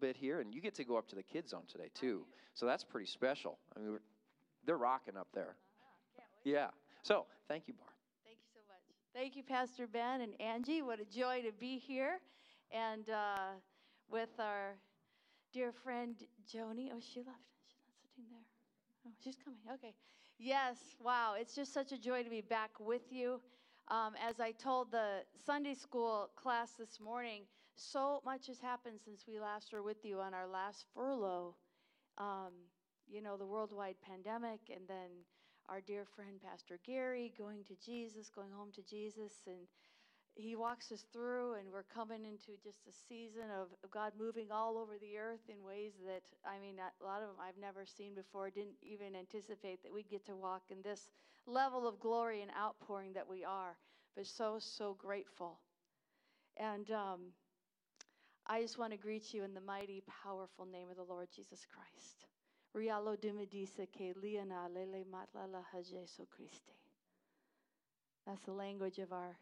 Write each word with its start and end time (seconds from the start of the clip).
bit 0.00 0.16
here, 0.16 0.40
and 0.40 0.54
you 0.54 0.60
get 0.60 0.74
to 0.76 0.84
go 0.84 0.96
up 0.96 1.08
to 1.08 1.16
the 1.16 1.22
kids 1.22 1.50
zone 1.50 1.64
today 1.68 1.90
too. 1.94 2.24
So 2.54 2.66
that's 2.66 2.84
pretty 2.84 3.06
special. 3.06 3.58
I 3.76 3.80
mean, 3.80 3.92
we're, 3.92 4.00
they're 4.66 4.78
rocking 4.78 5.16
up 5.16 5.28
there. 5.34 5.56
Yeah. 6.44 6.68
So 7.02 7.26
thank 7.48 7.68
you, 7.68 7.74
Barb. 7.74 7.90
Thank 8.24 8.38
you 8.38 8.48
so 8.52 8.60
much. 8.68 8.82
Thank 9.14 9.36
you, 9.36 9.42
Pastor 9.42 9.86
Ben 9.86 10.20
and 10.22 10.32
Angie. 10.40 10.82
What 10.82 11.00
a 11.00 11.04
joy 11.04 11.42
to 11.42 11.52
be 11.52 11.78
here, 11.78 12.20
and 12.72 13.08
uh, 13.10 13.54
with 14.10 14.30
our 14.38 14.76
dear 15.52 15.72
friend 15.72 16.16
Joni. 16.52 16.90
Oh, 16.92 17.00
she 17.00 17.20
left. 17.20 17.38
She's 17.66 17.86
not 17.90 18.00
sitting 18.14 18.30
there. 18.30 18.46
Oh, 19.06 19.10
she's 19.22 19.36
coming. 19.42 19.60
Okay. 19.74 19.94
Yes. 20.38 20.76
Wow. 21.02 21.34
It's 21.38 21.54
just 21.54 21.72
such 21.72 21.92
a 21.92 21.98
joy 21.98 22.22
to 22.22 22.30
be 22.30 22.42
back 22.42 22.70
with 22.78 23.10
you. 23.10 23.40
Um, 23.88 24.12
as 24.22 24.38
I 24.38 24.52
told 24.52 24.92
the 24.92 25.22
Sunday 25.46 25.74
school 25.74 26.28
class 26.36 26.72
this 26.78 27.00
morning, 27.00 27.42
so 27.78 28.20
much 28.24 28.48
has 28.48 28.58
happened 28.58 28.98
since 29.04 29.24
we 29.26 29.38
last 29.38 29.72
were 29.72 29.82
with 29.82 30.04
you 30.04 30.18
on 30.20 30.34
our 30.34 30.48
last 30.48 30.84
furlough. 30.94 31.54
Um, 32.18 32.52
you 33.08 33.22
know, 33.22 33.36
the 33.36 33.46
worldwide 33.46 33.94
pandemic, 34.02 34.60
and 34.68 34.86
then 34.88 35.24
our 35.68 35.80
dear 35.80 36.04
friend 36.04 36.40
Pastor 36.44 36.78
Gary 36.84 37.32
going 37.38 37.62
to 37.64 37.74
Jesus, 37.84 38.28
going 38.34 38.50
home 38.50 38.70
to 38.74 38.82
Jesus, 38.82 39.32
and 39.46 39.68
he 40.34 40.56
walks 40.56 40.90
us 40.92 41.04
through, 41.12 41.54
and 41.54 41.70
we're 41.72 41.84
coming 41.84 42.24
into 42.24 42.60
just 42.62 42.86
a 42.88 42.92
season 43.08 43.50
of 43.60 43.68
God 43.90 44.12
moving 44.18 44.50
all 44.50 44.76
over 44.76 44.98
the 45.00 45.16
earth 45.16 45.48
in 45.48 45.64
ways 45.64 45.92
that, 46.04 46.22
I 46.44 46.60
mean, 46.60 46.76
a 46.78 47.04
lot 47.04 47.22
of 47.22 47.28
them 47.28 47.36
I've 47.40 47.60
never 47.60 47.86
seen 47.86 48.14
before. 48.14 48.50
Didn't 48.50 48.78
even 48.82 49.14
anticipate 49.14 49.82
that 49.82 49.92
we'd 49.92 50.10
get 50.10 50.26
to 50.26 50.36
walk 50.36 50.62
in 50.70 50.82
this 50.82 51.10
level 51.46 51.86
of 51.86 52.00
glory 52.00 52.42
and 52.42 52.50
outpouring 52.60 53.12
that 53.14 53.28
we 53.28 53.44
are. 53.44 53.76
But 54.16 54.26
so, 54.26 54.58
so 54.58 54.96
grateful. 54.98 55.60
And 56.56 56.90
um, 56.90 57.20
I 58.50 58.62
just 58.62 58.78
want 58.78 58.92
to 58.92 58.98
greet 58.98 59.34
you 59.34 59.44
in 59.44 59.52
the 59.52 59.60
mighty, 59.60 60.02
powerful 60.24 60.64
name 60.64 60.88
of 60.90 60.96
the 60.96 61.02
Lord 61.02 61.28
Jesus 61.34 61.66
Christ. 61.66 62.24
Rialo 62.74 63.14
ke 63.16 64.14
liana 64.22 64.68
lele 64.72 65.04
matlala 65.04 65.62
hajeso. 65.74 66.26
That's 68.26 68.40
the 68.42 68.52
language 68.52 68.98
of 68.98 69.12
our 69.12 69.36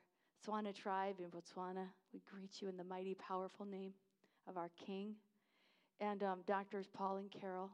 Tswana 0.45 0.75
tribe 0.75 1.17
in 1.21 1.27
Botswana. 1.31 1.87
We 2.13 2.21
greet 2.29 2.61
you 2.61 2.69
in 2.69 2.77
the 2.77 2.85
mighty, 2.85 3.15
powerful 3.15 3.65
name 3.65 3.93
of 4.49 4.57
our 4.57 4.71
King. 4.85 5.15
And 6.01 6.23
um, 6.25 6.41
Doctors 6.47 6.89
Paul 6.93 7.19
and 7.19 7.31
Carol, 7.31 7.71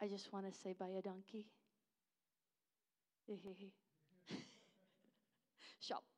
I 0.00 0.08
just 0.08 0.32
want 0.32 0.50
to 0.50 0.58
say 0.60 0.72
bye 0.72 0.88
a 0.98 1.02
donkey. 1.02 1.46
Shop. 5.80 6.11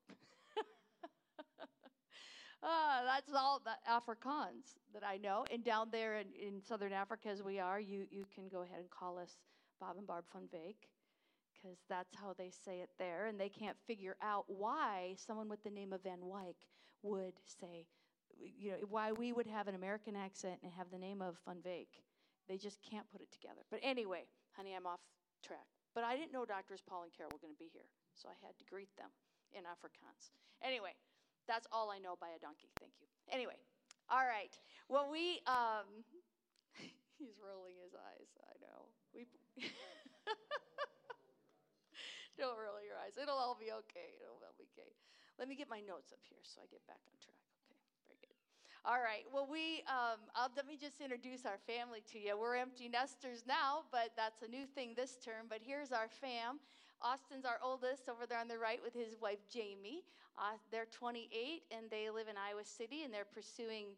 Ah, 2.64 3.02
that's 3.06 3.32
all 3.34 3.60
the 3.64 3.76
Afrikaans 3.90 4.76
that 4.92 5.04
I 5.04 5.18
know. 5.18 5.44
And 5.52 5.62
down 5.62 5.88
there 5.92 6.18
in, 6.18 6.26
in 6.40 6.62
southern 6.62 6.92
Africa, 6.92 7.28
as 7.28 7.42
we 7.42 7.60
are, 7.60 7.78
you, 7.78 8.06
you 8.10 8.24
can 8.34 8.48
go 8.48 8.62
ahead 8.62 8.78
and 8.80 8.90
call 8.90 9.18
us 9.18 9.36
Bob 9.80 9.96
and 9.98 10.06
Barb 10.06 10.24
van 10.32 10.48
Veek 10.52 10.88
because 11.52 11.78
that's 11.88 12.14
how 12.14 12.34
they 12.36 12.50
say 12.50 12.80
it 12.80 12.90
there. 12.98 13.26
And 13.26 13.38
they 13.38 13.48
can't 13.48 13.76
figure 13.86 14.16
out 14.22 14.44
why 14.48 15.14
someone 15.16 15.48
with 15.48 15.62
the 15.62 15.70
name 15.70 15.92
of 15.92 16.02
Van 16.02 16.20
Wyk 16.22 16.56
would 17.02 17.34
say, 17.60 17.86
you 18.36 18.72
know, 18.72 18.76
why 18.88 19.12
we 19.12 19.32
would 19.32 19.46
have 19.46 19.68
an 19.68 19.74
American 19.74 20.16
accent 20.16 20.58
and 20.62 20.72
have 20.72 20.90
the 20.90 20.98
name 20.98 21.22
of 21.22 21.36
Van 21.46 21.58
Veek. 21.64 22.02
They 22.48 22.58
just 22.58 22.78
can't 22.82 23.08
put 23.10 23.22
it 23.22 23.30
together. 23.32 23.62
But 23.70 23.80
anyway, 23.82 24.24
honey, 24.56 24.74
I'm 24.76 24.86
off 24.86 25.00
track. 25.42 25.66
But 25.94 26.04
I 26.04 26.16
didn't 26.16 26.32
know 26.32 26.44
Doctors 26.44 26.82
Paul 26.84 27.04
and 27.04 27.12
Carol 27.14 27.30
were 27.32 27.38
going 27.38 27.54
to 27.54 27.58
be 27.58 27.70
here, 27.72 27.88
so 28.12 28.28
I 28.28 28.36
had 28.44 28.58
to 28.58 28.64
greet 28.64 28.90
them 28.98 29.08
in 29.54 29.62
Afrikaans. 29.62 30.34
Anyway, 30.60 30.92
that's 31.46 31.66
all 31.72 31.90
I 31.90 31.98
know 31.98 32.16
by 32.20 32.32
a 32.36 32.40
donkey. 32.40 32.70
Thank 32.80 32.92
you. 33.00 33.08
Anyway, 33.30 33.56
all 34.08 34.24
right. 34.24 34.52
Well, 34.88 35.08
we, 35.10 35.40
um, 35.46 36.04
he's 37.18 37.36
rolling 37.40 37.76
his 37.80 37.94
eyes. 37.94 38.28
I 38.44 38.54
know. 38.60 38.88
We. 39.14 39.26
Don't 42.34 42.58
roll 42.58 42.82
your 42.82 42.98
eyes. 42.98 43.14
It'll 43.14 43.38
all 43.38 43.54
be 43.54 43.70
okay. 43.86 44.18
It'll 44.18 44.42
all 44.42 44.58
be 44.58 44.66
okay. 44.74 44.90
Let 45.38 45.46
me 45.46 45.54
get 45.54 45.70
my 45.70 45.78
notes 45.78 46.10
up 46.10 46.18
here 46.26 46.42
so 46.42 46.62
I 46.62 46.66
get 46.66 46.82
back 46.90 46.98
on 47.06 47.14
track. 47.22 47.38
Okay, 47.70 47.78
very 48.02 48.18
good. 48.18 48.34
All 48.82 48.98
right. 48.98 49.22
Well, 49.30 49.46
we, 49.46 49.86
um, 49.86 50.18
let 50.58 50.66
me 50.66 50.74
just 50.74 50.98
introduce 50.98 51.46
our 51.46 51.62
family 51.62 52.02
to 52.10 52.18
you. 52.18 52.34
We're 52.34 52.58
empty 52.58 52.90
nesters 52.90 53.46
now, 53.46 53.86
but 53.94 54.14
that's 54.18 54.42
a 54.42 54.50
new 54.50 54.66
thing 54.66 54.94
this 54.98 55.14
term. 55.22 55.46
But 55.48 55.62
here's 55.62 55.94
our 55.94 56.10
fam. 56.10 56.58
Austin's 57.04 57.44
our 57.44 57.60
oldest 57.62 58.08
over 58.08 58.24
there 58.24 58.40
on 58.40 58.48
the 58.48 58.56
right 58.56 58.80
with 58.82 58.94
his 58.96 59.20
wife 59.20 59.44
Jamie. 59.52 60.00
Uh, 60.40 60.56
they're 60.72 60.88
28 60.88 61.28
and 61.70 61.84
they 61.92 62.08
live 62.08 62.26
in 62.32 62.40
Iowa 62.40 62.64
City 62.64 63.04
and 63.04 63.12
they're 63.12 63.28
pursuing 63.28 63.92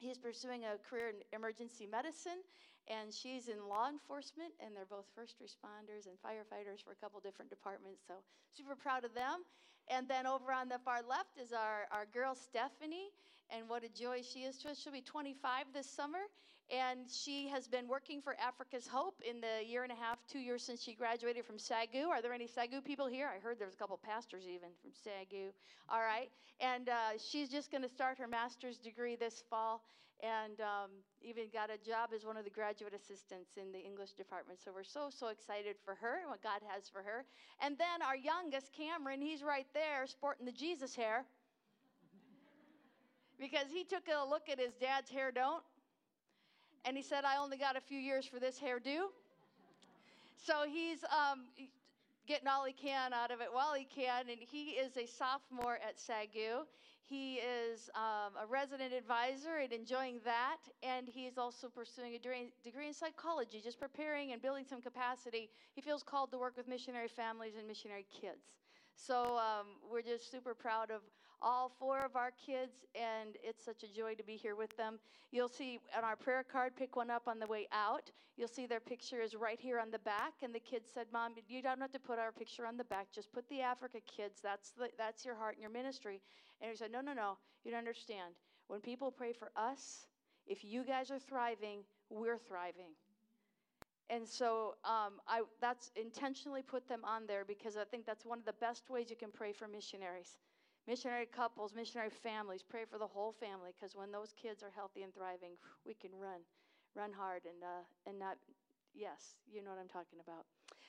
he's 0.00 0.16
pursuing 0.16 0.64
a 0.64 0.80
career 0.88 1.12
in 1.12 1.20
emergency 1.36 1.86
medicine 1.86 2.40
and 2.88 3.12
she's 3.12 3.48
in 3.48 3.68
law 3.68 3.88
enforcement 3.92 4.56
and 4.64 4.74
they're 4.74 4.88
both 4.88 5.04
first 5.14 5.36
responders 5.44 6.08
and 6.08 6.16
firefighters 6.24 6.82
for 6.82 6.92
a 6.92 6.98
couple 6.98 7.20
different 7.20 7.50
departments 7.50 8.00
so 8.08 8.14
super 8.56 8.74
proud 8.74 9.04
of 9.04 9.12
them 9.14 9.44
and 9.92 10.08
then 10.08 10.26
over 10.26 10.50
on 10.52 10.68
the 10.68 10.78
far 10.80 11.00
left 11.04 11.36
is 11.36 11.52
our, 11.52 11.84
our 11.92 12.06
girl 12.14 12.34
stephanie 12.34 13.12
and 13.50 13.68
what 13.68 13.84
a 13.84 13.92
joy 13.92 14.22
she 14.22 14.40
is 14.40 14.56
to 14.56 14.70
us 14.70 14.80
she'll 14.80 14.92
be 14.92 15.02
25 15.02 15.66
this 15.74 15.86
summer 15.86 16.32
and 16.70 17.00
she 17.10 17.48
has 17.48 17.66
been 17.66 17.88
working 17.88 18.20
for 18.20 18.36
africa's 18.40 18.86
hope 18.86 19.20
in 19.28 19.40
the 19.40 19.66
year 19.66 19.82
and 19.82 19.92
a 19.92 19.94
half 19.94 20.18
two 20.30 20.38
years 20.38 20.62
since 20.62 20.82
she 20.82 20.94
graduated 20.94 21.44
from 21.44 21.56
sagu 21.56 22.06
are 22.08 22.20
there 22.20 22.32
any 22.32 22.46
sagu 22.46 22.84
people 22.84 23.06
here 23.06 23.28
i 23.34 23.38
heard 23.38 23.58
there's 23.58 23.74
a 23.74 23.76
couple 23.76 23.98
pastors 24.02 24.44
even 24.46 24.68
from 24.80 24.90
sagu 24.90 25.48
all 25.88 26.00
right 26.00 26.30
and 26.60 26.88
uh, 26.88 27.16
she's 27.18 27.48
just 27.48 27.70
going 27.70 27.82
to 27.82 27.88
start 27.88 28.18
her 28.18 28.26
master's 28.26 28.78
degree 28.78 29.16
this 29.16 29.42
fall 29.48 29.82
and 30.20 30.60
um, 30.60 30.90
even 31.22 31.44
got 31.52 31.70
a 31.70 31.78
job 31.78 32.10
as 32.14 32.24
one 32.24 32.36
of 32.36 32.44
the 32.44 32.50
graduate 32.50 32.92
assistants 32.92 33.56
in 33.56 33.70
the 33.70 33.78
English 33.78 34.12
department. 34.12 34.58
So 34.58 34.72
we're 34.74 34.82
so, 34.82 35.10
so 35.10 35.28
excited 35.28 35.76
for 35.84 35.94
her 35.94 36.20
and 36.20 36.28
what 36.28 36.42
God 36.42 36.60
has 36.66 36.88
for 36.88 37.02
her. 37.02 37.24
And 37.62 37.78
then 37.78 38.02
our 38.02 38.16
youngest, 38.16 38.72
Cameron, 38.72 39.20
he's 39.20 39.42
right 39.42 39.66
there 39.74 40.06
sporting 40.06 40.46
the 40.46 40.52
Jesus 40.52 40.96
hair 40.96 41.24
because 43.40 43.70
he 43.72 43.84
took 43.84 44.02
a 44.10 44.28
look 44.28 44.48
at 44.50 44.58
his 44.58 44.74
dad's 44.80 45.10
hair 45.10 45.30
don't. 45.30 45.62
And 46.84 46.96
he 46.96 47.02
said, 47.02 47.24
I 47.24 47.36
only 47.38 47.56
got 47.56 47.76
a 47.76 47.80
few 47.80 47.98
years 47.98 48.26
for 48.26 48.38
this 48.38 48.58
hairdo. 48.58 49.08
So 50.36 50.64
he's 50.66 51.04
um, 51.04 51.40
getting 52.26 52.48
all 52.48 52.64
he 52.64 52.72
can 52.72 53.12
out 53.12 53.30
of 53.30 53.40
it 53.40 53.48
while 53.52 53.74
he 53.74 53.84
can. 53.84 54.28
And 54.30 54.38
he 54.40 54.70
is 54.70 54.96
a 54.96 55.06
sophomore 55.06 55.78
at 55.86 55.96
SAGU. 55.98 56.64
He 57.08 57.36
is 57.36 57.88
um, 57.94 58.34
a 58.42 58.46
resident 58.46 58.92
advisor 58.92 59.56
and 59.62 59.72
enjoying 59.72 60.20
that. 60.24 60.58
And 60.82 61.08
he's 61.08 61.38
also 61.38 61.68
pursuing 61.68 62.14
a 62.14 62.18
degree 62.18 62.86
in 62.86 62.94
psychology, 62.94 63.60
just 63.62 63.80
preparing 63.80 64.32
and 64.32 64.42
building 64.42 64.64
some 64.68 64.80
capacity. 64.80 65.48
He 65.74 65.80
feels 65.80 66.02
called 66.02 66.30
to 66.32 66.38
work 66.38 66.56
with 66.56 66.68
missionary 66.68 67.08
families 67.08 67.54
and 67.58 67.66
missionary 67.66 68.06
kids. 68.10 68.56
So 68.94 69.38
um, 69.38 69.66
we're 69.90 70.02
just 70.02 70.30
super 70.30 70.54
proud 70.54 70.90
of 70.90 71.00
all 71.42 71.70
four 71.78 72.04
of 72.04 72.16
our 72.16 72.30
kids, 72.30 72.84
and 72.94 73.36
it's 73.42 73.64
such 73.64 73.82
a 73.82 73.88
joy 73.88 74.14
to 74.14 74.24
be 74.24 74.36
here 74.36 74.56
with 74.56 74.76
them. 74.76 74.98
You'll 75.30 75.48
see 75.48 75.78
on 75.96 76.04
our 76.04 76.16
prayer 76.16 76.44
card, 76.44 76.74
pick 76.76 76.96
one 76.96 77.10
up 77.10 77.28
on 77.28 77.38
the 77.38 77.46
way 77.46 77.68
out. 77.72 78.10
You'll 78.36 78.48
see 78.48 78.66
their 78.66 78.80
picture 78.80 79.20
is 79.20 79.34
right 79.34 79.60
here 79.60 79.78
on 79.78 79.90
the 79.90 79.98
back, 80.00 80.34
and 80.42 80.54
the 80.54 80.60
kids 80.60 80.88
said, 80.92 81.06
"Mom, 81.12 81.34
you 81.48 81.62
don't 81.62 81.80
have 81.80 81.92
to 81.92 81.98
put 82.00 82.18
our 82.18 82.32
picture 82.32 82.66
on 82.66 82.76
the 82.76 82.84
back. 82.84 83.08
Just 83.12 83.32
put 83.32 83.48
the 83.48 83.60
Africa 83.60 83.98
kids. 84.06 84.40
That's 84.42 84.70
the, 84.70 84.90
that's 84.96 85.24
your 85.24 85.34
heart 85.34 85.54
and 85.54 85.62
your 85.62 85.70
ministry." 85.70 86.20
And 86.60 86.70
we 86.70 86.76
said, 86.76 86.92
"No, 86.92 87.00
no, 87.00 87.12
no. 87.12 87.38
You 87.64 87.70
don't 87.70 87.78
understand. 87.78 88.34
When 88.68 88.80
people 88.80 89.10
pray 89.10 89.32
for 89.32 89.50
us, 89.56 90.06
if 90.46 90.64
you 90.64 90.84
guys 90.84 91.10
are 91.10 91.18
thriving, 91.18 91.80
we're 92.10 92.38
thriving." 92.38 92.92
And 94.10 94.26
so 94.26 94.76
um, 94.84 95.20
I, 95.26 95.42
that's 95.60 95.90
intentionally 95.94 96.62
put 96.62 96.88
them 96.88 97.04
on 97.04 97.26
there 97.26 97.44
because 97.44 97.76
I 97.76 97.84
think 97.84 98.06
that's 98.06 98.24
one 98.24 98.38
of 98.38 98.46
the 98.46 98.54
best 98.54 98.88
ways 98.88 99.10
you 99.10 99.16
can 99.16 99.30
pray 99.30 99.52
for 99.52 99.68
missionaries. 99.68 100.38
Missionary 100.88 101.26
couples, 101.26 101.74
missionary 101.74 102.08
families, 102.08 102.64
pray 102.66 102.84
for 102.90 102.98
the 102.98 103.06
whole 103.06 103.32
family 103.32 103.72
because 103.78 103.94
when 103.94 104.10
those 104.10 104.32
kids 104.32 104.62
are 104.62 104.70
healthy 104.74 105.02
and 105.02 105.14
thriving, 105.14 105.52
we 105.84 105.92
can 105.92 106.10
run, 106.18 106.40
run 106.96 107.12
hard 107.12 107.42
and, 107.44 107.62
uh, 107.62 107.84
and 108.08 108.18
not, 108.18 108.38
yes, 108.94 109.36
you 109.52 109.62
know 109.62 109.68
what 109.68 109.78
I'm 109.78 109.88
talking 109.88 110.18
about. 110.24 110.46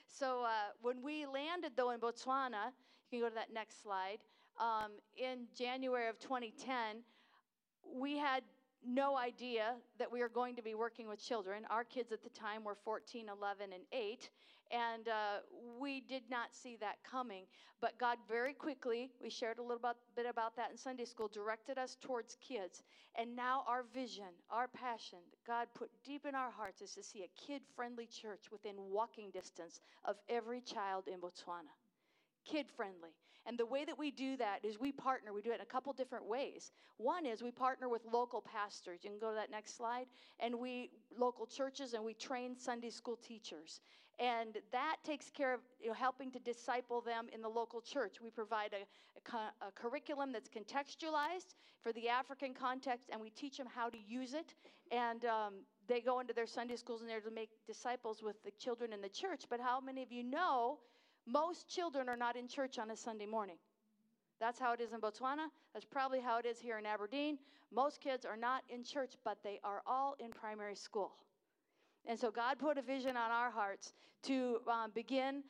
So 0.08 0.42
uh, 0.44 0.72
when 0.80 1.02
we 1.02 1.26
landed, 1.26 1.72
though, 1.76 1.90
in 1.90 2.00
Botswana, 2.00 2.72
you 3.12 3.18
can 3.18 3.20
go 3.20 3.28
to 3.28 3.34
that 3.34 3.52
next 3.52 3.82
slide, 3.82 4.20
um, 4.58 4.92
in 5.18 5.46
January 5.54 6.08
of 6.08 6.18
2010, 6.18 7.02
we 7.94 8.16
had 8.16 8.42
no 8.86 9.18
idea 9.18 9.74
that 9.98 10.10
we 10.10 10.20
were 10.20 10.28
going 10.30 10.56
to 10.56 10.62
be 10.62 10.74
working 10.74 11.08
with 11.08 11.22
children. 11.22 11.64
Our 11.68 11.84
kids 11.84 12.10
at 12.10 12.22
the 12.22 12.30
time 12.30 12.64
were 12.64 12.74
14, 12.74 13.26
11, 13.28 13.72
and 13.74 13.82
8, 13.92 14.30
and 14.70 15.08
uh, 15.08 15.40
we 15.78 16.00
did 16.00 16.22
not 16.30 16.54
see 16.54 16.76
that 16.80 16.96
coming. 17.08 17.44
But 17.80 17.98
God 17.98 18.18
very 18.28 18.52
quickly, 18.52 19.10
we 19.22 19.30
shared 19.30 19.58
a 19.58 19.62
little 19.62 19.82
bit, 20.14 20.26
about 20.26 20.54
that 20.56 20.70
in 20.70 20.76
Sunday 20.76 21.06
school, 21.06 21.28
directed 21.28 21.78
us 21.78 21.96
towards 22.00 22.36
kids. 22.46 22.82
And 23.16 23.34
now 23.34 23.64
our 23.66 23.84
vision, 23.94 24.32
our 24.50 24.68
passion, 24.68 25.18
God 25.46 25.68
put 25.74 25.90
deep 26.04 26.26
in 26.26 26.34
our 26.34 26.50
hearts 26.50 26.82
is 26.82 26.94
to 26.94 27.02
see 27.02 27.22
a 27.24 27.40
kid 27.40 27.62
friendly 27.74 28.06
church 28.06 28.52
within 28.52 28.74
walking 28.78 29.30
distance 29.30 29.80
of 30.04 30.16
every 30.28 30.60
child 30.60 31.08
in 31.08 31.20
Botswana. 31.20 31.72
Kid 32.44 32.66
friendly. 32.76 33.10
And 33.46 33.58
the 33.58 33.66
way 33.66 33.84
that 33.84 33.98
we 33.98 34.10
do 34.10 34.36
that 34.36 34.62
is 34.62 34.78
we 34.78 34.92
partner. 34.92 35.32
We 35.32 35.40
do 35.40 35.50
it 35.50 35.56
in 35.56 35.60
a 35.62 35.66
couple 35.66 35.92
different 35.94 36.26
ways. 36.26 36.72
One 36.98 37.24
is 37.24 37.42
we 37.42 37.50
partner 37.50 37.88
with 37.88 38.02
local 38.12 38.42
pastors. 38.42 39.00
You 39.02 39.10
can 39.10 39.18
go 39.18 39.30
to 39.30 39.36
that 39.36 39.50
next 39.50 39.76
slide. 39.76 40.06
And 40.38 40.58
we, 40.58 40.90
local 41.18 41.46
churches, 41.46 41.94
and 41.94 42.04
we 42.04 42.14
train 42.14 42.56
Sunday 42.58 42.90
school 42.90 43.16
teachers. 43.16 43.80
And 44.20 44.58
that 44.70 44.96
takes 45.02 45.30
care 45.30 45.54
of 45.54 45.60
you 45.80 45.88
know, 45.88 45.94
helping 45.94 46.30
to 46.32 46.38
disciple 46.38 47.00
them 47.00 47.28
in 47.32 47.40
the 47.40 47.48
local 47.48 47.80
church. 47.80 48.20
We 48.22 48.28
provide 48.28 48.74
a, 48.74 49.34
a, 49.34 49.68
a 49.68 49.72
curriculum 49.74 50.30
that's 50.30 50.50
contextualized 50.50 51.54
for 51.82 51.90
the 51.94 52.10
African 52.10 52.52
context, 52.52 53.08
and 53.10 53.18
we 53.18 53.30
teach 53.30 53.56
them 53.56 53.66
how 53.74 53.88
to 53.88 53.96
use 53.98 54.34
it. 54.34 54.54
And 54.92 55.24
um, 55.24 55.54
they 55.88 56.02
go 56.02 56.20
into 56.20 56.34
their 56.34 56.46
Sunday 56.46 56.76
schools 56.76 57.00
and 57.00 57.08
they're 57.08 57.20
to 57.20 57.30
make 57.30 57.48
disciples 57.66 58.22
with 58.22 58.36
the 58.44 58.50
children 58.58 58.92
in 58.92 59.00
the 59.00 59.08
church. 59.08 59.44
But 59.48 59.58
how 59.58 59.80
many 59.80 60.02
of 60.02 60.12
you 60.12 60.22
know 60.22 60.80
most 61.26 61.66
children 61.68 62.08
are 62.08 62.16
not 62.16 62.36
in 62.36 62.46
church 62.46 62.78
on 62.78 62.90
a 62.90 62.96
Sunday 62.96 63.26
morning? 63.26 63.56
That's 64.38 64.58
how 64.58 64.72
it 64.74 64.80
is 64.80 64.92
in 64.92 65.00
Botswana. 65.00 65.48
That's 65.72 65.86
probably 65.86 66.20
how 66.20 66.38
it 66.38 66.46
is 66.46 66.58
here 66.58 66.78
in 66.78 66.84
Aberdeen. 66.84 67.38
Most 67.72 68.00
kids 68.00 68.26
are 68.26 68.36
not 68.36 68.64
in 68.68 68.84
church, 68.84 69.14
but 69.24 69.38
they 69.42 69.60
are 69.64 69.82
all 69.86 70.16
in 70.18 70.30
primary 70.30 70.74
school. 70.74 71.12
And 72.06 72.18
so 72.18 72.30
God 72.30 72.58
put 72.58 72.78
a 72.78 72.82
vision 72.82 73.16
on 73.16 73.30
our 73.30 73.50
hearts 73.50 73.92
to 74.24 74.60
um, 74.66 74.90
begin, 74.94 75.42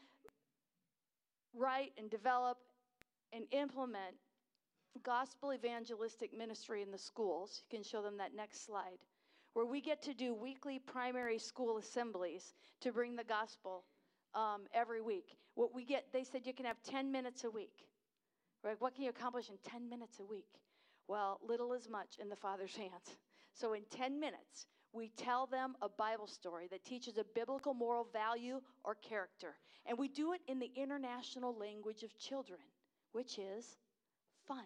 write, 1.54 1.92
and 1.96 2.10
develop 2.10 2.58
and 3.32 3.44
implement 3.52 4.16
gospel 5.04 5.52
evangelistic 5.54 6.36
ministry 6.36 6.82
in 6.82 6.90
the 6.90 6.98
schools. 6.98 7.62
You 7.70 7.78
can 7.78 7.84
show 7.84 8.02
them 8.02 8.18
that 8.18 8.34
next 8.34 8.66
slide, 8.66 8.98
where 9.54 9.66
we 9.66 9.80
get 9.80 10.02
to 10.02 10.14
do 10.14 10.34
weekly 10.34 10.78
primary 10.78 11.38
school 11.38 11.78
assemblies 11.78 12.54
to 12.80 12.92
bring 12.92 13.16
the 13.16 13.24
gospel 13.24 13.84
um, 14.34 14.62
every 14.74 15.00
week. 15.00 15.36
What 15.54 15.74
we 15.74 15.84
get, 15.84 16.06
they 16.12 16.24
said 16.24 16.42
you 16.44 16.54
can 16.54 16.66
have 16.66 16.82
10 16.82 17.10
minutes 17.10 17.44
a 17.44 17.50
week. 17.50 17.84
Right? 18.62 18.76
What 18.78 18.94
can 18.94 19.04
you 19.04 19.10
accomplish 19.10 19.48
in 19.48 19.56
10 19.70 19.88
minutes 19.88 20.20
a 20.20 20.24
week? 20.24 20.48
Well, 21.08 21.40
little 21.46 21.72
is 21.72 21.88
much 21.88 22.16
in 22.20 22.28
the 22.28 22.36
Father's 22.36 22.76
hands. 22.76 23.16
So 23.54 23.72
in 23.72 23.82
10 23.90 24.20
minutes, 24.20 24.66
we 24.92 25.10
tell 25.16 25.46
them 25.46 25.76
a 25.82 25.88
Bible 25.88 26.26
story 26.26 26.66
that 26.70 26.84
teaches 26.84 27.16
a 27.16 27.24
biblical 27.34 27.74
moral 27.74 28.08
value 28.12 28.60
or 28.84 28.96
character. 28.96 29.54
And 29.86 29.96
we 29.96 30.08
do 30.08 30.32
it 30.32 30.40
in 30.48 30.58
the 30.58 30.70
international 30.76 31.56
language 31.56 32.02
of 32.02 32.18
children, 32.18 32.60
which 33.12 33.38
is 33.38 33.76
fun. 34.46 34.64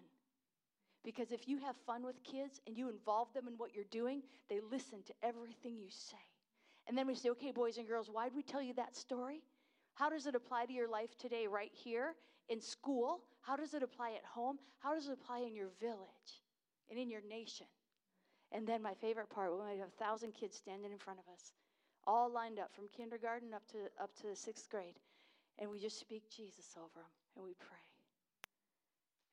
Because 1.03 1.31
if 1.31 1.47
you 1.47 1.59
have 1.59 1.75
fun 1.85 2.03
with 2.03 2.23
kids 2.23 2.59
and 2.65 2.75
you 2.75 2.89
involve 2.89 3.31
them 3.33 3.47
in 3.47 3.53
what 3.53 3.75
you're 3.75 3.85
doing, 3.91 4.23
they 4.49 4.59
listen 4.71 5.03
to 5.03 5.13
everything 5.21 5.77
you 5.77 5.89
say. 5.89 6.17
And 6.87 6.97
then 6.97 7.05
we 7.07 7.15
say, 7.15 7.29
okay, 7.29 7.51
boys 7.51 7.77
and 7.77 7.87
girls, 7.87 8.09
why 8.11 8.25
did 8.25 8.35
we 8.35 8.43
tell 8.43 8.61
you 8.61 8.73
that 8.73 8.95
story? 8.95 9.43
How 9.93 10.09
does 10.09 10.25
it 10.25 10.35
apply 10.35 10.65
to 10.65 10.73
your 10.73 10.89
life 10.89 11.15
today, 11.17 11.47
right 11.47 11.71
here 11.71 12.15
in 12.49 12.59
school? 12.59 13.21
How 13.41 13.55
does 13.55 13.73
it 13.73 13.83
apply 13.83 14.11
at 14.11 14.25
home? 14.25 14.57
How 14.79 14.93
does 14.93 15.07
it 15.07 15.13
apply 15.13 15.39
in 15.39 15.55
your 15.55 15.69
village 15.79 16.43
and 16.89 16.99
in 16.99 17.09
your 17.09 17.21
nation? 17.29 17.67
And 18.51 18.67
then 18.67 18.81
my 18.81 18.93
favorite 18.93 19.29
part, 19.29 19.51
we 19.51 19.79
have 19.79 19.89
a 19.89 20.03
thousand 20.03 20.33
kids 20.33 20.57
standing 20.57 20.91
in 20.91 20.97
front 20.97 21.19
of 21.19 21.31
us, 21.33 21.53
all 22.07 22.31
lined 22.31 22.59
up 22.59 22.73
from 22.73 22.85
kindergarten 22.95 23.53
up 23.53 23.67
to 23.71 23.89
up 24.01 24.15
to 24.21 24.27
the 24.27 24.35
sixth 24.35 24.69
grade, 24.69 24.99
and 25.59 25.69
we 25.69 25.79
just 25.79 25.99
speak 25.99 26.29
Jesus 26.29 26.75
over 26.77 26.99
them 27.01 27.13
and 27.35 27.43
we 27.43 27.53
pray. 27.59 27.77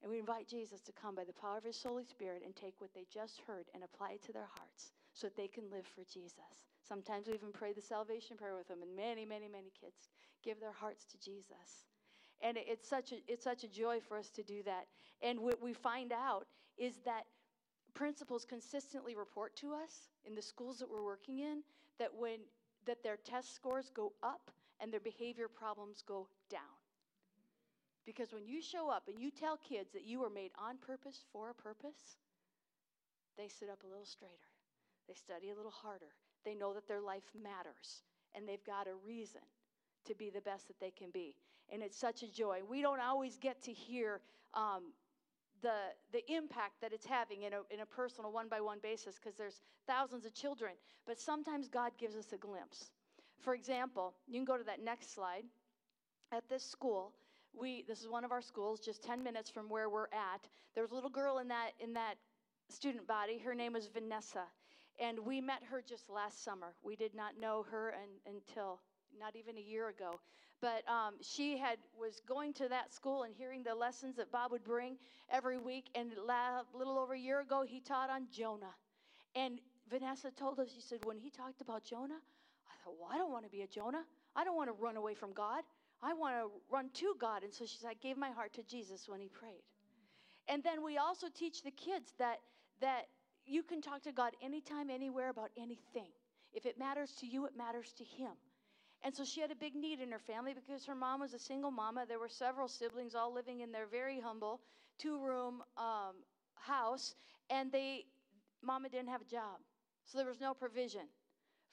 And 0.02 0.10
we 0.10 0.18
invite 0.18 0.48
Jesus 0.48 0.80
to 0.82 0.92
come 0.92 1.14
by 1.14 1.22
the 1.24 1.32
power 1.32 1.56
of 1.56 1.64
his 1.64 1.80
Holy 1.80 2.04
Spirit 2.04 2.42
and 2.44 2.56
take 2.56 2.74
what 2.80 2.92
they 2.92 3.06
just 3.12 3.40
heard 3.46 3.66
and 3.72 3.84
apply 3.84 4.12
it 4.12 4.22
to 4.24 4.32
their 4.32 4.48
hearts 4.58 4.90
so 5.14 5.28
that 5.28 5.36
they 5.36 5.46
can 5.46 5.70
live 5.70 5.86
for 5.86 6.02
Jesus. 6.12 6.66
Sometimes 6.82 7.28
we 7.28 7.34
even 7.34 7.52
pray 7.52 7.72
the 7.72 7.80
salvation 7.80 8.36
prayer 8.36 8.56
with 8.56 8.66
them, 8.66 8.82
and 8.82 8.96
many, 8.96 9.24
many, 9.24 9.46
many 9.46 9.70
kids 9.80 10.10
give 10.42 10.58
their 10.58 10.72
hearts 10.72 11.04
to 11.04 11.20
Jesus. 11.20 11.86
And 12.40 12.58
it's 12.58 12.88
such 12.88 13.12
a, 13.12 13.16
it's 13.28 13.44
such 13.44 13.62
a 13.62 13.68
joy 13.68 14.00
for 14.00 14.18
us 14.18 14.30
to 14.30 14.42
do 14.42 14.64
that. 14.64 14.86
And 15.22 15.38
what 15.38 15.62
we 15.62 15.72
find 15.72 16.12
out 16.12 16.46
is 16.76 16.96
that 17.04 17.26
principals 17.94 18.44
consistently 18.44 19.14
report 19.14 19.54
to 19.56 19.72
us 19.72 20.08
in 20.24 20.34
the 20.34 20.42
schools 20.42 20.78
that 20.78 20.90
we're 20.90 21.04
working 21.04 21.40
in 21.40 21.62
that 21.98 22.10
when 22.14 22.38
that 22.86 23.02
their 23.02 23.16
test 23.16 23.54
scores 23.54 23.90
go 23.94 24.12
up 24.22 24.50
and 24.80 24.92
their 24.92 25.00
behavior 25.00 25.48
problems 25.48 26.02
go 26.06 26.26
down. 26.50 26.60
Because 28.04 28.32
when 28.32 28.46
you 28.46 28.60
show 28.60 28.90
up 28.90 29.04
and 29.08 29.20
you 29.20 29.30
tell 29.30 29.56
kids 29.56 29.92
that 29.92 30.04
you 30.04 30.20
were 30.20 30.30
made 30.30 30.50
on 30.58 30.76
purpose 30.78 31.24
for 31.32 31.50
a 31.50 31.54
purpose, 31.54 32.16
they 33.38 33.46
sit 33.46 33.68
up 33.70 33.84
a 33.84 33.86
little 33.86 34.04
straighter. 34.04 34.32
They 35.06 35.14
study 35.14 35.50
a 35.50 35.54
little 35.54 35.70
harder. 35.70 36.14
They 36.44 36.54
know 36.54 36.74
that 36.74 36.88
their 36.88 37.00
life 37.00 37.30
matters 37.40 38.02
and 38.34 38.48
they've 38.48 38.64
got 38.64 38.88
a 38.88 38.94
reason 39.06 39.42
to 40.06 40.14
be 40.14 40.30
the 40.30 40.40
best 40.40 40.66
that 40.66 40.80
they 40.80 40.90
can 40.90 41.10
be. 41.10 41.34
And 41.72 41.82
it's 41.82 41.96
such 41.96 42.22
a 42.22 42.32
joy. 42.32 42.60
We 42.68 42.82
don't 42.82 43.00
always 43.00 43.38
get 43.38 43.62
to 43.62 43.72
hear 43.72 44.20
um, 44.54 44.92
the, 45.62 45.94
the 46.12 46.22
impact 46.32 46.80
that 46.80 46.92
it's 46.92 47.06
having 47.06 47.42
in 47.42 47.52
a, 47.52 47.60
in 47.72 47.80
a 47.80 47.86
personal 47.86 48.32
one 48.32 48.48
by 48.48 48.60
one 48.60 48.78
basis 48.82 49.16
because 49.16 49.36
there's 49.36 49.62
thousands 49.86 50.26
of 50.26 50.34
children. 50.34 50.72
But 51.06 51.18
sometimes 51.18 51.68
God 51.68 51.92
gives 51.98 52.16
us 52.16 52.32
a 52.32 52.36
glimpse. 52.36 52.90
For 53.40 53.54
example, 53.54 54.14
you 54.26 54.34
can 54.34 54.44
go 54.44 54.56
to 54.56 54.64
that 54.64 54.82
next 54.84 55.14
slide. 55.14 55.44
At 56.32 56.48
this 56.48 56.64
school, 56.64 57.12
we 57.54 57.84
this 57.86 58.00
is 58.00 58.08
one 58.08 58.24
of 58.24 58.32
our 58.32 58.40
schools, 58.40 58.80
just 58.80 59.02
10 59.02 59.22
minutes 59.22 59.50
from 59.50 59.68
where 59.68 59.90
we're 59.90 60.06
at. 60.12 60.48
There 60.74 60.82
was 60.82 60.92
a 60.92 60.94
little 60.94 61.10
girl 61.10 61.38
in 61.38 61.48
that 61.48 61.72
in 61.80 61.92
that 61.94 62.14
student 62.68 63.06
body. 63.06 63.38
Her 63.38 63.54
name 63.54 63.74
was 63.74 63.88
Vanessa, 63.88 64.44
and 64.98 65.18
we 65.18 65.40
met 65.40 65.62
her 65.70 65.82
just 65.86 66.08
last 66.08 66.42
summer. 66.42 66.74
We 66.82 66.96
did 66.96 67.14
not 67.14 67.38
know 67.38 67.66
her 67.70 67.90
an, 67.90 68.08
until 68.34 68.80
not 69.18 69.36
even 69.36 69.58
a 69.58 69.60
year 69.60 69.88
ago. 69.88 70.20
But 70.62 70.88
um, 70.88 71.14
she 71.20 71.58
had 71.58 71.78
was 71.98 72.22
going 72.26 72.54
to 72.54 72.68
that 72.68 72.94
school 72.94 73.24
and 73.24 73.34
hearing 73.34 73.64
the 73.64 73.74
lessons 73.74 74.16
that 74.16 74.30
Bob 74.30 74.52
would 74.52 74.64
bring 74.64 74.96
every 75.28 75.58
week. 75.58 75.90
And 75.96 76.12
a 76.12 76.78
little 76.78 76.98
over 76.98 77.14
a 77.14 77.18
year 77.18 77.40
ago, 77.40 77.64
he 77.68 77.80
taught 77.80 78.08
on 78.08 78.28
Jonah. 78.32 78.74
And 79.34 79.58
Vanessa 79.90 80.30
told 80.30 80.60
us, 80.60 80.68
she 80.72 80.80
said, 80.80 81.04
when 81.04 81.18
he 81.18 81.30
talked 81.30 81.60
about 81.60 81.84
Jonah, 81.84 82.20
I 82.66 82.74
thought, 82.84 82.94
well, 82.98 83.10
I 83.12 83.18
don't 83.18 83.32
want 83.32 83.44
to 83.44 83.50
be 83.50 83.62
a 83.62 83.66
Jonah. 83.66 84.04
I 84.36 84.44
don't 84.44 84.56
want 84.56 84.68
to 84.68 84.82
run 84.82 84.96
away 84.96 85.14
from 85.14 85.32
God. 85.32 85.64
I 86.00 86.14
want 86.14 86.36
to 86.36 86.48
run 86.70 86.90
to 86.94 87.14
God. 87.20 87.42
And 87.42 87.52
so 87.52 87.66
she 87.66 87.78
said, 87.78 87.90
I 87.90 87.94
gave 87.94 88.16
my 88.16 88.30
heart 88.30 88.52
to 88.54 88.62
Jesus 88.62 89.08
when 89.08 89.20
he 89.20 89.28
prayed. 89.28 89.64
And 90.48 90.62
then 90.62 90.84
we 90.84 90.96
also 90.96 91.26
teach 91.34 91.62
the 91.62 91.70
kids 91.72 92.14
that 92.18 92.38
that 92.80 93.06
you 93.46 93.62
can 93.62 93.80
talk 93.80 94.02
to 94.02 94.12
God 94.12 94.32
anytime, 94.42 94.90
anywhere 94.90 95.30
about 95.30 95.50
anything. 95.56 96.10
If 96.52 96.66
it 96.66 96.78
matters 96.78 97.12
to 97.20 97.26
you, 97.26 97.46
it 97.46 97.56
matters 97.56 97.92
to 97.98 98.04
him. 98.04 98.32
And 99.04 99.14
so 99.14 99.24
she 99.24 99.40
had 99.40 99.50
a 99.50 99.56
big 99.56 99.74
need 99.74 100.00
in 100.00 100.12
her 100.12 100.18
family 100.18 100.54
because 100.54 100.86
her 100.86 100.94
mom 100.94 101.20
was 101.20 101.34
a 101.34 101.38
single 101.38 101.70
mama. 101.70 102.04
There 102.06 102.20
were 102.20 102.28
several 102.28 102.68
siblings 102.68 103.14
all 103.14 103.32
living 103.34 103.60
in 103.60 103.72
their 103.72 103.86
very 103.86 104.20
humble 104.20 104.60
two 104.98 105.18
room 105.18 105.62
um, 105.76 106.14
house, 106.54 107.14
and 107.50 107.72
they, 107.72 108.04
mama 108.62 108.88
didn't 108.88 109.08
have 109.08 109.22
a 109.22 109.24
job. 109.24 109.58
So 110.04 110.18
there 110.18 110.26
was 110.26 110.40
no 110.40 110.54
provision. 110.54 111.08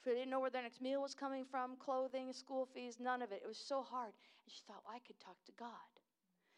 They 0.04 0.12
didn't 0.12 0.30
know 0.30 0.40
where 0.40 0.50
their 0.50 0.62
next 0.62 0.80
meal 0.80 1.02
was 1.02 1.14
coming 1.14 1.44
from, 1.44 1.76
clothing, 1.76 2.32
school 2.32 2.66
fees, 2.74 2.96
none 2.98 3.22
of 3.22 3.32
it. 3.32 3.42
It 3.44 3.48
was 3.48 3.58
so 3.58 3.82
hard. 3.82 4.12
And 4.44 4.52
she 4.52 4.62
thought, 4.66 4.82
well, 4.86 4.96
I 4.96 5.00
could 5.06 5.20
talk 5.20 5.36
to 5.46 5.52
God. 5.58 5.68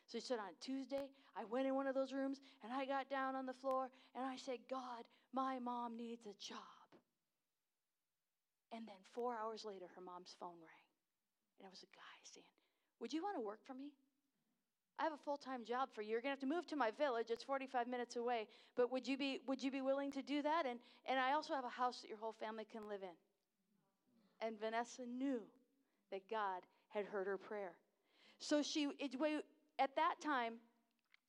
So 0.07 0.19
she 0.19 0.25
said, 0.25 0.38
on 0.38 0.52
Tuesday, 0.61 1.09
I 1.37 1.45
went 1.45 1.67
in 1.67 1.75
one 1.75 1.87
of 1.87 1.95
those 1.95 2.12
rooms 2.12 2.41
and 2.62 2.73
I 2.73 2.85
got 2.85 3.09
down 3.11 3.35
on 3.35 3.47
the 3.47 3.55
floor 3.55 3.88
and 4.14 4.25
I 4.25 4.37
said, 4.37 4.59
God, 4.71 5.05
my 5.33 5.59
mom 5.59 5.97
needs 5.97 6.26
a 6.26 6.35
job. 6.38 6.59
And 8.73 8.87
then 8.87 8.97
four 9.12 9.37
hours 9.37 9.64
later, 9.64 9.87
her 9.95 10.00
mom's 10.00 10.35
phone 10.41 10.57
rang. 10.61 10.87
And 11.59 11.67
it 11.67 11.71
was 11.71 11.83
a 11.83 11.93
guy 11.95 12.17
saying, 12.25 12.47
Would 13.00 13.12
you 13.12 13.23
want 13.23 13.37
to 13.37 13.41
work 13.41 13.61
for 13.64 13.75
me? 13.75 13.93
I 14.99 15.05
have 15.05 15.12
a 15.12 15.25
full-time 15.25 15.64
job 15.64 15.88
for 15.93 16.02
you. 16.02 16.11
You're 16.11 16.21
gonna 16.21 16.33
have 16.33 16.41
to 16.41 16.47
move 16.47 16.67
to 16.69 16.76
my 16.76 16.91
village. 16.93 17.31
It's 17.31 17.43
45 17.43 17.88
minutes 17.88 18.17
away. 18.17 18.47
But 18.76 18.93
would 18.93 19.07
you 19.07 19.17
be 19.17 19.41
would 19.47 19.62
you 19.62 19.71
be 19.71 19.81
willing 19.81 20.11
to 20.12 20.23
do 20.23 20.43
that? 20.43 20.64
And 20.67 20.79
and 21.07 21.19
I 21.19 21.33
also 21.33 21.55
have 21.55 21.64
a 21.64 21.69
house 21.69 22.00
that 22.00 22.09
your 22.09 22.19
whole 22.19 22.33
family 22.33 22.67
can 22.71 22.88
live 22.88 23.02
in. 23.02 24.47
And 24.47 24.59
Vanessa 24.59 25.02
knew 25.07 25.41
that 26.11 26.29
God 26.31 26.62
had 26.88 27.07
heard 27.07 27.26
her 27.26 27.38
prayer. 27.38 27.73
So 28.38 28.62
she 28.62 28.88
it, 28.99 29.14
at 29.79 29.95
that 29.97 30.17
time, 30.21 30.55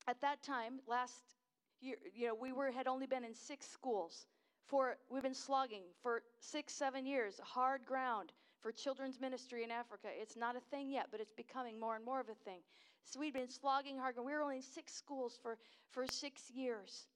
at 0.07 0.19
that 0.21 0.43
time, 0.43 0.79
last 0.87 1.35
year, 1.79 1.95
you 2.13 2.27
know, 2.27 2.35
we 2.35 2.51
were 2.51 2.71
had 2.71 2.87
only 2.87 3.07
been 3.07 3.23
in 3.23 3.33
six 3.33 3.67
schools 3.67 4.25
for 4.67 4.97
we've 5.09 5.23
been 5.23 5.33
slogging 5.33 5.83
for 6.01 6.21
six, 6.39 6.73
seven 6.73 7.05
years, 7.05 7.39
hard 7.43 7.85
ground 7.85 8.31
for 8.61 8.71
children's 8.71 9.19
ministry 9.19 9.63
in 9.63 9.71
Africa. 9.71 10.07
It's 10.09 10.37
not 10.37 10.55
a 10.55 10.61
thing 10.71 10.89
yet, 10.89 11.07
but 11.11 11.19
it's 11.19 11.33
becoming 11.33 11.79
more 11.79 11.95
and 11.95 12.05
more 12.05 12.19
of 12.19 12.29
a 12.29 12.35
thing. 12.45 12.61
So 13.05 13.19
we've 13.19 13.33
been 13.33 13.49
slogging 13.49 13.97
hard. 13.97 14.15
Ground. 14.15 14.27
We 14.27 14.33
were 14.33 14.41
only 14.41 14.57
in 14.57 14.61
six 14.61 14.93
schools 14.93 15.37
for, 15.41 15.57
for 15.91 16.07
six 16.07 16.49
years 16.49 17.07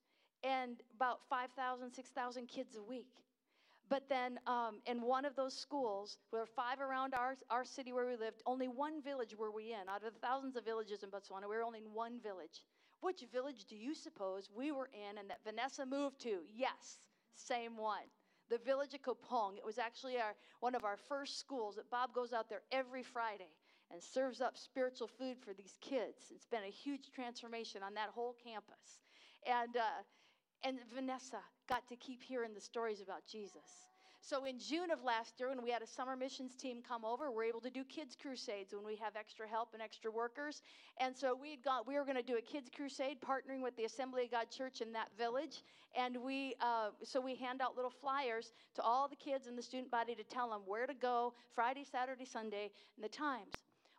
and 0.44 0.78
about 0.96 1.20
5,000, 1.30 1.92
6,000 1.92 2.48
kids 2.48 2.76
a 2.76 2.84
week. 2.84 3.08
But 3.90 4.10
then 4.10 4.38
um, 4.48 4.82
in 4.86 5.02
one 5.02 5.24
of 5.24 5.36
those 5.36 5.58
schools, 5.58 6.18
there 6.32 6.42
were 6.42 6.46
five 6.46 6.82
around 6.82 7.14
our, 7.14 7.36
our 7.50 7.64
city 7.64 7.94
where 7.94 8.06
we 8.06 8.18
lived, 8.18 8.42
only 8.46 8.68
one 8.68 9.02
village 9.02 9.34
were 9.38 9.52
we 9.52 9.72
in. 9.72 9.88
Out 9.90 10.04
of 10.04 10.14
the 10.14 10.20
thousands 10.20 10.58
of 10.58 10.66
villages 10.66 11.04
in 11.04 11.10
Botswana, 11.10 11.50
we 11.50 11.56
were 11.56 11.64
only 11.64 11.80
in 11.80 11.94
one 11.94 12.20
village. 12.20 12.64
Which 13.00 13.24
village 13.32 13.66
do 13.66 13.76
you 13.76 13.96
suppose 13.96 14.50
we 14.54 14.72
were 14.72 14.90
in 14.94 15.18
and 15.18 15.30
that 15.30 15.40
Vanessa 15.46 15.86
moved 15.86 16.20
to? 16.22 16.40
Yes, 16.54 17.00
same 17.38 17.78
one. 17.78 18.04
The 18.50 18.58
village 18.58 18.94
of 18.94 19.02
Kopong. 19.02 19.58
It 19.58 19.66
was 19.66 19.78
actually 19.78 20.18
our, 20.18 20.36
one 20.62 20.76
of 20.76 20.86
our 20.86 20.98
first 20.98 21.40
schools 21.40 21.76
that 21.76 21.90
Bob 21.90 22.14
goes 22.14 22.34
out 22.34 22.50
there 22.50 22.62
every 22.72 23.04
Friday 23.04 23.52
and 23.92 24.02
serves 24.02 24.42
up 24.42 24.58
spiritual 24.58 25.08
food 25.08 25.38
for 25.38 25.54
these 25.54 25.78
kids. 25.82 26.32
It's 26.34 26.46
been 26.46 26.64
a 26.64 26.72
huge 26.72 27.12
transformation 27.14 27.84
on 27.84 27.94
that 27.96 28.10
whole 28.10 28.36
campus. 28.44 29.00
And, 29.46 29.76
uh, 29.76 30.04
and 30.64 30.80
Vanessa 30.94 31.40
got 31.70 31.88
to 31.90 31.96
keep 31.96 32.22
hearing 32.24 32.54
the 32.54 32.62
stories 32.62 33.02
about 33.02 33.26
Jesus. 33.30 33.88
So 34.22 34.46
in 34.46 34.60
June 34.60 34.92
of 34.92 35.04
last 35.04 35.40
year, 35.40 35.50
when 35.50 35.62
we 35.64 35.72
had 35.72 35.82
a 35.82 35.88
summer 35.88 36.16
missions 36.16 36.56
team 36.56 36.80
come 36.86 37.06
over, 37.06 37.32
we're 37.32 37.46
able 37.46 37.62
to 37.62 37.70
do 37.70 37.84
kids 37.84 38.18
crusades 38.20 38.74
when 38.74 38.86
we 38.86 38.96
have 38.98 39.16
extra 39.16 39.48
help 39.48 39.70
and 39.74 39.82
extra 39.82 40.12
workers. 40.12 40.62
And 41.00 41.16
so 41.16 41.38
we 41.40 41.52
had 41.52 41.64
got 41.64 41.88
we 41.88 41.96
were 41.96 42.04
going 42.04 42.18
to 42.18 42.24
do 42.24 42.38
a 42.38 42.42
kids 42.42 42.70
crusade, 42.76 43.18
partnering 43.22 43.62
with 43.62 43.76
the 43.78 43.86
Assembly 43.86 44.26
of 44.26 44.32
God 44.32 44.50
Church 44.50 44.82
in 44.82 44.92
that 44.94 45.10
village. 45.18 45.64
And 45.96 46.18
we 46.18 46.56
uh, 46.62 46.90
so 47.04 47.22
we 47.22 47.36
hand 47.36 47.62
out 47.62 47.76
little 47.76 47.92
flyers 47.92 48.52
to 48.76 48.82
all 48.82 49.08
the 49.08 49.16
kids 49.16 49.48
in 49.48 49.56
the 49.56 49.62
student 49.62 49.92
body 49.92 50.14
to 50.16 50.24
tell 50.24 50.50
them 50.50 50.62
where 50.66 50.88
to 50.88 50.94
go 50.94 51.34
Friday, 51.54 51.86
Saturday, 51.90 52.26
Sunday, 52.26 52.72
and 52.96 53.04
the 53.04 53.10
times. 53.10 53.54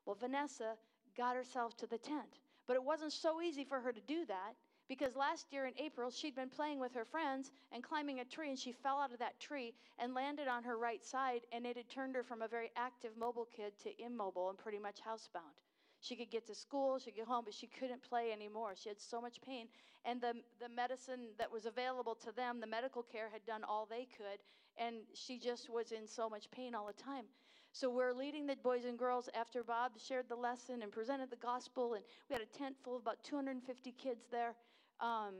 Well, 0.04 0.16
Vanessa 0.18 0.74
got 1.16 1.36
herself 1.36 1.76
to 1.78 1.86
the 1.86 1.98
tent, 1.98 2.38
but 2.66 2.76
it 2.76 2.82
wasn't 2.82 3.12
so 3.12 3.40
easy 3.40 3.64
for 3.64 3.80
her 3.80 3.92
to 3.92 4.00
do 4.06 4.26
that 4.26 4.54
because 4.88 5.14
last 5.16 5.52
year 5.52 5.66
in 5.66 5.74
April, 5.78 6.10
she'd 6.10 6.34
been 6.34 6.48
playing 6.48 6.80
with 6.80 6.94
her 6.94 7.04
friends 7.04 7.50
and 7.72 7.82
climbing 7.82 8.20
a 8.20 8.24
tree, 8.24 8.48
and 8.48 8.58
she 8.58 8.72
fell 8.72 8.98
out 8.98 9.12
of 9.12 9.18
that 9.18 9.38
tree 9.38 9.74
and 9.98 10.14
landed 10.14 10.48
on 10.48 10.64
her 10.64 10.78
right 10.78 11.04
side, 11.04 11.42
and 11.52 11.66
it 11.66 11.76
had 11.76 11.88
turned 11.90 12.14
her 12.14 12.22
from 12.22 12.42
a 12.42 12.48
very 12.48 12.70
active 12.76 13.10
mobile 13.18 13.46
kid 13.54 13.72
to 13.82 13.90
immobile 14.02 14.48
and 14.48 14.58
pretty 14.58 14.78
much 14.78 15.00
housebound. 15.06 15.60
She 16.00 16.16
could 16.16 16.30
get 16.30 16.46
to 16.46 16.54
school, 16.54 16.98
she 16.98 17.10
could 17.10 17.18
get 17.18 17.26
home, 17.26 17.44
but 17.44 17.54
she 17.54 17.66
couldn't 17.66 18.02
play 18.02 18.32
anymore. 18.32 18.74
She 18.76 18.88
had 18.88 19.00
so 19.00 19.20
much 19.20 19.40
pain. 19.42 19.66
And 20.04 20.20
the, 20.20 20.34
the 20.60 20.68
medicine 20.68 21.30
that 21.38 21.52
was 21.52 21.66
available 21.66 22.14
to 22.24 22.32
them, 22.32 22.60
the 22.60 22.66
medical 22.66 23.02
care, 23.02 23.28
had 23.32 23.44
done 23.44 23.64
all 23.64 23.86
they 23.90 24.06
could, 24.16 24.38
and 24.78 24.96
she 25.12 25.38
just 25.38 25.68
was 25.68 25.92
in 25.92 26.06
so 26.06 26.30
much 26.30 26.50
pain 26.50 26.74
all 26.74 26.86
the 26.86 26.92
time. 27.02 27.24
So 27.72 27.90
we're 27.90 28.14
leading 28.14 28.46
the 28.46 28.56
boys 28.56 28.84
and 28.86 28.98
girls 28.98 29.28
after 29.34 29.62
Bob 29.62 29.92
shared 29.98 30.28
the 30.28 30.36
lesson 30.36 30.82
and 30.82 30.90
presented 30.90 31.30
the 31.30 31.36
gospel, 31.36 31.94
and 31.94 32.04
we 32.30 32.32
had 32.32 32.42
a 32.42 32.58
tent 32.58 32.76
full 32.82 32.96
of 32.96 33.02
about 33.02 33.22
250 33.24 33.92
kids 33.92 34.24
there 34.30 34.54
um, 35.00 35.34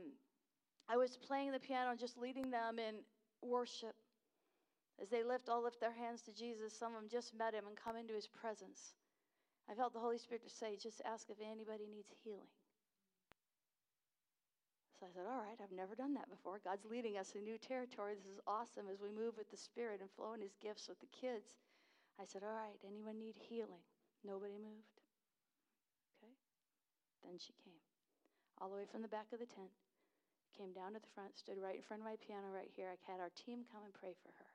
I 0.87 0.97
was 0.97 1.17
playing 1.17 1.51
the 1.51 1.59
piano 1.59 1.95
just 1.95 2.17
leading 2.17 2.49
them 2.49 2.79
in 2.79 2.95
worship. 3.41 3.95
As 5.01 5.09
they 5.09 5.23
lift, 5.23 5.47
all 5.47 5.63
lift 5.63 5.79
their 5.79 5.93
hands 5.93 6.21
to 6.23 6.33
Jesus. 6.33 6.73
Some 6.73 6.93
of 6.95 7.01
them 7.01 7.09
just 7.09 7.37
met 7.37 7.53
him 7.53 7.67
and 7.67 7.77
come 7.77 7.95
into 7.95 8.13
his 8.13 8.27
presence. 8.27 8.95
I 9.69 9.75
felt 9.75 9.93
the 9.93 9.99
Holy 9.99 10.17
Spirit 10.17 10.43
to 10.43 10.49
say, 10.49 10.75
just 10.81 11.01
ask 11.05 11.29
if 11.29 11.37
anybody 11.39 11.87
needs 11.87 12.09
healing. 12.23 12.49
So 14.99 15.07
I 15.07 15.11
said, 15.15 15.23
All 15.31 15.39
right, 15.39 15.55
I've 15.63 15.71
never 15.71 15.95
done 15.95 16.13
that 16.15 16.27
before. 16.29 16.59
God's 16.59 16.83
leading 16.83 17.15
us 17.15 17.31
in 17.31 17.45
new 17.45 17.57
territory. 17.57 18.15
This 18.15 18.27
is 18.27 18.43
awesome 18.45 18.91
as 18.91 18.99
we 18.99 19.07
move 19.07 19.37
with 19.37 19.49
the 19.49 19.55
Spirit 19.55 20.01
and 20.01 20.11
flow 20.11 20.33
in 20.33 20.41
his 20.41 20.59
gifts 20.59 20.89
with 20.89 20.99
the 20.99 21.07
kids. 21.15 21.55
I 22.19 22.25
said, 22.25 22.43
All 22.43 22.51
right, 22.51 22.75
anyone 22.83 23.17
need 23.17 23.39
healing? 23.39 23.85
Nobody 24.27 24.59
moved. 24.59 24.99
Okay. 26.19 26.35
Then 27.23 27.39
she 27.39 27.53
came 27.63 27.79
all 28.59 28.69
the 28.69 28.75
way 28.75 28.85
from 28.85 29.01
the 29.01 29.11
back 29.11 29.31
of 29.31 29.39
the 29.39 29.47
tent, 29.47 29.71
came 30.55 30.75
down 30.75 30.91
to 30.91 30.99
the 30.99 31.13
front, 31.15 31.39
stood 31.39 31.55
right 31.55 31.79
in 31.79 31.85
front 31.85 32.03
of 32.03 32.07
my 32.07 32.19
piano 32.19 32.51
right 32.51 32.69
here. 32.75 32.91
I 32.91 32.99
had 33.07 33.23
our 33.23 33.31
team 33.31 33.63
come 33.71 33.87
and 33.87 33.95
pray 33.95 34.11
for 34.19 34.35
her. 34.35 34.51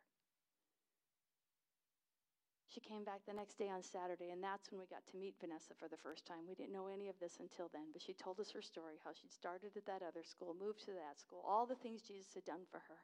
She 2.69 2.83
came 2.83 3.07
back 3.07 3.23
the 3.23 3.33
next 3.33 3.55
day 3.55 3.71
on 3.71 3.87
Saturday, 3.87 4.35
and 4.35 4.43
that's 4.43 4.69
when 4.69 4.83
we 4.83 4.91
got 4.91 5.07
to 5.07 5.17
meet 5.17 5.39
Vanessa 5.39 5.79
for 5.79 5.87
the 5.87 5.97
first 6.03 6.27
time. 6.27 6.43
We 6.43 6.59
didn't 6.59 6.75
know 6.75 6.91
any 6.91 7.07
of 7.07 7.15
this 7.23 7.39
until 7.39 7.71
then, 7.71 7.95
but 7.95 8.03
she 8.03 8.19
told 8.19 8.43
us 8.43 8.51
her 8.51 8.61
story 8.61 8.99
how 8.99 9.15
she'd 9.15 9.31
started 9.31 9.79
at 9.79 9.87
that 9.87 10.03
other 10.03 10.27
school, 10.27 10.59
moved 10.59 10.83
to 10.91 10.99
that 10.99 11.23
school, 11.23 11.41
all 11.47 11.71
the 11.71 11.79
things 11.79 12.03
Jesus 12.03 12.35
had 12.35 12.45
done 12.45 12.67
for 12.67 12.83
her. 12.91 12.99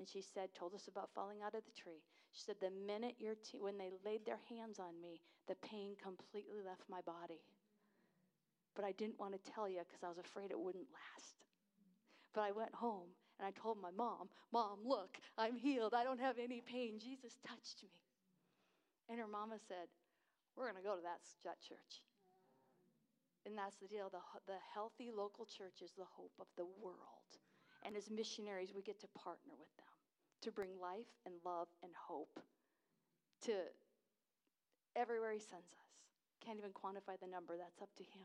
And 0.00 0.08
she 0.08 0.24
said, 0.24 0.56
told 0.56 0.72
us 0.72 0.88
about 0.88 1.12
falling 1.14 1.44
out 1.44 1.54
of 1.54 1.68
the 1.68 1.76
tree. 1.76 2.00
She 2.32 2.42
said, 2.42 2.56
the 2.58 2.72
minute 2.72 3.20
your 3.20 3.36
te- 3.36 3.60
when 3.60 3.76
they 3.76 3.92
laid 4.02 4.24
their 4.24 4.40
hands 4.48 4.80
on 4.80 4.98
me, 4.98 5.20
the 5.46 5.60
pain 5.60 5.94
completely 6.00 6.64
left 6.64 6.88
my 6.88 7.04
body 7.04 7.44
but 8.74 8.84
I 8.84 8.92
didn't 8.92 9.18
want 9.18 9.32
to 9.32 9.50
tell 9.52 9.68
you 9.68 9.80
because 9.86 10.02
I 10.02 10.08
was 10.08 10.18
afraid 10.18 10.50
it 10.50 10.58
wouldn't 10.58 10.90
last. 10.90 11.34
But 12.34 12.42
I 12.42 12.52
went 12.52 12.74
home 12.74 13.14
and 13.38 13.46
I 13.46 13.52
told 13.54 13.80
my 13.80 13.90
mom, 13.90 14.28
Mom, 14.52 14.78
look, 14.84 15.18
I'm 15.38 15.56
healed. 15.56 15.94
I 15.94 16.04
don't 16.04 16.20
have 16.20 16.38
any 16.38 16.60
pain. 16.60 16.98
Jesus 16.98 17.38
touched 17.46 17.82
me. 17.82 18.02
And 19.08 19.18
her 19.18 19.26
mama 19.26 19.58
said, 19.68 19.86
We're 20.56 20.70
going 20.70 20.82
to 20.82 20.86
go 20.86 20.96
to 20.96 21.02
that, 21.02 21.22
that 21.44 21.62
church. 21.62 22.02
And 23.46 23.58
that's 23.58 23.76
the 23.76 23.86
deal. 23.86 24.10
The, 24.10 24.22
the 24.46 24.58
healthy 24.72 25.10
local 25.14 25.46
church 25.46 25.82
is 25.82 25.92
the 25.94 26.08
hope 26.16 26.32
of 26.40 26.46
the 26.56 26.66
world. 26.80 27.30
And 27.84 27.96
as 27.96 28.10
missionaries, 28.10 28.72
we 28.74 28.82
get 28.82 28.98
to 29.00 29.08
partner 29.14 29.52
with 29.58 29.70
them 29.76 29.94
to 30.42 30.50
bring 30.50 30.70
life 30.80 31.12
and 31.26 31.34
love 31.44 31.68
and 31.82 31.92
hope 31.92 32.40
to 33.44 33.52
everywhere 34.96 35.32
He 35.32 35.38
sends 35.38 35.68
us. 35.76 35.90
Can't 36.40 36.58
even 36.58 36.72
quantify 36.72 37.20
the 37.20 37.28
number, 37.28 37.56
that's 37.56 37.82
up 37.82 37.92
to 37.96 38.02
Him 38.02 38.24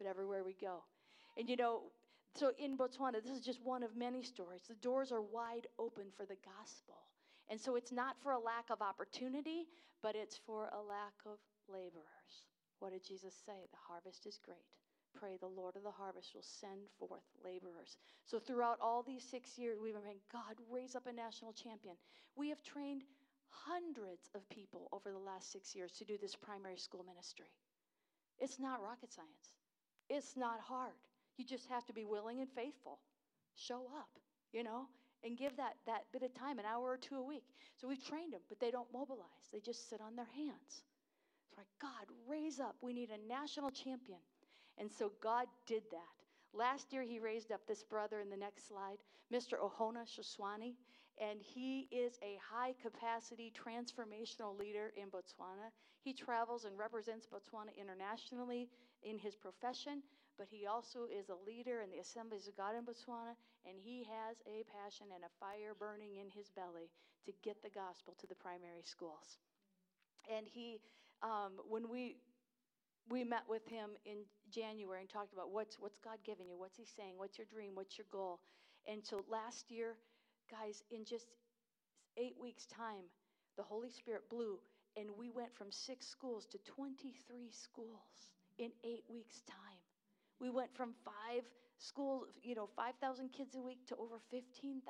but 0.00 0.08
everywhere 0.08 0.42
we 0.44 0.56
go. 0.60 0.82
And 1.36 1.48
you 1.48 1.56
know, 1.56 1.82
so 2.34 2.52
in 2.58 2.76
Botswana, 2.78 3.22
this 3.22 3.36
is 3.36 3.44
just 3.44 3.60
one 3.62 3.82
of 3.82 3.96
many 3.96 4.22
stories. 4.22 4.62
The 4.68 4.74
doors 4.76 5.12
are 5.12 5.20
wide 5.20 5.66
open 5.78 6.06
for 6.16 6.24
the 6.24 6.36
gospel. 6.44 6.96
And 7.50 7.60
so 7.60 7.76
it's 7.76 7.92
not 7.92 8.16
for 8.22 8.32
a 8.32 8.38
lack 8.38 8.70
of 8.70 8.80
opportunity, 8.80 9.66
but 10.02 10.14
it's 10.14 10.38
for 10.46 10.70
a 10.72 10.80
lack 10.80 11.14
of 11.26 11.38
laborers. 11.68 12.46
What 12.78 12.92
did 12.92 13.04
Jesus 13.04 13.34
say? 13.44 13.66
The 13.70 13.84
harvest 13.86 14.26
is 14.26 14.38
great. 14.42 14.64
Pray 15.12 15.36
the 15.36 15.46
Lord 15.46 15.74
of 15.74 15.82
the 15.82 15.90
harvest 15.90 16.34
will 16.34 16.46
send 16.46 16.86
forth 16.98 17.26
laborers. 17.44 17.98
So 18.24 18.38
throughout 18.38 18.78
all 18.80 19.02
these 19.02 19.24
six 19.24 19.58
years, 19.58 19.78
we've 19.82 19.92
been 19.92 20.02
praying, 20.02 20.22
God, 20.32 20.54
raise 20.70 20.94
up 20.94 21.08
a 21.08 21.12
national 21.12 21.52
champion. 21.52 21.96
We 22.36 22.48
have 22.48 22.62
trained 22.62 23.02
hundreds 23.48 24.30
of 24.36 24.48
people 24.48 24.88
over 24.92 25.10
the 25.10 25.18
last 25.18 25.50
six 25.50 25.74
years 25.74 25.92
to 25.98 26.04
do 26.04 26.16
this 26.16 26.36
primary 26.36 26.78
school 26.78 27.04
ministry. 27.04 27.50
It's 28.38 28.60
not 28.60 28.80
rocket 28.80 29.12
science. 29.12 29.59
It's 30.10 30.36
not 30.36 30.60
hard. 30.60 30.98
You 31.38 31.44
just 31.44 31.68
have 31.68 31.86
to 31.86 31.92
be 31.92 32.04
willing 32.04 32.40
and 32.40 32.50
faithful. 32.50 32.98
Show 33.54 33.82
up, 33.96 34.10
you 34.52 34.64
know, 34.64 34.88
and 35.24 35.38
give 35.38 35.56
that, 35.56 35.76
that 35.86 36.02
bit 36.12 36.22
of 36.22 36.34
time, 36.34 36.58
an 36.58 36.64
hour 36.66 36.84
or 36.84 36.96
two 36.96 37.14
a 37.14 37.22
week. 37.22 37.44
So 37.80 37.88
we've 37.88 38.04
trained 38.04 38.32
them, 38.32 38.40
but 38.48 38.58
they 38.58 38.70
don't 38.70 38.92
mobilize. 38.92 39.48
They 39.52 39.60
just 39.60 39.88
sit 39.88 40.00
on 40.00 40.16
their 40.16 40.28
hands. 40.34 40.82
It's 41.48 41.56
like, 41.56 41.68
God, 41.80 42.06
raise 42.28 42.58
up. 42.58 42.76
We 42.82 42.92
need 42.92 43.10
a 43.10 43.28
national 43.28 43.70
champion. 43.70 44.18
And 44.78 44.90
so 44.90 45.12
God 45.22 45.46
did 45.66 45.82
that. 45.92 46.16
Last 46.52 46.92
year, 46.92 47.02
he 47.02 47.20
raised 47.20 47.52
up 47.52 47.60
this 47.68 47.84
brother 47.84 48.20
in 48.20 48.28
the 48.28 48.36
next 48.36 48.66
slide, 48.66 48.98
Mr. 49.32 49.54
Ohona 49.62 50.04
Shoswani, 50.04 50.74
and 51.20 51.38
he 51.40 51.86
is 51.92 52.18
a 52.22 52.38
high 52.42 52.74
capacity 52.82 53.52
transformational 53.54 54.58
leader 54.58 54.92
in 54.96 55.08
Botswana. 55.08 55.70
He 56.02 56.12
travels 56.12 56.64
and 56.64 56.76
represents 56.78 57.26
Botswana 57.26 57.76
internationally 57.78 58.68
in 59.02 59.18
his 59.18 59.36
profession, 59.36 60.02
but 60.38 60.48
he 60.48 60.66
also 60.66 61.04
is 61.04 61.28
a 61.28 61.36
leader 61.46 61.82
in 61.82 61.90
the 61.90 62.00
Assemblies 62.00 62.48
of 62.48 62.56
God 62.56 62.74
in 62.76 62.84
Botswana, 62.84 63.36
and 63.68 63.76
he 63.76 64.04
has 64.08 64.40
a 64.46 64.64
passion 64.72 65.06
and 65.14 65.24
a 65.24 65.36
fire 65.38 65.76
burning 65.78 66.16
in 66.16 66.30
his 66.30 66.48
belly 66.50 66.88
to 67.26 67.32
get 67.44 67.62
the 67.62 67.68
gospel 67.68 68.14
to 68.20 68.26
the 68.26 68.34
primary 68.34 68.82
schools. 68.84 69.38
And 70.32 70.46
he, 70.46 70.80
um, 71.22 71.60
when 71.68 71.88
we 71.88 72.16
we 73.10 73.24
met 73.24 73.42
with 73.48 73.66
him 73.66 73.90
in 74.06 74.18
January 74.50 75.00
and 75.00 75.08
talked 75.08 75.32
about 75.32 75.50
what's 75.50 75.78
what's 75.78 75.98
God 75.98 76.18
giving 76.24 76.48
you, 76.48 76.56
what's 76.56 76.76
He 76.76 76.84
saying, 76.84 77.14
what's 77.16 77.38
your 77.38 77.46
dream, 77.50 77.72
what's 77.74 77.98
your 77.98 78.06
goal. 78.10 78.40
And 78.86 79.04
so 79.04 79.24
last 79.28 79.70
year, 79.70 79.96
guys, 80.50 80.82
in 80.90 81.04
just 81.04 81.26
eight 82.16 82.36
weeks' 82.40 82.66
time, 82.66 83.04
the 83.56 83.62
Holy 83.62 83.90
Spirit 83.90 84.30
blew, 84.30 84.58
and 84.96 85.08
we 85.18 85.28
went 85.28 85.54
from 85.54 85.70
six 85.70 86.06
schools 86.06 86.46
to 86.46 86.58
23 86.64 87.50
schools 87.50 88.30
in 88.60 88.70
eight 88.84 89.04
weeks' 89.08 89.42
time. 89.48 89.80
We 90.38 90.50
went 90.50 90.74
from 90.76 90.92
five 91.04 91.44
schools, 91.78 92.38
you 92.42 92.54
know, 92.54 92.68
5,000 92.76 93.32
kids 93.32 93.56
a 93.56 93.60
week 93.60 93.86
to 93.88 93.96
over 93.96 94.20
15,000 94.30 94.84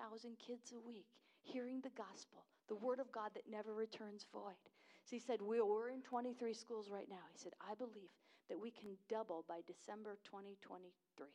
kids 0.45 0.73
a 0.75 0.81
week 0.81 1.07
hearing 1.43 1.81
the 1.81 1.95
gospel, 1.97 2.45
the 2.69 2.75
word 2.75 2.99
of 2.99 3.11
God 3.13 3.31
that 3.35 3.49
never 3.49 3.73
returns 3.73 4.27
void. 4.33 4.59
So 5.05 5.17
he 5.17 5.21
said, 5.21 5.41
We're 5.41 5.91
in 5.91 6.03
23 6.03 6.53
schools 6.53 6.91
right 6.91 7.09
now. 7.09 7.25
He 7.33 7.39
said, 7.39 7.53
I 7.61 7.75
believe 7.75 8.11
that 8.49 8.61
we 8.61 8.71
can 8.71 8.91
double 9.09 9.45
by 9.49 9.61
December 9.67 10.19
2023. 10.25 11.27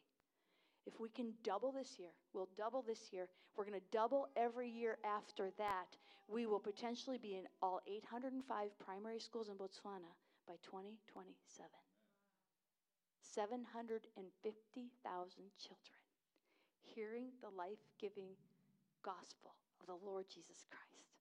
If 0.86 1.00
we 1.00 1.10
can 1.10 1.34
double 1.44 1.72
this 1.72 1.98
year, 1.98 2.12
we'll 2.34 2.50
double 2.58 2.84
this 2.84 3.12
year. 3.12 3.28
We're 3.56 3.66
going 3.66 3.80
to 3.80 3.86
double 3.92 4.28
every 4.36 4.70
year 4.70 4.98
after 5.04 5.50
that. 5.58 5.98
We 6.28 6.46
will 6.46 6.60
potentially 6.60 7.18
be 7.18 7.38
in 7.38 7.46
all 7.62 7.80
805 7.88 8.78
primary 8.78 9.20
schools 9.20 9.50
in 9.50 9.56
Botswana 9.56 10.14
by 10.48 10.56
2027. 10.62 11.85
750,000 13.36 15.44
children 15.60 15.96
hearing 16.96 17.28
the 17.42 17.50
life 17.50 17.84
giving 18.00 18.32
gospel 19.04 19.52
of 19.82 19.88
the 19.88 20.06
Lord 20.06 20.26
Jesus 20.34 20.66
Christ. 20.72 21.12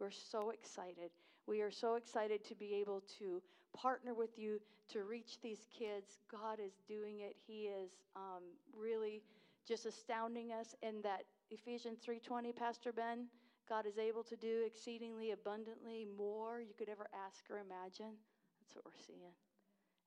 We're 0.00 0.10
so 0.10 0.50
excited. 0.50 1.10
We 1.46 1.60
are 1.60 1.70
so 1.70 1.96
excited 1.96 2.44
to 2.46 2.54
be 2.54 2.74
able 2.74 3.02
to 3.18 3.42
partner 3.76 4.14
with 4.14 4.38
you 4.38 4.60
to 4.92 5.04
reach 5.04 5.38
these 5.42 5.66
kids. 5.76 6.18
God 6.30 6.58
is 6.64 6.72
doing 6.88 7.20
it. 7.20 7.36
He 7.46 7.68
is 7.68 7.90
um, 8.16 8.42
really 8.74 9.22
just 9.66 9.84
astounding 9.84 10.52
us 10.52 10.74
in 10.82 11.02
that 11.02 11.24
Ephesians 11.50 11.98
3:20, 12.00 12.56
Pastor 12.56 12.92
Ben. 12.92 13.26
God 13.68 13.84
is 13.84 13.98
able 13.98 14.24
to 14.24 14.36
do 14.36 14.62
exceedingly 14.64 15.32
abundantly 15.32 16.06
more 16.16 16.62
you 16.62 16.72
could 16.78 16.88
ever 16.88 17.06
ask 17.26 17.44
or 17.50 17.58
imagine. 17.58 18.16
That's 18.60 18.74
what 18.74 18.86
we're 18.86 19.04
seeing. 19.06 19.34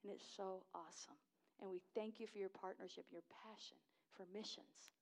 And 0.01 0.11
it's 0.11 0.25
so 0.35 0.63
awesome. 0.73 1.17
And 1.61 1.69
we 1.69 1.79
thank 1.93 2.19
you 2.19 2.25
for 2.25 2.39
your 2.39 2.49
partnership, 2.49 3.05
your 3.11 3.21
passion 3.45 3.77
for 4.17 4.25
missions. 4.33 4.97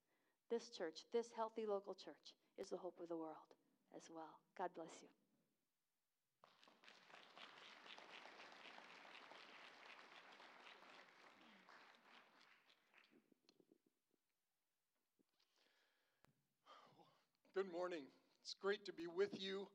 This 0.49 0.69
church, 0.69 1.05
this 1.13 1.29
healthy 1.35 1.65
local 1.65 1.93
church, 1.93 2.35
is 2.57 2.69
the 2.69 2.77
hope 2.77 2.99
of 3.01 3.07
the 3.07 3.15
world 3.15 3.55
as 3.95 4.03
well. 4.13 4.39
God 4.57 4.69
bless 4.75 4.91
you. 5.01 5.07
Good 17.55 17.71
morning. 17.71 18.03
It's 18.41 18.55
great 18.61 18.85
to 18.85 18.93
be 18.93 19.07
with 19.07 19.41
you. 19.41 19.67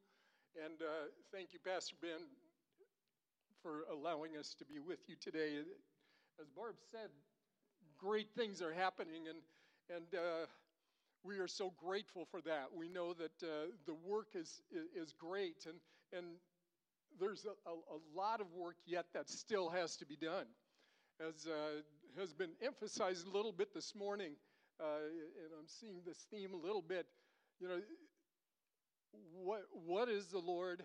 And 0.62 0.80
uh, 0.82 1.08
thank 1.32 1.52
you, 1.52 1.58
Pastor 1.64 1.96
Ben, 2.00 2.20
for 3.62 3.84
allowing 3.90 4.36
us 4.36 4.54
to 4.58 4.64
be 4.64 4.78
with 4.78 5.00
you 5.08 5.16
today. 5.20 5.58
As 6.40 6.48
Barb 6.48 6.76
said, 6.90 7.10
great 7.98 8.28
things 8.36 8.60
are 8.60 8.72
happening, 8.72 9.28
and, 9.28 9.38
and 9.94 10.06
uh, 10.14 10.46
we 11.22 11.38
are 11.38 11.48
so 11.48 11.72
grateful 11.76 12.24
for 12.30 12.40
that. 12.42 12.66
We 12.74 12.88
know 12.88 13.14
that 13.14 13.42
uh, 13.42 13.66
the 13.86 13.94
work 13.94 14.28
is, 14.34 14.60
is 14.94 15.12
great, 15.12 15.66
and, 15.66 15.78
and 16.12 16.26
there's 17.20 17.46
a, 17.46 17.70
a, 17.70 17.98
lot 18.18 18.40
of 18.40 18.52
work 18.52 18.76
yet 18.86 19.06
that 19.14 19.30
still 19.30 19.68
has 19.70 19.96
to 19.96 20.06
be 20.06 20.16
done. 20.16 20.46
As 21.20 21.46
uh, 21.46 21.82
has 22.18 22.32
been 22.32 22.50
emphasized 22.60 23.26
a 23.26 23.30
little 23.30 23.52
bit 23.52 23.72
this 23.72 23.94
morning, 23.94 24.32
uh, 24.80 25.06
and 25.42 25.52
I'm 25.58 25.68
seeing 25.68 26.00
this 26.04 26.26
theme 26.30 26.52
a 26.52 26.56
little 26.56 26.82
bit 26.82 27.06
you 27.60 27.68
know, 27.68 27.80
what, 29.32 29.62
what 29.86 30.08
is 30.08 30.26
the 30.26 30.38
Lord 30.38 30.82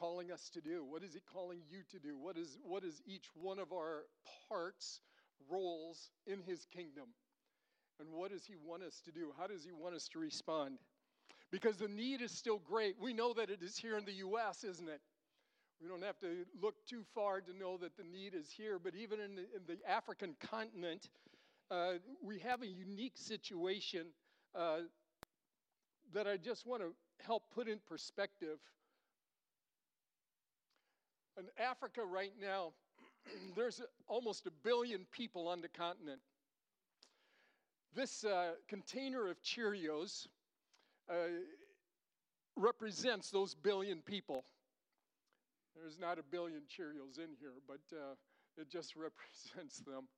calling 0.00 0.32
us 0.32 0.48
to 0.54 0.60
do? 0.60 0.84
What 0.88 1.02
is 1.02 1.12
He 1.12 1.20
calling 1.32 1.58
you 1.70 1.80
to 1.90 1.98
do? 1.98 2.16
What 2.18 2.38
is, 2.38 2.58
what 2.64 2.82
is 2.82 3.02
each 3.06 3.26
one 3.34 3.58
of 3.58 3.72
our 3.72 4.06
parts, 4.48 5.00
roles 5.50 6.10
in 6.26 6.40
His 6.40 6.66
kingdom? 6.74 7.08
And 8.00 8.08
what 8.12 8.30
does 8.30 8.46
He 8.46 8.54
want 8.64 8.82
us 8.82 9.02
to 9.04 9.12
do? 9.12 9.32
How 9.38 9.46
does 9.46 9.64
He 9.64 9.72
want 9.72 9.94
us 9.94 10.08
to 10.08 10.18
respond? 10.18 10.78
Because 11.50 11.76
the 11.76 11.88
need 11.88 12.22
is 12.22 12.32
still 12.32 12.58
great. 12.58 12.96
We 13.00 13.12
know 13.12 13.34
that 13.34 13.50
it 13.50 13.62
is 13.62 13.76
here 13.76 13.98
in 13.98 14.04
the 14.04 14.12
U.S., 14.12 14.64
isn't 14.64 14.88
it? 14.88 15.00
We 15.82 15.88
don't 15.88 16.02
have 16.02 16.18
to 16.20 16.44
look 16.60 16.74
too 16.86 17.02
far 17.14 17.40
to 17.40 17.56
know 17.56 17.76
that 17.78 17.96
the 17.96 18.04
need 18.04 18.34
is 18.34 18.50
here, 18.50 18.78
but 18.78 18.94
even 18.94 19.18
in 19.18 19.34
the, 19.34 19.42
in 19.42 19.62
the 19.66 19.90
African 19.90 20.34
continent, 20.50 21.08
uh, 21.70 21.94
we 22.22 22.38
have 22.40 22.62
a 22.62 22.66
unique 22.66 23.16
situation 23.16 24.06
uh, 24.54 24.80
that 26.12 26.26
I 26.26 26.36
just 26.36 26.66
want 26.66 26.82
to 26.82 26.92
help 27.24 27.44
put 27.54 27.68
in 27.68 27.78
perspective. 27.88 28.58
In 31.38 31.46
Africa 31.58 32.02
right 32.04 32.32
now, 32.40 32.72
there's 33.56 33.80
almost 34.08 34.46
a 34.46 34.50
billion 34.62 35.06
people 35.10 35.48
on 35.48 35.60
the 35.60 35.68
continent. 35.68 36.20
This 37.94 38.24
uh, 38.24 38.52
container 38.68 39.28
of 39.28 39.42
Cheerios 39.42 40.28
uh, 41.10 41.14
represents 42.56 43.30
those 43.30 43.54
billion 43.54 44.00
people. 44.02 44.44
There's 45.74 45.98
not 45.98 46.18
a 46.18 46.22
billion 46.22 46.62
Cheerios 46.62 47.18
in 47.18 47.30
here, 47.40 47.54
but 47.66 47.80
uh, 47.92 48.14
it 48.56 48.70
just 48.70 48.94
represents 48.96 49.78
them. 49.78 50.08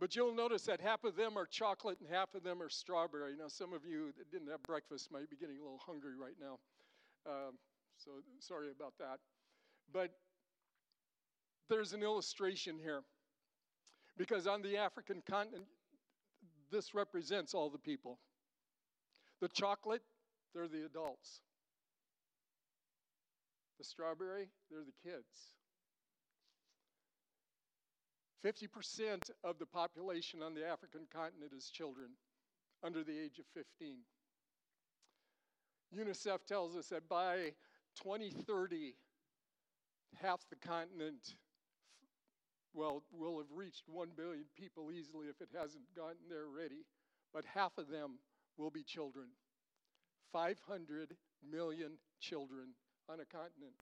But 0.00 0.14
you'll 0.14 0.34
notice 0.34 0.62
that 0.64 0.80
half 0.80 1.02
of 1.02 1.16
them 1.16 1.36
are 1.36 1.44
chocolate 1.44 1.98
and 2.00 2.08
half 2.08 2.34
of 2.34 2.44
them 2.44 2.62
are 2.62 2.68
strawberry. 2.68 3.34
Now, 3.36 3.48
some 3.48 3.72
of 3.72 3.84
you 3.84 4.12
that 4.16 4.30
didn't 4.30 4.48
have 4.48 4.62
breakfast 4.62 5.10
might 5.10 5.28
be 5.28 5.36
getting 5.36 5.58
a 5.58 5.62
little 5.62 5.80
hungry 5.84 6.14
right 6.16 6.36
now. 6.40 6.58
Um, 7.26 7.58
so 7.96 8.12
sorry 8.38 8.68
about 8.70 8.94
that. 9.00 9.18
But 9.92 10.12
there's 11.68 11.92
an 11.92 12.02
illustration 12.02 12.78
here. 12.82 13.02
Because 14.16 14.46
on 14.46 14.62
the 14.62 14.76
African 14.76 15.22
continent, 15.28 15.66
this 16.70 16.94
represents 16.94 17.54
all 17.54 17.70
the 17.70 17.78
people. 17.78 18.18
The 19.40 19.48
chocolate, 19.48 20.02
they're 20.54 20.68
the 20.68 20.84
adults. 20.84 21.40
The 23.78 23.84
strawberry, 23.84 24.48
they're 24.70 24.80
the 24.80 25.08
kids. 25.08 25.54
50% 28.44 29.30
of 29.44 29.58
the 29.58 29.66
population 29.66 30.42
on 30.42 30.54
the 30.54 30.66
African 30.66 31.02
continent 31.12 31.52
is 31.56 31.70
children 31.70 32.10
under 32.84 33.02
the 33.02 33.18
age 33.18 33.38
of 33.38 33.44
15. 33.54 33.98
UNICEF 35.96 36.44
tells 36.46 36.76
us 36.76 36.88
that 36.88 37.08
by 37.08 37.52
2030, 38.02 38.94
half 40.20 40.40
the 40.50 40.56
continent, 40.56 41.34
well, 42.78 43.02
we'll 43.10 43.38
have 43.38 43.50
reached 43.52 43.88
1 43.88 44.10
billion 44.16 44.44
people 44.56 44.92
easily 44.92 45.26
if 45.26 45.40
it 45.40 45.48
hasn't 45.52 45.82
gotten 45.96 46.30
there 46.30 46.46
already, 46.46 46.86
but 47.34 47.44
half 47.44 47.76
of 47.76 47.88
them 47.88 48.18
will 48.56 48.70
be 48.70 48.84
children. 48.84 49.26
500 50.32 51.16
million 51.42 51.98
children 52.20 52.68
on 53.10 53.18
a 53.18 53.24
continent. 53.24 53.74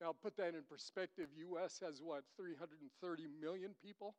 Now, 0.00 0.12
put 0.20 0.36
that 0.38 0.54
in 0.54 0.62
perspective. 0.68 1.28
U.S. 1.54 1.80
has 1.84 2.02
what, 2.02 2.24
330 2.36 3.22
million 3.40 3.70
people? 3.80 4.16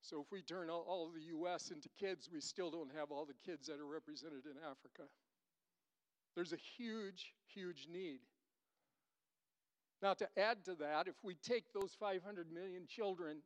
So 0.00 0.20
if 0.20 0.32
we 0.32 0.40
turn 0.40 0.70
all, 0.70 1.12
the 1.14 1.36
U.S. 1.36 1.70
into 1.70 1.90
kids, 2.00 2.30
we 2.32 2.40
still 2.40 2.70
don't 2.70 2.90
have 2.96 3.10
all 3.10 3.26
the 3.26 3.36
kids 3.44 3.66
that 3.66 3.78
are 3.78 3.86
represented 3.86 4.46
in 4.46 4.56
Africa. 4.64 5.04
There's 6.34 6.54
a 6.54 6.62
huge, 6.78 7.34
huge 7.52 7.88
need. 7.92 8.20
Now, 10.02 10.14
to 10.14 10.28
add 10.36 10.64
to 10.66 10.74
that, 10.76 11.08
if 11.08 11.16
we 11.22 11.34
take 11.34 11.72
those 11.72 11.96
500 11.98 12.52
million 12.52 12.86
children 12.86 13.38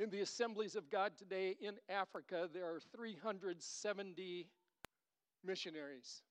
in 0.00 0.10
the 0.10 0.20
assemblies 0.20 0.74
of 0.74 0.90
God 0.90 1.12
today 1.16 1.56
in 1.60 1.74
Africa, 1.88 2.48
there 2.52 2.66
are 2.66 2.80
370 2.96 4.48
missionaries. 5.44 6.22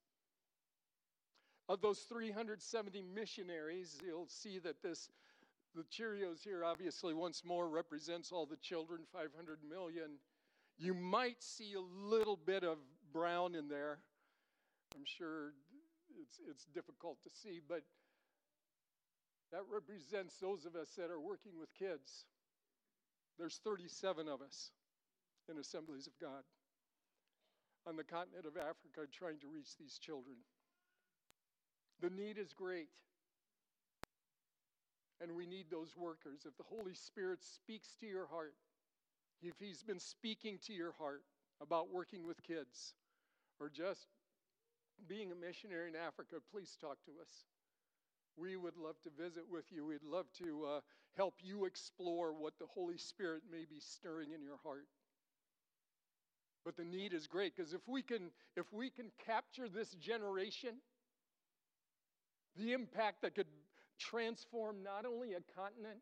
Of 1.70 1.82
those 1.82 2.00
370 2.00 3.02
missionaries, 3.02 3.98
you'll 4.06 4.28
see 4.28 4.60
that 4.60 4.82
this 4.82 5.10
the 5.74 5.84
Cheerios 5.84 6.44
here 6.44 6.66
obviously 6.66 7.14
once 7.14 7.44
more 7.46 7.70
represents 7.70 8.34
all 8.34 8.46
the 8.46 8.58
children, 8.58 9.02
500 9.14 9.60
million. 9.68 10.18
You 10.78 10.94
might 10.94 11.42
see 11.42 11.76
a 11.76 11.80
little 11.80 12.36
bit 12.36 12.66
of 12.66 12.78
brown 13.14 13.56
in 13.56 13.70
there. 13.70 14.00
I'm 14.94 15.06
sure 15.06 15.54
it's, 16.22 16.42
it's 16.50 16.66
difficult 16.66 17.20
to 17.24 17.30
see, 17.30 17.62
but 17.66 17.84
that 19.52 19.64
represents 19.72 20.36
those 20.38 20.66
of 20.66 20.76
us 20.76 20.90
that 20.98 21.12
are 21.12 21.20
working 21.20 21.60
with 21.60 21.74
kids. 21.74 22.26
There's 23.38 23.60
37 23.64 24.28
of 24.28 24.42
us 24.42 24.72
in 25.50 25.58
Assemblies 25.58 26.08
of 26.08 26.14
God 26.20 26.44
on 27.88 27.96
the 27.96 28.04
continent 28.04 28.46
of 28.46 28.58
Africa 28.58 29.10
trying 29.12 29.40
to 29.40 29.48
reach 29.48 29.76
these 29.80 29.98
children. 29.98 30.38
The 32.02 32.10
need 32.10 32.38
is 32.38 32.54
great. 32.54 32.90
And 35.22 35.36
we 35.36 35.46
need 35.46 35.66
those 35.70 35.96
workers. 35.96 36.42
If 36.46 36.58
the 36.58 36.64
Holy 36.64 36.96
Spirit 36.96 37.44
speaks 37.44 37.96
to 38.00 38.08
your 38.08 38.26
heart, 38.28 38.56
if 39.42 39.54
He's 39.60 39.84
been 39.84 40.00
speaking 40.00 40.58
to 40.66 40.74
your 40.74 40.94
heart 40.94 41.22
about 41.62 41.94
working 41.94 42.26
with 42.26 42.42
kids 42.42 42.96
or 43.60 43.70
just 43.70 44.08
being 45.08 45.32
a 45.32 45.36
missionary 45.36 45.90
in 45.90 45.96
Africa, 45.96 46.38
please 46.52 46.76
talk 46.80 46.98
to 47.06 47.12
us. 47.22 47.51
We 48.42 48.56
would 48.56 48.76
love 48.76 48.96
to 49.04 49.10
visit 49.22 49.44
with 49.52 49.66
you. 49.72 49.86
We'd 49.86 50.04
love 50.04 50.26
to 50.40 50.66
uh, 50.66 50.80
help 51.16 51.36
you 51.44 51.66
explore 51.66 52.34
what 52.34 52.54
the 52.58 52.66
Holy 52.66 52.98
Spirit 52.98 53.44
may 53.52 53.66
be 53.70 53.80
stirring 53.80 54.32
in 54.34 54.42
your 54.42 54.58
heart. 54.64 54.88
But 56.66 56.76
the 56.76 56.84
need 56.84 57.14
is 57.14 57.28
great 57.28 57.56
because 57.56 57.74
if 57.74 57.88
we 57.88 58.02
can 58.02 58.32
if 58.56 58.66
we 58.74 58.90
can 58.90 59.12
capture 59.26 59.70
this 59.70 59.92
generation 59.92 60.76
the 62.58 62.74
impact 62.74 63.22
that 63.22 63.36
could 63.36 63.48
transform 64.00 64.84
not 64.84 65.06
only 65.06 65.34
a 65.34 65.42
continent, 65.56 66.00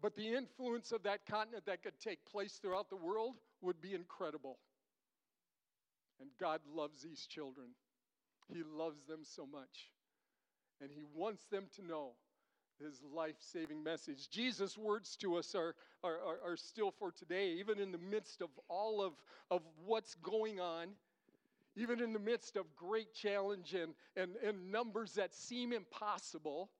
but 0.00 0.16
the 0.16 0.34
influence 0.34 0.92
of 0.92 1.02
that 1.02 1.26
continent 1.26 1.66
that 1.66 1.82
could 1.82 1.98
take 2.00 2.24
place 2.24 2.58
throughout 2.62 2.88
the 2.88 2.96
world 2.96 3.34
would 3.60 3.80
be 3.80 3.94
incredible. 3.94 4.58
And 6.20 6.30
God 6.40 6.60
loves 6.72 7.02
these 7.02 7.26
children. 7.26 7.68
He 8.48 8.62
loves 8.62 9.04
them 9.06 9.20
so 9.22 9.44
much. 9.44 9.90
And 10.80 10.90
He 10.90 11.02
wants 11.14 11.44
them 11.46 11.66
to 11.76 11.86
know 11.86 12.12
His 12.82 13.02
life 13.14 13.36
saving 13.40 13.82
message. 13.82 14.28
Jesus' 14.30 14.78
words 14.78 15.16
to 15.16 15.36
us 15.36 15.54
are, 15.54 15.74
are, 16.02 16.18
are, 16.18 16.52
are, 16.52 16.56
still 16.56 16.90
for 16.90 17.10
today, 17.10 17.56
even 17.58 17.78
in 17.78 17.92
the 17.92 17.98
midst 17.98 18.40
of 18.42 18.48
all 18.68 19.02
of, 19.02 19.12
of 19.50 19.62
what's 19.84 20.14
going 20.16 20.60
on 20.60 20.88
even 21.78 22.00
in 22.00 22.12
the 22.12 22.18
midst 22.18 22.56
of 22.56 22.64
great 22.74 23.14
challenge 23.14 23.72
and, 23.74 23.94
and, 24.16 24.34
and 24.44 24.72
numbers 24.72 25.12
that 25.12 25.32
seem 25.32 25.72
impossible, 25.72 26.70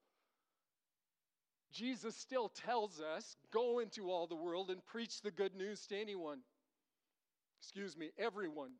Jesus 1.72 2.16
still 2.16 2.48
tells 2.48 3.00
us 3.00 3.36
go 3.52 3.78
into 3.78 4.10
all 4.10 4.26
the 4.26 4.34
world 4.34 4.70
and 4.70 4.84
preach 4.86 5.22
the 5.22 5.30
good 5.30 5.54
news 5.54 5.86
to 5.86 5.96
anyone. 6.00 6.40
Excuse 7.60 7.96
me, 7.96 8.10
everyone. 8.18 8.72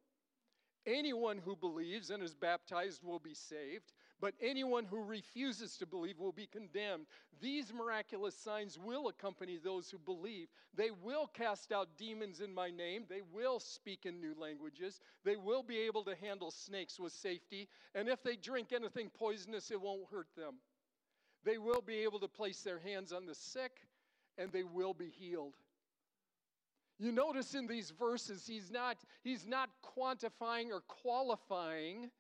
Anyone 0.86 1.38
who 1.38 1.54
believes 1.54 2.10
and 2.10 2.22
is 2.22 2.34
baptized 2.34 3.04
will 3.04 3.18
be 3.18 3.34
saved, 3.34 3.92
But 4.20 4.34
anyone 4.40 4.84
who 4.84 5.02
refuses 5.02 5.76
to 5.76 5.86
believe 5.86 6.18
will 6.18 6.32
be 6.32 6.46
condemned. 6.46 7.06
These 7.40 7.72
miraculous 7.72 8.34
signs 8.34 8.76
will 8.76 9.08
accompany 9.08 9.58
those 9.58 9.90
who 9.90 9.98
believe. 9.98 10.48
They 10.74 10.90
will 10.90 11.28
cast 11.28 11.70
out 11.70 11.96
demons 11.96 12.40
in 12.40 12.52
my 12.52 12.70
name. 12.70 13.04
They 13.08 13.22
will 13.32 13.60
speak 13.60 14.06
in 14.06 14.20
new 14.20 14.34
languages. 14.36 15.00
They 15.24 15.36
will 15.36 15.62
be 15.62 15.78
able 15.78 16.02
to 16.04 16.16
handle 16.16 16.50
snakes 16.50 16.98
with 16.98 17.12
safety. 17.12 17.68
And 17.94 18.08
if 18.08 18.22
they 18.24 18.34
drink 18.34 18.72
anything 18.72 19.10
poisonous, 19.16 19.70
it 19.70 19.80
won't 19.80 20.10
hurt 20.10 20.28
them. 20.36 20.54
They 21.44 21.58
will 21.58 21.80
be 21.80 21.98
able 21.98 22.18
to 22.18 22.28
place 22.28 22.62
their 22.62 22.80
hands 22.80 23.12
on 23.12 23.24
the 23.24 23.34
sick 23.34 23.72
and 24.36 24.52
they 24.52 24.64
will 24.64 24.94
be 24.94 25.10
healed. 25.10 25.54
You 26.98 27.12
notice 27.12 27.54
in 27.54 27.68
these 27.68 27.90
verses, 27.90 28.44
he's 28.46 28.70
not, 28.72 28.96
he's 29.22 29.46
not 29.46 29.70
quantifying 29.96 30.70
or 30.72 30.80
qualifying 30.88 32.10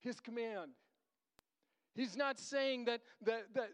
his 0.00 0.20
command. 0.20 0.72
He's 1.94 2.16
not 2.16 2.38
saying 2.38 2.84
that, 2.86 3.00
that, 3.24 3.46
that, 3.54 3.70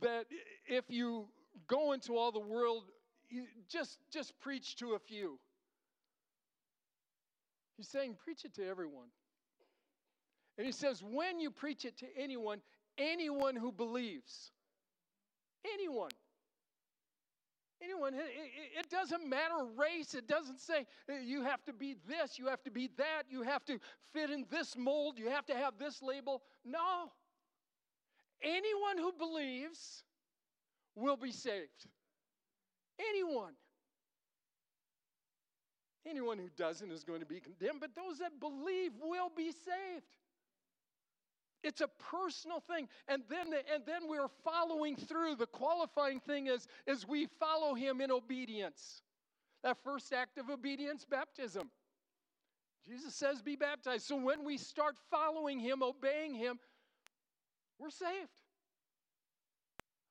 that 0.00 0.26
if 0.68 0.84
you 0.88 1.26
go 1.66 1.92
into 1.92 2.16
all 2.16 2.32
the 2.32 2.40
world, 2.40 2.84
just, 3.68 3.98
just 4.12 4.38
preach 4.40 4.76
to 4.76 4.92
a 4.94 4.98
few. 4.98 5.38
He's 7.76 7.88
saying, 7.88 8.16
preach 8.22 8.44
it 8.44 8.54
to 8.54 8.66
everyone. 8.66 9.08
And 10.58 10.66
he 10.66 10.72
says, 10.72 11.02
when 11.02 11.40
you 11.40 11.50
preach 11.50 11.84
it 11.84 11.96
to 11.98 12.06
anyone, 12.16 12.60
anyone 12.98 13.56
who 13.56 13.72
believes, 13.72 14.52
anyone, 15.74 16.10
anyone, 17.82 18.14
it 18.14 18.88
doesn't 18.90 19.28
matter 19.28 19.64
race, 19.76 20.14
it 20.14 20.26
doesn't 20.26 20.60
say 20.60 20.86
uh, 21.08 21.14
you 21.14 21.42
have 21.42 21.64
to 21.64 21.72
be 21.72 21.96
this, 22.08 22.38
you 22.38 22.46
have 22.46 22.62
to 22.62 22.70
be 22.70 22.90
that, 22.96 23.24
you 23.28 23.42
have 23.42 23.64
to 23.66 23.78
fit 24.12 24.30
in 24.30 24.46
this 24.50 24.76
mold, 24.76 25.18
you 25.18 25.28
have 25.28 25.46
to 25.46 25.54
have 25.54 25.78
this 25.78 26.02
label. 26.02 26.42
No. 26.64 27.10
Anyone 28.42 28.98
who 28.98 29.12
believes 29.12 30.02
will 30.94 31.16
be 31.16 31.32
saved. 31.32 31.86
Anyone. 33.10 33.52
Anyone 36.06 36.38
who 36.38 36.48
doesn't 36.56 36.90
is 36.90 37.04
going 37.04 37.20
to 37.20 37.26
be 37.26 37.40
condemned, 37.40 37.80
but 37.80 37.90
those 37.94 38.18
that 38.18 38.40
believe 38.40 38.92
will 39.02 39.30
be 39.34 39.52
saved. 39.52 40.04
It's 41.62 41.80
a 41.80 41.88
personal 42.10 42.60
thing. 42.60 42.88
And 43.08 43.22
then, 43.28 43.48
and 43.72 43.84
then 43.86 44.08
we're 44.08 44.28
following 44.44 44.96
through. 44.96 45.36
The 45.36 45.46
qualifying 45.46 46.20
thing 46.20 46.46
is, 46.46 46.66
is 46.86 47.06
we 47.06 47.26
follow 47.38 47.74
him 47.74 48.00
in 48.00 48.10
obedience. 48.10 49.02
That 49.62 49.76
first 49.84 50.12
act 50.12 50.38
of 50.38 50.48
obedience, 50.48 51.04
baptism. 51.04 51.70
Jesus 52.88 53.14
says, 53.14 53.42
be 53.42 53.56
baptized. 53.56 54.06
So 54.06 54.16
when 54.16 54.44
we 54.44 54.56
start 54.56 54.96
following 55.10 55.60
him, 55.60 55.82
obeying 55.82 56.34
him, 56.34 56.58
we're 57.78 57.90
saved. 57.90 58.30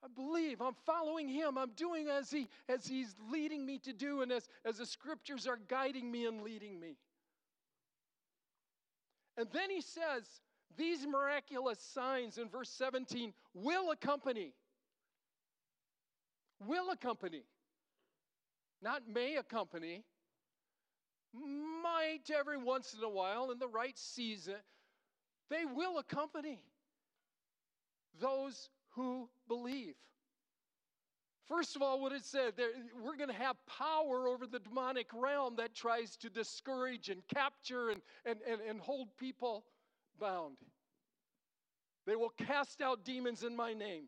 I 0.03 0.07
believe 0.07 0.62
I'm 0.62 0.75
following 0.85 1.27
him. 1.27 1.57
I'm 1.57 1.71
doing 1.75 2.07
as 2.07 2.31
he 2.31 2.47
as 2.69 2.88
he's 2.88 3.13
leading 3.31 3.65
me 3.65 3.79
to 3.79 3.91
do, 3.91 4.21
and 4.21 4.31
as, 4.31 4.47
as 4.63 4.77
the 4.77 4.85
scriptures 4.85 5.45
are 5.45 5.59
guiding 5.67 6.09
me 6.09 6.25
and 6.25 6.41
leading 6.41 6.79
me. 6.79 6.95
And 9.35 9.47
then 9.51 9.69
he 9.69 9.81
says, 9.81 10.23
these 10.77 11.05
miraculous 11.05 11.79
signs 11.79 12.38
in 12.38 12.49
verse 12.49 12.69
17 12.69 13.34
will 13.53 13.91
accompany. 13.91 14.53
Will 16.65 16.91
accompany. 16.91 17.43
Not 18.82 19.03
may 19.08 19.36
accompany. 19.36 20.03
Might 21.34 22.32
every 22.34 22.58
once 22.58 22.95
in 22.97 23.03
a 23.03 23.10
while 23.10 23.51
in 23.51 23.60
the 23.60 23.67
right 23.67 23.97
season. 23.97 24.55
They 25.49 25.65
will 25.65 25.97
accompany 25.97 26.60
those 28.19 28.69
who 28.91 29.29
believe. 29.47 29.95
First 31.47 31.75
of 31.75 31.82
all, 31.82 31.99
what 31.99 32.12
it 32.12 32.23
said, 32.23 32.53
we're 33.03 33.15
going 33.15 33.29
to 33.29 33.36
have 33.36 33.55
power 33.65 34.27
over 34.27 34.45
the 34.45 34.60
demonic 34.60 35.08
realm 35.13 35.55
that 35.55 35.73
tries 35.73 36.15
to 36.17 36.29
discourage 36.29 37.10
and 37.10 37.27
capture 37.27 37.89
and, 37.89 38.01
and, 38.23 38.38
and, 38.47 38.62
and 38.62 38.79
hold 38.79 39.08
people 39.17 39.65
bound. 40.19 40.58
They 42.05 42.15
will 42.15 42.34
cast 42.38 42.82
out 42.82 43.05
demons 43.05 43.43
in 43.43 43.55
my 43.55 43.73
name. 43.73 44.05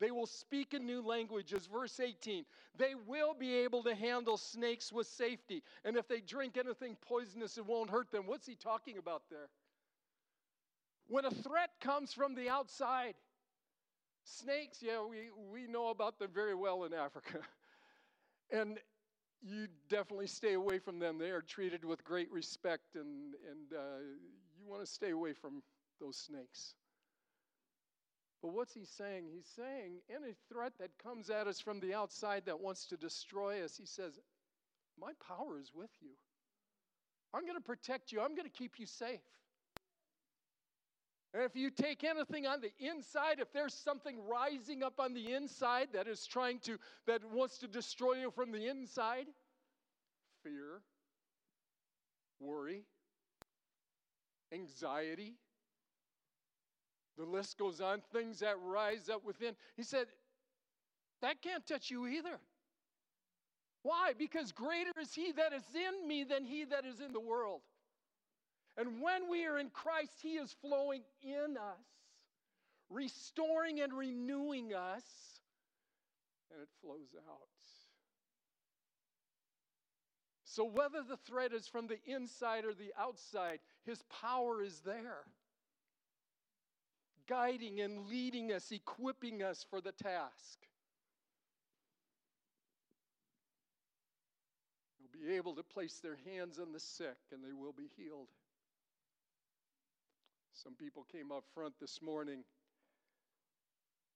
They 0.00 0.10
will 0.10 0.26
speak 0.26 0.74
in 0.74 0.84
new 0.84 1.00
languages. 1.00 1.68
Verse 1.72 2.00
18. 2.00 2.44
They 2.76 2.94
will 3.06 3.34
be 3.34 3.54
able 3.56 3.84
to 3.84 3.94
handle 3.94 4.36
snakes 4.36 4.92
with 4.92 5.06
safety. 5.06 5.62
And 5.84 5.96
if 5.96 6.08
they 6.08 6.20
drink 6.20 6.56
anything 6.56 6.96
poisonous, 7.06 7.56
it 7.56 7.66
won't 7.66 7.90
hurt 7.90 8.10
them. 8.10 8.26
What's 8.26 8.46
he 8.46 8.56
talking 8.56 8.98
about 8.98 9.22
there? 9.30 9.48
When 11.08 11.24
a 11.24 11.30
threat 11.30 11.70
comes 11.80 12.12
from 12.12 12.34
the 12.34 12.48
outside, 12.48 13.14
snakes, 14.24 14.78
yeah, 14.82 15.04
we, 15.08 15.30
we 15.52 15.70
know 15.70 15.88
about 15.88 16.18
them 16.18 16.30
very 16.32 16.54
well 16.54 16.84
in 16.84 16.94
Africa. 16.94 17.38
and 18.50 18.78
you 19.42 19.66
definitely 19.88 20.26
stay 20.26 20.54
away 20.54 20.78
from 20.78 20.98
them. 20.98 21.18
They 21.18 21.30
are 21.30 21.42
treated 21.42 21.84
with 21.84 22.02
great 22.04 22.30
respect, 22.32 22.94
and, 22.94 23.34
and 23.50 23.78
uh, 23.78 24.00
you 24.62 24.70
want 24.70 24.84
to 24.84 24.90
stay 24.90 25.10
away 25.10 25.32
from 25.32 25.62
those 26.00 26.16
snakes. 26.16 26.74
But 28.42 28.52
what's 28.52 28.74
he 28.74 28.84
saying? 28.84 29.26
He's 29.32 29.46
saying 29.56 30.00
any 30.10 30.34
threat 30.48 30.72
that 30.80 30.90
comes 31.02 31.30
at 31.30 31.46
us 31.46 31.60
from 31.60 31.80
the 31.80 31.94
outside 31.94 32.42
that 32.46 32.60
wants 32.60 32.86
to 32.86 32.96
destroy 32.96 33.64
us, 33.64 33.76
he 33.76 33.86
says, 33.86 34.18
My 35.00 35.12
power 35.26 35.58
is 35.60 35.70
with 35.74 35.90
you. 36.00 36.10
I'm 37.32 37.42
going 37.42 37.56
to 37.56 37.60
protect 37.60 38.12
you, 38.12 38.20
I'm 38.20 38.34
going 38.34 38.48
to 38.48 38.50
keep 38.50 38.78
you 38.78 38.86
safe. 38.86 39.20
And 41.34 41.44
if 41.44 41.56
you 41.56 41.70
take 41.70 42.04
anything 42.04 42.46
on 42.46 42.60
the 42.60 42.72
inside, 42.78 43.38
if 43.38 43.50
there's 43.54 43.72
something 43.72 44.18
rising 44.28 44.82
up 44.82 45.00
on 45.00 45.14
the 45.14 45.32
inside 45.32 45.88
that 45.94 46.06
is 46.06 46.26
trying 46.26 46.58
to, 46.64 46.76
that 47.06 47.22
wants 47.24 47.56
to 47.58 47.68
destroy 47.68 48.14
you 48.20 48.30
from 48.30 48.52
the 48.52 48.68
inside, 48.68 49.26
fear, 50.42 50.82
worry, 52.38 52.84
anxiety, 54.52 55.34
the 57.16 57.24
list 57.24 57.58
goes 57.58 57.80
on, 57.80 58.02
things 58.12 58.40
that 58.40 58.56
rise 58.64 59.08
up 59.08 59.24
within. 59.24 59.54
He 59.76 59.82
said, 59.82 60.06
That 61.20 61.42
can't 61.42 61.66
touch 61.66 61.90
you 61.90 62.06
either. 62.06 62.38
Why? 63.82 64.12
Because 64.16 64.52
greater 64.52 64.92
is 65.00 65.12
he 65.12 65.32
that 65.32 65.52
is 65.52 65.64
in 65.74 66.06
me 66.06 66.24
than 66.24 66.44
he 66.44 66.64
that 66.64 66.84
is 66.84 67.00
in 67.00 67.12
the 67.12 67.20
world. 67.20 67.62
And 68.76 69.02
when 69.02 69.28
we 69.28 69.44
are 69.44 69.58
in 69.58 69.68
Christ, 69.70 70.12
he 70.22 70.34
is 70.34 70.54
flowing 70.62 71.02
in 71.22 71.56
us, 71.56 71.84
restoring 72.88 73.80
and 73.80 73.92
renewing 73.92 74.72
us, 74.72 75.04
and 76.50 76.62
it 76.62 76.68
flows 76.80 77.14
out. 77.28 77.61
So, 80.52 80.64
whether 80.66 81.02
the 81.02 81.16
threat 81.16 81.54
is 81.54 81.66
from 81.66 81.86
the 81.86 81.96
inside 82.04 82.66
or 82.66 82.74
the 82.74 82.92
outside, 83.00 83.60
his 83.86 84.02
power 84.20 84.62
is 84.62 84.80
there 84.84 85.24
guiding 87.26 87.80
and 87.80 88.06
leading 88.08 88.52
us, 88.52 88.70
equipping 88.70 89.42
us 89.42 89.64
for 89.70 89.80
the 89.80 89.92
task. 89.92 90.58
They'll 95.00 95.26
be 95.26 95.36
able 95.36 95.54
to 95.54 95.62
place 95.62 96.00
their 96.02 96.18
hands 96.26 96.58
on 96.58 96.72
the 96.72 96.80
sick 96.80 97.16
and 97.32 97.42
they 97.42 97.54
will 97.54 97.72
be 97.72 97.88
healed. 97.96 98.28
Some 100.52 100.74
people 100.74 101.06
came 101.10 101.32
up 101.32 101.44
front 101.54 101.72
this 101.80 102.02
morning 102.02 102.44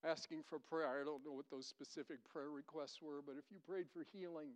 asking 0.04 0.42
for 0.50 0.58
prayer. 0.58 1.00
I 1.00 1.04
don't 1.04 1.24
know 1.24 1.32
what 1.32 1.46
those 1.50 1.66
specific 1.66 2.18
prayer 2.30 2.50
requests 2.50 3.00
were, 3.00 3.22
but 3.24 3.36
if 3.38 3.44
you 3.50 3.56
prayed 3.66 3.86
for 3.90 4.04
healing, 4.12 4.50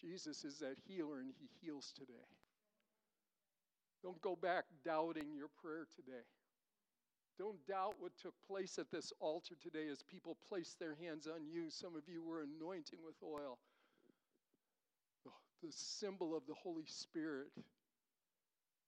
Jesus 0.00 0.44
is 0.44 0.58
that 0.60 0.76
healer 0.86 1.20
and 1.20 1.32
he 1.38 1.48
heals 1.60 1.92
today. 1.96 2.28
Don't 4.02 4.20
go 4.20 4.36
back 4.36 4.64
doubting 4.84 5.34
your 5.34 5.48
prayer 5.62 5.86
today. 5.96 6.24
Don't 7.38 7.66
doubt 7.66 7.94
what 7.98 8.12
took 8.20 8.34
place 8.46 8.78
at 8.78 8.90
this 8.90 9.12
altar 9.20 9.54
today 9.60 9.88
as 9.90 10.02
people 10.02 10.36
placed 10.48 10.78
their 10.78 10.94
hands 10.94 11.26
on 11.26 11.46
you. 11.46 11.68
Some 11.68 11.94
of 11.94 12.02
you 12.08 12.22
were 12.22 12.42
anointing 12.42 12.98
with 13.04 13.16
oil, 13.22 13.58
oh, 15.26 15.32
the 15.62 15.72
symbol 15.72 16.34
of 16.36 16.46
the 16.46 16.54
Holy 16.54 16.86
Spirit. 16.86 17.48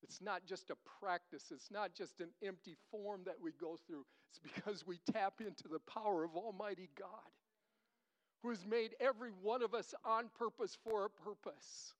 It's 0.03 0.23
not 0.23 0.47
just 0.47 0.71
a 0.71 0.77
practice, 1.01 1.51
it's 1.51 1.71
not 1.71 1.95
just 1.95 2.21
an 2.21 2.31
empty 2.43 2.77
form 2.91 3.23
that 3.27 3.37
we 3.43 3.53
go 3.61 3.77
through. 3.87 4.05
It's 4.31 4.39
because 4.39 4.87
we 4.87 4.99
tap 5.13 5.41
into 5.41 5.69
the 5.69 5.81
power 5.81 6.25
of 6.25 6.37
Almighty 6.37 6.89
God, 6.99 7.29
who 8.43 8.51
has 8.51 8.65
made 8.67 8.95
every 9.01 9.31
one 9.43 9.63
of 9.63 9.75
us 9.75 9.95
on 10.05 10.29
purpose 10.39 10.77
for 10.85 11.05
a 11.05 11.11
purpose. 11.11 11.95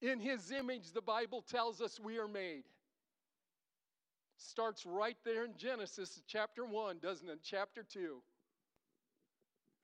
In 0.00 0.20
his 0.20 0.50
image, 0.50 0.92
the 0.92 1.02
Bible 1.02 1.42
tells 1.42 1.80
us 1.80 2.00
we 2.00 2.18
are 2.18 2.28
made. 2.28 2.64
Starts 4.36 4.84
right 4.84 5.16
there 5.24 5.44
in 5.44 5.52
Genesis 5.56 6.20
chapter 6.26 6.64
1, 6.64 6.98
doesn't 7.02 7.28
it? 7.28 7.38
Chapter 7.42 7.82
2. 7.82 8.16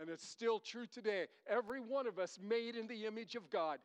And 0.01 0.11
it's 0.11 0.27
still 0.27 0.59
true 0.59 0.87
today. 0.87 1.27
Every 1.47 1.81
one 1.81 2.07
of 2.07 2.19
us 2.19 2.38
made 2.43 2.77
in 2.77 2.87
the 2.87 3.07
image 3.07 3.35
of 3.35 3.51
God. 3.51 3.79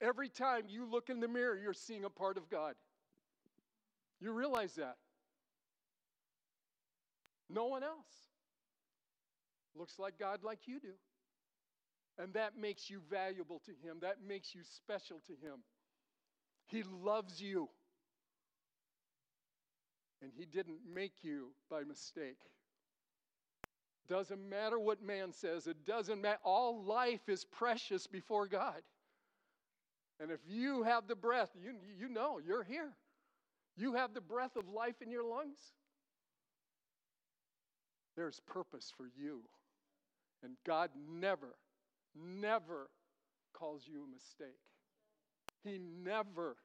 Every 0.00 0.28
time 0.28 0.62
you 0.68 0.86
look 0.86 1.10
in 1.10 1.20
the 1.20 1.28
mirror, 1.28 1.58
you're 1.58 1.74
seeing 1.74 2.04
a 2.04 2.10
part 2.10 2.38
of 2.38 2.48
God. 2.48 2.74
You 4.20 4.32
realize 4.32 4.74
that? 4.76 4.96
No 7.50 7.66
one 7.66 7.82
else 7.82 8.29
looks 9.76 9.98
like 9.98 10.18
God 10.18 10.40
like 10.42 10.60
you 10.66 10.80
do. 10.80 10.92
And 12.18 12.34
that 12.34 12.58
makes 12.58 12.90
you 12.90 13.00
valuable 13.10 13.60
to 13.66 13.72
Him, 13.86 13.98
that 14.02 14.16
makes 14.26 14.54
you 14.54 14.60
special 14.62 15.20
to 15.26 15.32
Him. 15.32 15.60
He 16.66 16.82
loves 16.82 17.40
you. 17.40 17.68
And 20.22 20.30
He 20.36 20.44
didn't 20.44 20.80
make 20.92 21.14
you 21.22 21.48
by 21.70 21.82
mistake. 21.82 22.38
Doesn't 24.08 24.48
matter 24.50 24.78
what 24.78 25.02
man 25.02 25.32
says, 25.32 25.66
it 25.66 25.86
doesn't 25.86 26.20
matter. 26.20 26.40
All 26.44 26.82
life 26.82 27.28
is 27.28 27.44
precious 27.44 28.06
before 28.06 28.48
God. 28.48 28.82
And 30.18 30.30
if 30.30 30.40
you 30.46 30.82
have 30.82 31.06
the 31.06 31.14
breath, 31.14 31.50
you, 31.62 31.74
you 31.98 32.08
know 32.08 32.38
you're 32.44 32.64
here. 32.64 32.90
You 33.76 33.94
have 33.94 34.12
the 34.12 34.20
breath 34.20 34.56
of 34.56 34.68
life 34.68 35.00
in 35.00 35.10
your 35.10 35.24
lungs. 35.24 35.58
There's 38.16 38.40
purpose 38.40 38.92
for 38.94 39.08
you. 39.16 39.40
And 40.42 40.54
God 40.66 40.90
never, 41.08 41.54
never 42.14 42.88
calls 43.52 43.82
you 43.86 44.04
a 44.04 44.10
mistake. 44.10 44.58
He 45.62 45.78
never, 45.78 46.56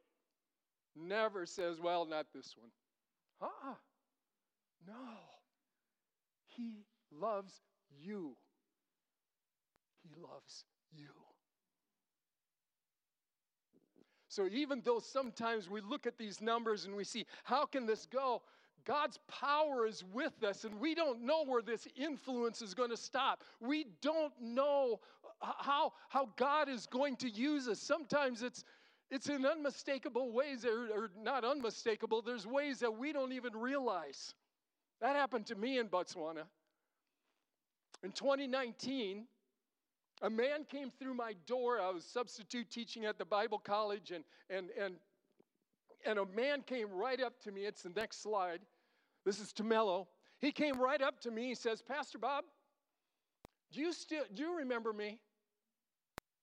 never 0.95 1.45
says, 1.45 1.79
well, 1.81 2.05
not 2.05 2.27
this 2.33 2.55
one. 2.57 2.69
Uh 3.41 3.73
No. 4.87 4.93
He 6.47 6.85
loves 7.11 7.61
you. 7.99 8.37
He 10.03 10.09
loves 10.21 10.63
you. 10.93 11.09
So 14.29 14.47
even 14.51 14.81
though 14.83 14.99
sometimes 14.99 15.69
we 15.69 15.79
look 15.79 16.05
at 16.05 16.17
these 16.17 16.41
numbers 16.41 16.85
and 16.85 16.95
we 16.95 17.05
see, 17.05 17.25
how 17.45 17.65
can 17.65 17.85
this 17.85 18.05
go? 18.05 18.41
God's 18.85 19.19
power 19.27 19.87
is 19.87 20.03
with 20.13 20.43
us, 20.43 20.63
and 20.63 20.79
we 20.79 20.93
don't 20.93 21.23
know 21.25 21.43
where 21.43 21.61
this 21.61 21.87
influence 21.95 22.61
is 22.61 22.73
going 22.73 22.91
to 22.91 22.97
stop. 22.97 23.43
We 23.59 23.87
don't 24.01 24.33
know 24.39 24.99
how, 25.41 25.93
how 26.07 26.29
God 26.37 26.69
is 26.69 26.85
going 26.85 27.15
to 27.17 27.29
use 27.29 27.67
us. 27.67 27.79
Sometimes 27.79 28.43
it's, 28.43 28.63
it's 29.09 29.27
in 29.27 29.45
unmistakable 29.45 30.31
ways, 30.31 30.65
or, 30.65 30.87
or 30.93 31.09
not 31.19 31.43
unmistakable, 31.43 32.21
there's 32.21 32.45
ways 32.45 32.79
that 32.79 32.95
we 32.95 33.11
don't 33.11 33.31
even 33.31 33.53
realize. 33.53 34.35
That 35.01 35.15
happened 35.15 35.47
to 35.47 35.55
me 35.55 35.79
in 35.79 35.87
Botswana. 35.87 36.43
In 38.03 38.11
2019, 38.11 39.25
a 40.21 40.29
man 40.29 40.63
came 40.69 40.91
through 40.91 41.15
my 41.15 41.33
door. 41.47 41.81
I 41.81 41.89
was 41.89 42.05
substitute 42.05 42.69
teaching 42.69 43.05
at 43.05 43.17
the 43.17 43.25
Bible 43.25 43.57
college, 43.57 44.11
and, 44.11 44.23
and, 44.49 44.69
and, 44.79 44.95
and 46.05 46.19
a 46.19 46.25
man 46.27 46.61
came 46.61 46.91
right 46.91 47.19
up 47.19 47.41
to 47.41 47.51
me. 47.51 47.65
It's 47.65 47.81
the 47.81 47.89
next 47.89 48.21
slide. 48.21 48.59
This 49.25 49.39
is 49.39 49.51
Tamello. 49.51 50.07
He 50.39 50.51
came 50.51 50.79
right 50.79 51.01
up 51.01 51.19
to 51.21 51.31
me. 51.31 51.47
He 51.47 51.55
says, 51.55 51.81
Pastor 51.81 52.19
Bob, 52.19 52.45
do 53.71 53.81
you 53.81 53.91
still 53.91 54.23
do 54.33 54.43
you 54.43 54.57
remember 54.57 54.93
me? 54.93 55.19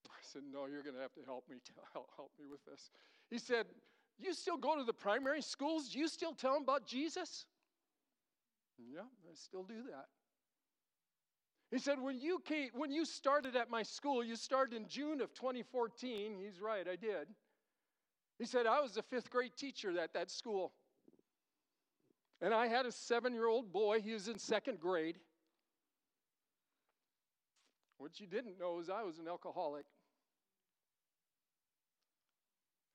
I 0.07 0.21
said, 0.21 0.43
No, 0.53 0.67
you're 0.67 0.83
going 0.83 0.97
to 0.97 1.01
have 1.01 1.15
to 1.15 1.23
help 1.25 1.49
me 1.49 1.57
help, 1.93 2.11
help 2.17 2.33
me 2.39 2.47
with 2.51 2.65
this. 2.65 2.91
He 3.31 3.39
said, 3.39 3.67
You 4.19 4.35
still 4.35 4.57
go 4.57 4.77
to 4.77 4.85
the 4.85 4.93
primary 4.93 5.43
schools? 5.43 5.91
Do 5.91 5.99
you 5.99 6.09
still 6.09 6.33
tell 6.33 6.55
them 6.55 6.63
about 6.63 6.87
Jesus? 6.87 7.47
Yeah, 8.79 9.01
I 9.01 9.35
still 9.35 9.63
do 9.63 9.83
that. 9.91 10.07
He 11.71 11.79
said, 11.79 12.01
when 12.01 12.21
you, 12.21 12.39
came, 12.45 12.69
when 12.75 12.91
you 12.91 13.07
started 13.07 13.57
at 13.57 13.71
my 13.71 13.83
school, 13.83 14.23
you 14.23 14.37
started 14.37 14.77
in 14.77 14.87
June 14.87 15.23
of 15.23 15.33
2014. 15.33 16.37
He's 16.39 16.61
right, 16.61 16.87
I 16.87 16.97
did. 16.97 17.29
He 18.39 18.45
said, 18.45 18.67
I 18.67 18.81
was 18.81 18.99
a 18.99 19.03
fifth 19.03 19.31
grade 19.31 19.53
teacher 19.57 19.99
at 19.99 20.13
that 20.13 20.31
school. 20.31 20.73
And 22.43 22.53
I 22.53 22.67
had 22.67 22.87
a 22.87 22.93
seven 22.93 23.33
year 23.33 23.47
old 23.47 23.73
boy, 23.73 24.01
he 24.01 24.13
was 24.13 24.27
in 24.27 24.37
second 24.37 24.81
grade. 24.81 25.17
What 27.99 28.19
you 28.19 28.27
didn't 28.27 28.59
know 28.59 28.81
is 28.81 28.91
I 28.91 29.05
was 29.05 29.21
an 29.21 29.29
alcoholic. 29.29 29.85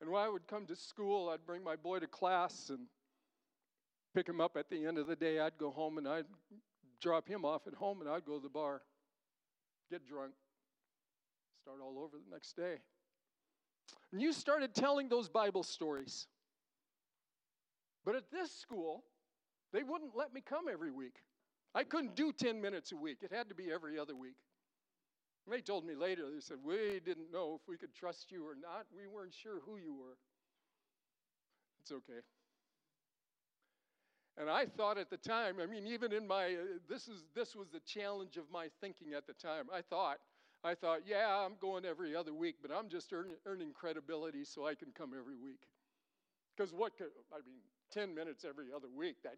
And 0.01 0.11
when 0.11 0.21
I 0.21 0.27
would 0.27 0.47
come 0.47 0.65
to 0.65 0.75
school, 0.75 1.29
I'd 1.29 1.45
bring 1.45 1.63
my 1.63 1.77
boy 1.77 1.99
to 1.99 2.07
class 2.07 2.69
and 2.69 2.87
pick 4.13 4.27
him 4.27 4.41
up 4.41 4.57
at 4.57 4.69
the 4.69 4.85
end 4.85 4.97
of 4.97 5.07
the 5.07 5.15
day. 5.15 5.39
I'd 5.39 5.57
go 5.57 5.71
home 5.71 5.97
and 5.97 6.07
I'd 6.07 6.25
drop 7.01 7.27
him 7.27 7.45
off 7.45 7.67
at 7.67 7.73
home 7.73 8.01
and 8.01 8.09
I'd 8.09 8.25
go 8.25 8.35
to 8.35 8.43
the 8.43 8.49
bar, 8.49 8.81
get 9.89 10.05
drunk, 10.05 10.33
start 11.63 11.77
all 11.81 12.03
over 12.03 12.17
the 12.17 12.29
next 12.29 12.57
day. 12.57 12.75
And 14.11 14.21
you 14.21 14.33
started 14.33 14.75
telling 14.75 15.07
those 15.07 15.29
Bible 15.29 15.63
stories. 15.63 16.27
But 18.03 18.15
at 18.15 18.29
this 18.29 18.51
school, 18.51 19.03
they 19.73 19.83
wouldn't 19.83 20.15
let 20.15 20.33
me 20.33 20.41
come 20.41 20.65
every 20.71 20.91
week. 20.91 21.15
I 21.75 21.83
couldn't 21.83 22.15
do 22.15 22.31
10 22.31 22.61
minutes 22.61 22.91
a 22.91 22.95
week, 22.95 23.19
it 23.21 23.31
had 23.31 23.49
to 23.49 23.55
be 23.55 23.71
every 23.71 23.99
other 23.99 24.15
week. 24.15 24.37
And 25.45 25.55
they 25.55 25.61
told 25.61 25.85
me 25.85 25.95
later, 25.95 26.23
they 26.33 26.41
said, 26.41 26.57
We 26.63 26.99
didn't 27.05 27.31
know 27.31 27.57
if 27.61 27.67
we 27.69 27.77
could 27.77 27.93
trust 27.95 28.31
you 28.31 28.45
or 28.45 28.55
not. 28.55 28.85
We 28.93 29.07
weren't 29.07 29.33
sure 29.33 29.61
who 29.65 29.77
you 29.77 29.93
were. 29.93 30.17
It's 31.79 31.91
okay. 31.91 32.19
And 34.37 34.49
I 34.49 34.65
thought 34.65 34.97
at 34.97 35.09
the 35.09 35.17
time, 35.17 35.55
I 35.61 35.65
mean, 35.65 35.87
even 35.87 36.11
in 36.11 36.27
my, 36.27 36.47
uh, 36.47 36.77
this, 36.87 37.07
is, 37.07 37.23
this 37.33 37.55
was 37.55 37.69
the 37.69 37.79
challenge 37.79 38.37
of 38.37 38.43
my 38.51 38.67
thinking 38.81 39.13
at 39.15 39.25
the 39.25 39.33
time. 39.33 39.65
I 39.73 39.81
thought, 39.81 40.17
I 40.63 40.75
thought, 40.75 40.99
yeah, 41.07 41.43
I'm 41.45 41.53
going 41.59 41.85
every 41.85 42.15
other 42.15 42.33
week, 42.33 42.55
but 42.61 42.69
I'm 42.69 42.89
just 42.89 43.11
earn, 43.13 43.31
earning 43.45 43.71
credibility 43.73 44.43
so 44.43 44.67
I 44.67 44.75
can 44.75 44.89
come 44.95 45.11
every 45.17 45.37
week. 45.37 45.61
Because 46.55 46.73
what 46.73 46.97
could, 46.97 47.07
I 47.33 47.37
mean, 47.47 47.61
10 47.91 48.13
minutes 48.13 48.45
every 48.47 48.67
other 48.75 48.89
week, 48.95 49.15
that, 49.23 49.37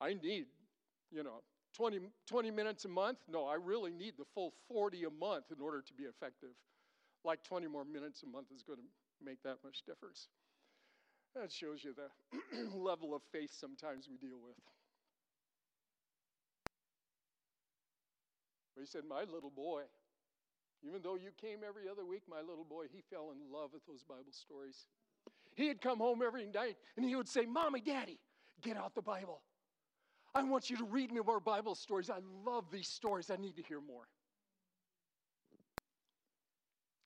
I 0.00 0.14
need, 0.14 0.46
you 1.10 1.22
know, 1.22 1.42
20, 1.76 2.00
20 2.26 2.50
minutes 2.50 2.84
a 2.84 2.88
month? 2.88 3.18
No, 3.28 3.46
I 3.46 3.54
really 3.54 3.92
need 3.92 4.14
the 4.18 4.24
full 4.34 4.52
40 4.68 5.04
a 5.04 5.10
month 5.10 5.44
in 5.56 5.62
order 5.62 5.82
to 5.82 5.94
be 5.94 6.04
effective. 6.04 6.50
Like 7.24 7.42
20 7.44 7.66
more 7.66 7.84
minutes 7.84 8.22
a 8.22 8.26
month 8.26 8.46
is 8.54 8.62
going 8.62 8.78
to 8.78 9.24
make 9.24 9.42
that 9.42 9.58
much 9.62 9.82
difference. 9.86 10.28
That 11.34 11.52
shows 11.52 11.84
you 11.84 11.94
the 11.94 12.76
level 12.76 13.14
of 13.14 13.22
faith 13.30 13.50
sometimes 13.52 14.08
we 14.10 14.16
deal 14.16 14.38
with. 14.42 14.56
But 18.74 18.80
he 18.80 18.86
said, 18.86 19.02
My 19.08 19.24
little 19.32 19.52
boy, 19.54 19.82
even 20.82 21.02
though 21.02 21.14
you 21.14 21.30
came 21.40 21.58
every 21.66 21.88
other 21.88 22.04
week, 22.04 22.22
my 22.28 22.40
little 22.40 22.64
boy, 22.64 22.86
he 22.90 23.02
fell 23.10 23.30
in 23.32 23.52
love 23.52 23.70
with 23.72 23.86
those 23.86 24.02
Bible 24.02 24.32
stories. 24.32 24.86
He'd 25.54 25.80
come 25.80 25.98
home 25.98 26.22
every 26.24 26.46
night 26.46 26.76
and 26.96 27.04
he 27.04 27.14
would 27.14 27.28
say, 27.28 27.44
Mommy, 27.44 27.80
Daddy, 27.80 28.18
get 28.62 28.76
out 28.76 28.94
the 28.94 29.02
Bible. 29.02 29.42
I 30.34 30.42
want 30.44 30.70
you 30.70 30.76
to 30.76 30.84
read 30.84 31.10
me 31.12 31.20
more 31.24 31.40
Bible 31.40 31.74
stories. 31.74 32.08
I 32.08 32.20
love 32.46 32.64
these 32.70 32.88
stories. 32.88 33.30
I 33.30 33.36
need 33.36 33.56
to 33.56 33.62
hear 33.62 33.80
more. 33.80 34.06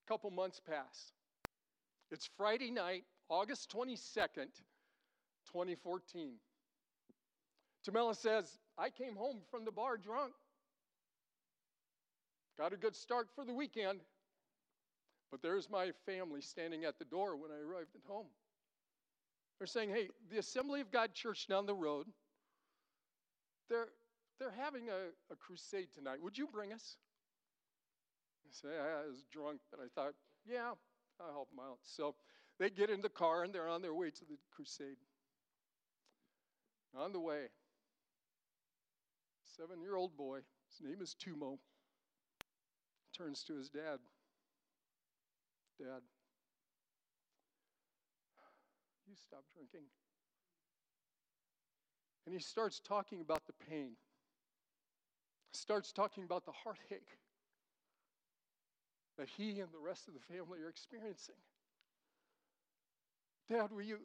A 0.06 0.12
couple 0.12 0.30
months 0.30 0.60
pass. 0.60 1.12
It's 2.10 2.28
Friday 2.36 2.70
night. 2.70 3.04
August 3.30 3.72
22nd, 3.74 4.52
2014. 5.50 6.32
Tamela 7.88 8.14
says, 8.14 8.58
I 8.76 8.90
came 8.90 9.16
home 9.16 9.40
from 9.50 9.64
the 9.64 9.72
bar 9.72 9.96
drunk. 9.96 10.32
Got 12.58 12.74
a 12.74 12.76
good 12.76 12.94
start 12.94 13.28
for 13.34 13.44
the 13.44 13.54
weekend. 13.54 14.00
But 15.30 15.42
there's 15.42 15.70
my 15.70 15.90
family 16.06 16.42
standing 16.42 16.84
at 16.84 16.98
the 16.98 17.04
door 17.06 17.36
when 17.36 17.50
I 17.50 17.58
arrived 17.58 17.96
at 17.96 18.02
home. 18.06 18.26
They're 19.58 19.66
saying, 19.66 19.90
hey, 19.90 20.10
the 20.30 20.38
Assembly 20.38 20.80
of 20.80 20.92
God 20.92 21.14
Church 21.14 21.46
down 21.46 21.66
the 21.66 21.74
road, 21.74 22.06
they're, 23.68 23.88
they're 24.38 24.54
having 24.58 24.88
a, 24.88 25.32
a 25.32 25.36
crusade 25.36 25.88
tonight. 25.94 26.22
Would 26.22 26.38
you 26.38 26.46
bring 26.46 26.72
us? 26.72 26.96
I 28.46 28.50
say, 28.52 28.68
I 28.68 29.06
was 29.08 29.24
drunk, 29.32 29.60
but 29.70 29.80
I 29.80 29.88
thought, 29.94 30.14
yeah, 30.46 30.72
I'll 31.20 31.32
help 31.32 31.50
them 31.50 31.60
out. 31.60 31.78
So 31.82 32.14
they 32.58 32.70
get 32.70 32.90
in 32.90 33.00
the 33.00 33.08
car 33.08 33.42
and 33.42 33.52
they're 33.52 33.68
on 33.68 33.82
their 33.82 33.94
way 33.94 34.10
to 34.10 34.24
the 34.24 34.36
crusade. 34.54 34.98
On 36.96 37.12
the 37.12 37.20
way, 37.20 37.46
seven 39.56 39.80
year 39.80 39.96
old 39.96 40.16
boy, 40.16 40.38
his 40.70 40.88
name 40.88 41.02
is 41.02 41.16
Tumo, 41.18 41.58
turns 43.16 43.42
to 43.44 43.56
his 43.56 43.68
dad 43.68 43.98
Dad, 45.78 46.02
you 49.08 49.16
stop 49.16 49.42
drinking. 49.52 49.90
And 52.26 52.34
he 52.34 52.40
starts 52.40 52.80
talking 52.80 53.20
about 53.20 53.46
the 53.46 53.52
pain, 53.68 53.92
starts 55.52 55.92
talking 55.92 56.24
about 56.24 56.46
the 56.46 56.52
heartache 56.52 57.18
that 59.18 59.28
he 59.28 59.60
and 59.60 59.70
the 59.72 59.78
rest 59.78 60.08
of 60.08 60.14
the 60.14 60.34
family 60.34 60.60
are 60.60 60.68
experiencing. 60.68 61.36
Dad, 63.48 63.70
will 63.70 63.82
you 63.82 63.98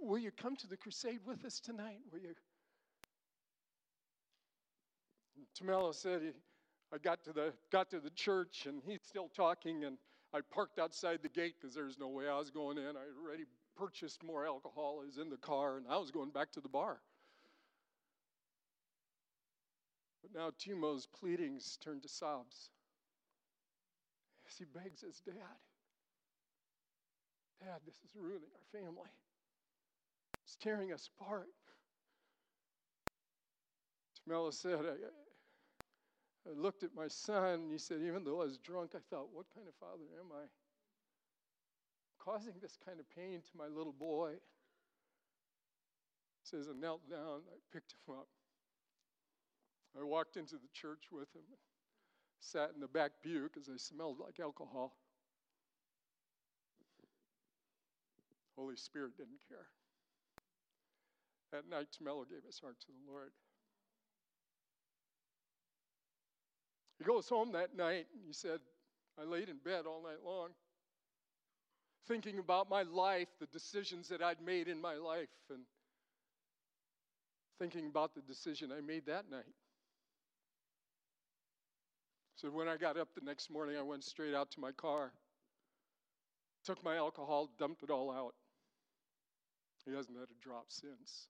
will 0.00 0.18
you 0.18 0.30
come 0.30 0.56
to 0.56 0.66
the 0.66 0.76
crusade 0.76 1.20
with 1.26 1.44
us 1.44 1.60
tonight? 1.60 1.98
Will 2.12 2.20
you? 2.20 2.34
Tamela 5.58 5.94
said 5.94 6.22
he, 6.22 6.30
I 6.92 6.98
got 6.98 7.24
to 7.24 7.32
the 7.32 7.52
got 7.72 7.90
to 7.90 8.00
the 8.00 8.10
church 8.10 8.66
and 8.66 8.82
he's 8.86 9.00
still 9.06 9.30
talking 9.34 9.84
and 9.84 9.96
I 10.34 10.40
parked 10.52 10.78
outside 10.78 11.20
the 11.22 11.28
gate 11.28 11.54
because 11.60 11.74
there's 11.74 11.98
no 11.98 12.08
way 12.08 12.28
I 12.28 12.38
was 12.38 12.50
going 12.50 12.78
in. 12.78 12.96
I 12.96 13.04
already 13.22 13.44
purchased 13.76 14.22
more 14.22 14.46
alcohol. 14.46 15.00
I 15.02 15.06
was 15.06 15.18
in 15.18 15.30
the 15.30 15.36
car, 15.36 15.76
and 15.76 15.86
I 15.88 15.96
was 15.98 16.10
going 16.10 16.30
back 16.30 16.50
to 16.52 16.60
the 16.60 16.68
bar. 16.68 16.98
But 20.22 20.38
now 20.38 20.50
Timo's 20.58 21.06
pleadings 21.06 21.78
turned 21.82 22.02
to 22.02 22.08
sobs 22.08 22.70
as 24.48 24.56
he 24.56 24.64
begs 24.64 25.00
his 25.00 25.20
dad, 25.20 25.34
Dad, 27.60 27.80
this 27.86 27.96
is 28.04 28.14
ruining 28.14 28.50
our 28.54 28.80
family. 28.80 29.10
It's 30.44 30.56
tearing 30.56 30.92
us 30.92 31.08
apart. 31.18 31.48
Tamela 34.28 34.52
said, 34.52 34.78
I, 34.80 36.50
I 36.50 36.52
looked 36.54 36.82
at 36.82 36.94
my 36.94 37.08
son 37.08 37.44
and 37.44 37.72
he 37.72 37.78
said, 37.78 37.98
even 38.06 38.24
though 38.24 38.42
I 38.42 38.44
was 38.44 38.58
drunk, 38.58 38.92
I 38.94 38.98
thought, 39.10 39.28
what 39.32 39.46
kind 39.54 39.66
of 39.66 39.74
father 39.74 40.04
am 40.20 40.32
I? 40.32 40.44
Causing 42.26 42.54
this 42.60 42.76
kind 42.84 42.98
of 42.98 43.06
pain 43.14 43.40
to 43.40 43.56
my 43.56 43.68
little 43.68 43.92
boy. 43.92 44.32
He 46.42 46.42
says, 46.42 46.66
I 46.68 46.78
knelt 46.78 47.08
down, 47.08 47.42
I 47.48 47.58
picked 47.72 47.92
him 47.92 48.16
up. 48.16 48.26
I 49.98 50.02
walked 50.02 50.36
into 50.36 50.56
the 50.56 50.68
church 50.72 51.04
with 51.12 51.32
him, 51.34 51.42
sat 52.40 52.72
in 52.74 52.80
the 52.80 52.88
back 52.88 53.12
pew 53.22 53.44
because 53.44 53.68
I 53.68 53.76
smelled 53.76 54.18
like 54.18 54.40
alcohol. 54.40 54.96
Holy 58.58 58.76
Spirit 58.76 59.16
didn't 59.16 59.40
care. 59.48 59.68
That 61.52 61.70
night, 61.70 61.86
Tamelo 61.92 62.28
gave 62.28 62.44
his 62.44 62.58
heart 62.58 62.80
to 62.80 62.86
the 62.88 63.10
Lord. 63.10 63.30
He 66.98 67.04
goes 67.04 67.28
home 67.28 67.52
that 67.52 67.76
night 67.76 68.06
and 68.12 68.22
he 68.26 68.32
said, 68.32 68.58
I 69.18 69.24
laid 69.24 69.48
in 69.48 69.58
bed 69.64 69.84
all 69.86 70.02
night 70.02 70.24
long, 70.24 70.50
thinking 72.06 72.38
about 72.38 72.70
my 72.70 72.82
life, 72.82 73.28
the 73.40 73.46
decisions 73.46 74.08
that 74.08 74.22
I'd 74.22 74.40
made 74.40 74.68
in 74.68 74.80
my 74.80 74.94
life, 74.94 75.28
and 75.50 75.60
thinking 77.58 77.86
about 77.86 78.14
the 78.14 78.20
decision 78.22 78.70
I 78.76 78.80
made 78.80 79.06
that 79.06 79.30
night. 79.30 79.44
So 82.36 82.48
when 82.48 82.68
I 82.68 82.76
got 82.76 82.98
up 82.98 83.08
the 83.14 83.24
next 83.24 83.50
morning, 83.50 83.76
I 83.78 83.82
went 83.82 84.04
straight 84.04 84.34
out 84.34 84.50
to 84.52 84.60
my 84.60 84.72
car, 84.72 85.12
took 86.64 86.82
my 86.84 86.96
alcohol, 86.96 87.48
dumped 87.58 87.82
it 87.82 87.90
all 87.90 88.10
out. 88.10 88.34
He 89.86 89.94
hasn't 89.94 90.18
had 90.18 90.28
a 90.28 90.44
drop 90.44 90.66
since. 90.68 91.28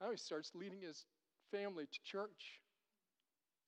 Now 0.00 0.10
he 0.10 0.16
starts 0.16 0.52
leading 0.54 0.80
his 0.80 1.06
family 1.50 1.84
to 1.84 1.98
church. 2.04 2.60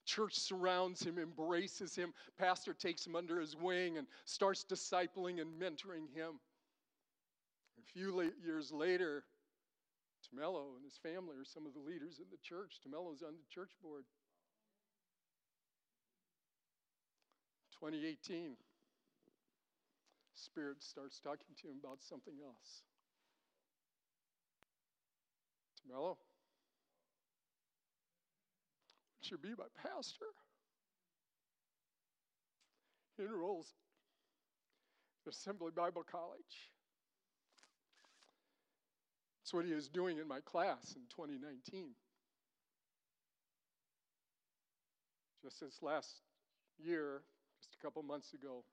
Church 0.05 0.35
surrounds 0.35 1.03
him, 1.03 1.19
embraces 1.19 1.95
him. 1.95 2.13
Pastor 2.39 2.75
takes 2.75 3.07
him 3.07 3.15
under 3.15 3.41
his 3.41 3.57
wing 3.57 3.99
and 3.99 4.07
starts 4.25 4.65
discipling 4.65 5.41
and 5.41 5.61
mentoring 5.61 6.13
him. 6.15 6.41
A 7.79 7.93
few 7.93 8.33
years 8.45 8.73
later, 8.73 9.25
Tamelo 10.25 10.77
and 10.77 10.85
his 10.85 10.97
family 10.97 11.37
are 11.37 11.45
some 11.45 11.67
of 11.67 11.75
the 11.75 11.81
leaders 11.81 12.19
in 12.19 12.27
the 12.31 12.39
church. 12.43 12.79
Tamelo's 12.85 13.23
on 13.23 13.33
the 13.33 13.55
church 13.55 13.71
board. 13.83 14.05
2018, 17.81 18.57
Spirit 20.35 20.83
starts 20.83 21.19
talking 21.21 21.55
to 21.63 21.69
him 21.69 21.77
about 21.83 22.03
something 22.03 22.35
else. 22.45 22.83
Tamelo, 25.81 26.17
be 29.39 29.51
my 29.51 29.67
pastor? 29.83 30.27
He 33.17 33.25
enrolls 33.25 33.75
at 35.27 35.33
Assembly 35.33 35.71
Bible 35.75 36.05
College. 36.11 36.71
That's 39.51 39.53
what 39.53 39.65
he 39.65 39.75
was 39.75 39.89
doing 39.89 40.19
in 40.19 40.29
my 40.29 40.41
class 40.41 40.95
in 40.95 41.03
2019. 41.11 41.91
Just 45.43 45.61
this 45.61 45.83
last 45.83 46.21
year, 46.79 47.23
just 47.61 47.75
a 47.75 47.83
couple 47.83 48.03
months 48.03 48.33
ago, 48.33 48.65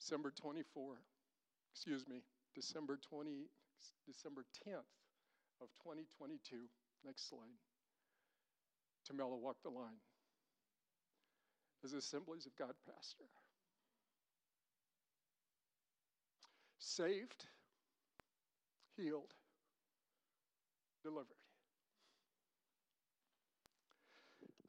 December 0.00 0.32
24, 0.40 0.96
excuse 1.72 2.08
me, 2.08 2.22
December 2.54 2.98
20, 3.08 3.46
December 4.06 4.44
10th 4.66 4.90
of 5.60 5.68
2022. 5.84 6.56
Next 7.04 7.28
slide. 7.28 7.67
Tamelo 9.08 9.38
walked 9.38 9.62
the 9.62 9.70
line 9.70 10.00
as 11.84 11.92
Assemblies 11.92 12.46
of 12.46 12.56
God 12.56 12.74
pastor. 12.86 13.24
Saved 16.78 17.46
healed, 18.96 19.32
delivered. 21.02 21.26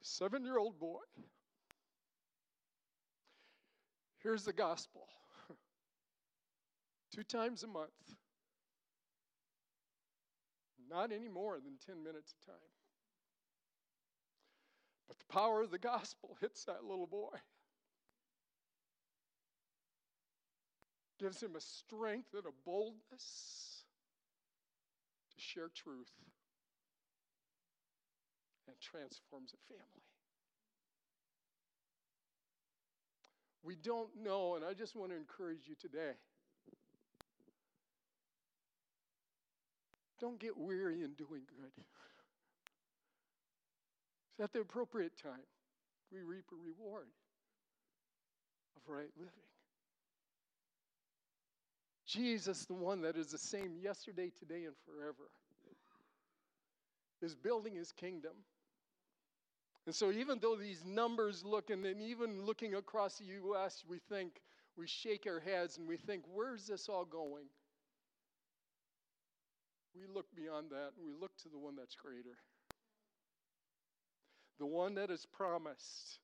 Seven 0.02 0.44
year 0.44 0.58
old 0.58 0.78
boy. 0.78 1.00
Here's 4.22 4.44
the 4.44 4.52
gospel 4.52 5.08
two 7.14 7.22
times 7.22 7.62
a 7.62 7.66
month, 7.66 7.90
not 10.88 11.10
any 11.12 11.28
more 11.28 11.58
than 11.58 11.76
10 11.86 12.02
minutes 12.02 12.34
a 12.42 12.46
time. 12.50 12.79
But 15.10 15.18
the 15.18 15.32
power 15.32 15.60
of 15.60 15.72
the 15.72 15.78
gospel 15.78 16.36
hits 16.40 16.64
that 16.66 16.84
little 16.84 17.08
boy. 17.08 17.36
Gives 21.18 21.42
him 21.42 21.56
a 21.56 21.60
strength 21.60 22.32
and 22.32 22.46
a 22.46 22.52
boldness 22.64 23.82
to 25.34 25.40
share 25.40 25.68
truth 25.74 26.12
and 28.68 28.76
transforms 28.80 29.52
a 29.52 29.74
family. 29.74 30.06
We 33.64 33.74
don't 33.74 34.10
know, 34.22 34.54
and 34.54 34.64
I 34.64 34.74
just 34.74 34.94
want 34.94 35.10
to 35.10 35.16
encourage 35.16 35.66
you 35.66 35.74
today. 35.74 36.12
Don't 40.20 40.38
get 40.38 40.56
weary 40.56 41.02
in 41.02 41.14
doing 41.14 41.42
good. 41.48 41.84
At 44.40 44.52
the 44.52 44.60
appropriate 44.60 45.12
time, 45.22 45.44
we 46.10 46.22
reap 46.22 46.46
a 46.50 46.56
reward 46.56 47.08
of 48.76 48.82
right 48.88 49.10
living. 49.18 49.32
Jesus, 52.06 52.64
the 52.64 52.74
one 52.74 53.02
that 53.02 53.16
is 53.16 53.28
the 53.28 53.38
same 53.38 53.76
yesterday, 53.80 54.32
today, 54.36 54.64
and 54.64 54.74
forever, 54.86 55.30
is 57.22 57.34
building 57.34 57.74
his 57.74 57.92
kingdom. 57.92 58.32
And 59.86 59.94
so, 59.94 60.10
even 60.10 60.38
though 60.40 60.56
these 60.56 60.84
numbers 60.84 61.44
look, 61.44 61.70
and 61.70 61.84
then 61.84 62.00
even 62.00 62.44
looking 62.44 62.74
across 62.74 63.18
the 63.18 63.26
U.S., 63.26 63.84
we 63.88 63.98
think, 64.08 64.40
we 64.76 64.86
shake 64.86 65.26
our 65.26 65.40
heads 65.40 65.76
and 65.76 65.86
we 65.86 65.96
think, 65.96 66.24
where's 66.32 66.66
this 66.66 66.88
all 66.88 67.04
going? 67.04 67.46
We 69.94 70.06
look 70.12 70.26
beyond 70.34 70.70
that 70.70 70.92
and 70.96 71.04
we 71.04 71.12
look 71.20 71.36
to 71.42 71.48
the 71.48 71.58
one 71.58 71.76
that's 71.76 71.94
greater. 71.94 72.38
The 74.60 74.66
one 74.66 74.94
that 74.96 75.10
is 75.10 75.26
promised, 75.32 76.20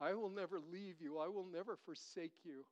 I 0.00 0.14
will 0.14 0.30
never 0.30 0.60
leave 0.72 1.00
you, 1.00 1.18
I 1.18 1.26
will 1.28 1.46
never 1.52 1.76
forsake 1.84 2.32
you. 2.44 2.64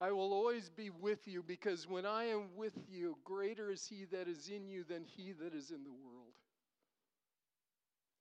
I 0.00 0.10
will 0.10 0.32
always 0.32 0.68
be 0.68 0.90
with 0.90 1.28
you 1.28 1.44
because 1.44 1.86
when 1.88 2.04
I 2.04 2.24
am 2.24 2.56
with 2.56 2.72
you, 2.90 3.18
greater 3.22 3.70
is 3.70 3.86
he 3.86 4.06
that 4.10 4.26
is 4.26 4.48
in 4.48 4.68
you 4.68 4.82
than 4.82 5.04
he 5.04 5.32
that 5.32 5.54
is 5.54 5.70
in 5.70 5.84
the 5.84 5.92
world. 5.92 6.32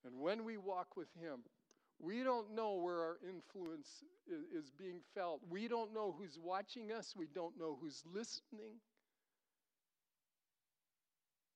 And 0.06 0.20
when 0.20 0.44
we 0.44 0.58
walk 0.58 0.96
with 0.96 1.08
him, 1.20 1.40
we 2.00 2.24
don't 2.24 2.54
know 2.54 2.76
where 2.76 3.00
our 3.00 3.18
influence 3.28 4.04
is 4.56 4.70
being 4.78 5.00
felt. 5.16 5.42
We 5.50 5.68
don't 5.68 5.94
know 5.94 6.14
who's 6.18 6.38
watching 6.44 6.92
us. 6.92 7.16
We 7.18 7.28
don't 7.34 7.58
know 7.60 7.78
who's 7.82 8.04
listening. 8.14 8.76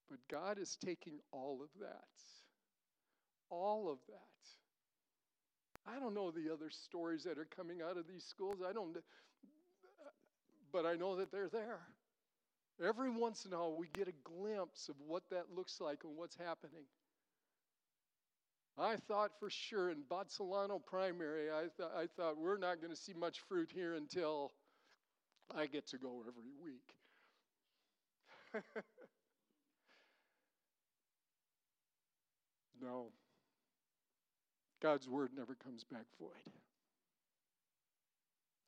But 0.10 0.20
God 0.30 0.60
is 0.60 0.78
taking 0.84 1.20
all 1.32 1.62
of 1.62 1.70
that. 1.80 2.06
All 3.50 3.90
of 3.92 4.00
that. 4.08 4.22
I 5.88 6.00
don't 6.00 6.14
know 6.14 6.32
the 6.32 6.52
other 6.52 6.70
stories 6.70 7.24
that 7.24 7.38
are 7.38 7.48
coming 7.56 7.82
out 7.82 7.98
of 7.98 8.08
these 8.08 8.24
schools. 8.24 8.58
I 8.68 8.74
don't 8.74 8.98
but 10.72 10.86
I 10.86 10.96
know 10.96 11.16
that 11.18 11.32
they're 11.32 11.50
there. 11.50 11.80
Every 12.84 13.10
once 13.10 13.46
in 13.46 13.54
a 13.54 13.58
while, 13.58 13.78
we 13.78 13.88
get 13.94 14.10
a 14.10 14.14
glimpse 14.24 14.90
of 14.90 14.96
what 15.08 15.24
that 15.30 15.46
looks 15.56 15.80
like 15.80 16.04
and 16.04 16.18
what's 16.18 16.36
happening. 16.36 16.84
I 18.78 18.98
thought 19.08 19.32
for 19.40 19.50
sure 19.50 19.90
in 19.90 20.04
Botsolano 20.04 20.86
Primary, 20.86 21.50
I, 21.50 21.68
th- 21.78 21.90
I 21.96 22.08
thought 22.18 22.38
we're 22.38 22.58
not 22.58 22.82
going 22.82 22.92
to 22.94 23.00
see 23.00 23.14
much 23.14 23.40
fruit 23.48 23.72
here 23.74 23.94
until 23.94 24.52
I 25.56 25.68
get 25.68 25.88
to 25.88 25.98
go 25.98 26.26
every 26.28 26.52
week. 26.62 26.94
no. 32.86 33.08
God's 34.82 35.10
word 35.10 35.32
never 35.36 35.56
comes 35.56 35.84
back 35.84 36.06
void. 36.20 36.54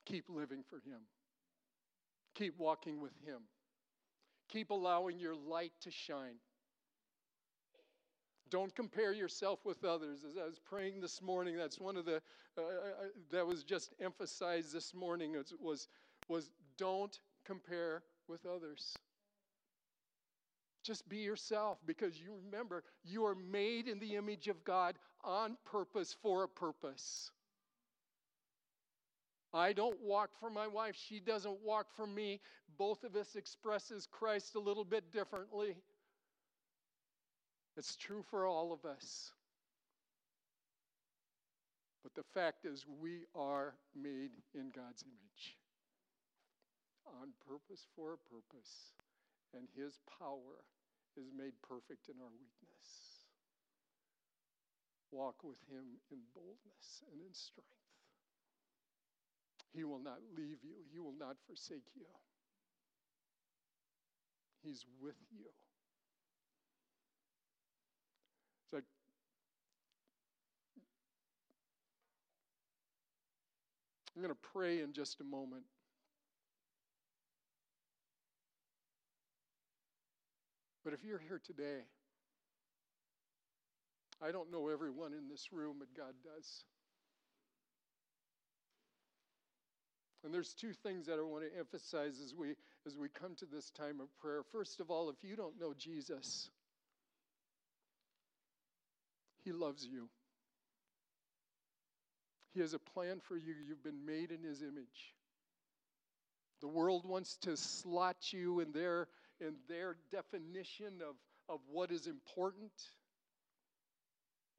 Keep 0.05 0.25
living 0.29 0.63
for 0.69 0.77
Him, 0.77 1.01
keep 2.33 2.57
walking 2.57 3.01
with 3.01 3.13
Him, 3.25 3.41
keep 4.49 4.71
allowing 4.71 5.19
your 5.19 5.35
light 5.35 5.73
to 5.81 5.91
shine. 5.91 6.35
Don't 8.49 8.73
compare 8.73 9.11
yourself 9.11 9.59
with 9.65 9.83
others. 9.83 10.19
As 10.23 10.37
I 10.37 10.45
was 10.45 10.57
praying 10.57 11.01
this 11.01 11.21
morning, 11.21 11.57
that's 11.57 11.79
one 11.79 11.97
of 11.97 12.05
the 12.05 12.21
uh, 12.57 12.61
uh, 12.61 12.63
uh 12.63 13.07
that 13.29 13.45
was 13.45 13.63
just 13.63 13.93
emphasized 13.99 14.73
this 14.73 14.93
morning 14.93 15.33
was, 15.33 15.53
was 15.59 15.87
was 16.29 16.49
don't 16.77 17.19
compare 17.45 18.03
with 18.29 18.45
others. 18.45 18.95
Just 20.87 21.09
be 21.09 21.17
yourself 21.17 21.79
because 21.85 22.17
you 22.17 22.29
remember 22.45 22.81
you 23.03 23.25
are 23.25 23.35
made 23.35 23.89
in 23.89 23.99
the 23.99 24.15
image 24.15 24.47
of 24.47 24.63
God 24.63 24.95
on 25.21 25.57
purpose 25.65 26.15
for 26.21 26.43
a 26.43 26.47
purpose. 26.47 27.29
I 29.53 29.73
don't 29.73 29.99
walk 30.01 30.29
for 30.39 30.49
my 30.49 30.65
wife, 30.65 30.95
she 30.95 31.19
doesn't 31.19 31.59
walk 31.61 31.87
for 31.93 32.07
me. 32.07 32.39
Both 32.77 33.03
of 33.03 33.17
us 33.17 33.35
expresses 33.35 34.07
Christ 34.09 34.55
a 34.55 34.61
little 34.61 34.85
bit 34.85 35.11
differently. 35.11 35.75
It's 37.75 37.97
true 37.97 38.23
for 38.29 38.47
all 38.47 38.71
of 38.71 38.85
us. 38.89 39.33
But 42.01 42.15
the 42.15 42.23
fact 42.33 42.63
is, 42.63 42.85
we 43.01 43.25
are 43.35 43.73
made 43.93 44.31
in 44.55 44.71
God's 44.73 45.03
image 45.03 45.57
on 47.21 47.33
purpose 47.45 47.85
for 47.93 48.13
a 48.13 48.17
purpose, 48.17 48.93
and 49.53 49.67
His 49.75 49.99
power 50.17 50.63
is 51.17 51.33
made 51.35 51.53
perfect 51.67 52.09
in 52.09 52.15
our 52.21 52.31
weakness. 52.31 52.89
Walk 55.11 55.43
with 55.43 55.57
Him 55.69 55.97
in 56.11 56.19
boldness 56.33 57.03
and 57.11 57.21
in 57.21 57.33
strength. 57.33 57.67
He 59.73 59.83
will 59.83 59.99
not 59.99 60.19
leave 60.35 60.63
you, 60.63 60.77
He 60.91 60.99
will 60.99 61.15
not 61.17 61.37
forsake 61.47 61.89
you. 61.95 62.05
He's 64.63 64.85
with 65.01 65.15
you. 65.31 65.45
Like 68.73 68.83
I'm 74.15 74.21
going 74.21 74.33
to 74.33 74.49
pray 74.53 74.81
in 74.81 74.93
just 74.93 75.21
a 75.21 75.23
moment. 75.23 75.63
But 80.87 80.93
if 80.93 81.03
you're 81.03 81.19
here 81.19 81.41
today, 81.45 81.81
I 84.25 84.31
don't 84.31 84.53
know 84.53 84.69
everyone 84.69 85.11
in 85.11 85.27
this 85.27 85.51
room, 85.51 85.75
but 85.79 85.89
God 85.93 86.13
does. 86.23 86.63
And 90.23 90.33
there's 90.33 90.53
two 90.53 90.71
things 90.71 91.07
that 91.07 91.19
I 91.19 91.23
want 91.23 91.43
to 91.43 91.59
emphasize 91.59 92.21
as 92.23 92.33
we 92.33 92.55
as 92.85 92.95
we 92.95 93.09
come 93.09 93.35
to 93.39 93.45
this 93.45 93.69
time 93.71 93.99
of 93.99 94.07
prayer. 94.19 94.43
First 94.53 94.79
of 94.79 94.89
all, 94.89 95.09
if 95.09 95.29
you 95.29 95.35
don't 95.35 95.59
know 95.59 95.73
Jesus, 95.77 96.49
he 99.43 99.51
loves 99.51 99.85
you. 99.85 100.07
He 102.53 102.61
has 102.61 102.73
a 102.73 102.79
plan 102.79 103.19
for 103.27 103.35
you. 103.35 103.55
You've 103.67 103.83
been 103.83 104.05
made 104.05 104.31
in 104.31 104.41
his 104.41 104.61
image. 104.61 105.13
The 106.61 106.69
world 106.69 107.05
wants 107.05 107.35
to 107.41 107.57
slot 107.57 108.31
you 108.31 108.61
in 108.61 108.71
their 108.71 109.09
in 109.39 109.55
their 109.67 109.97
definition 110.11 111.01
of, 111.07 111.15
of 111.49 111.59
what 111.71 111.91
is 111.91 112.07
important. 112.07 112.71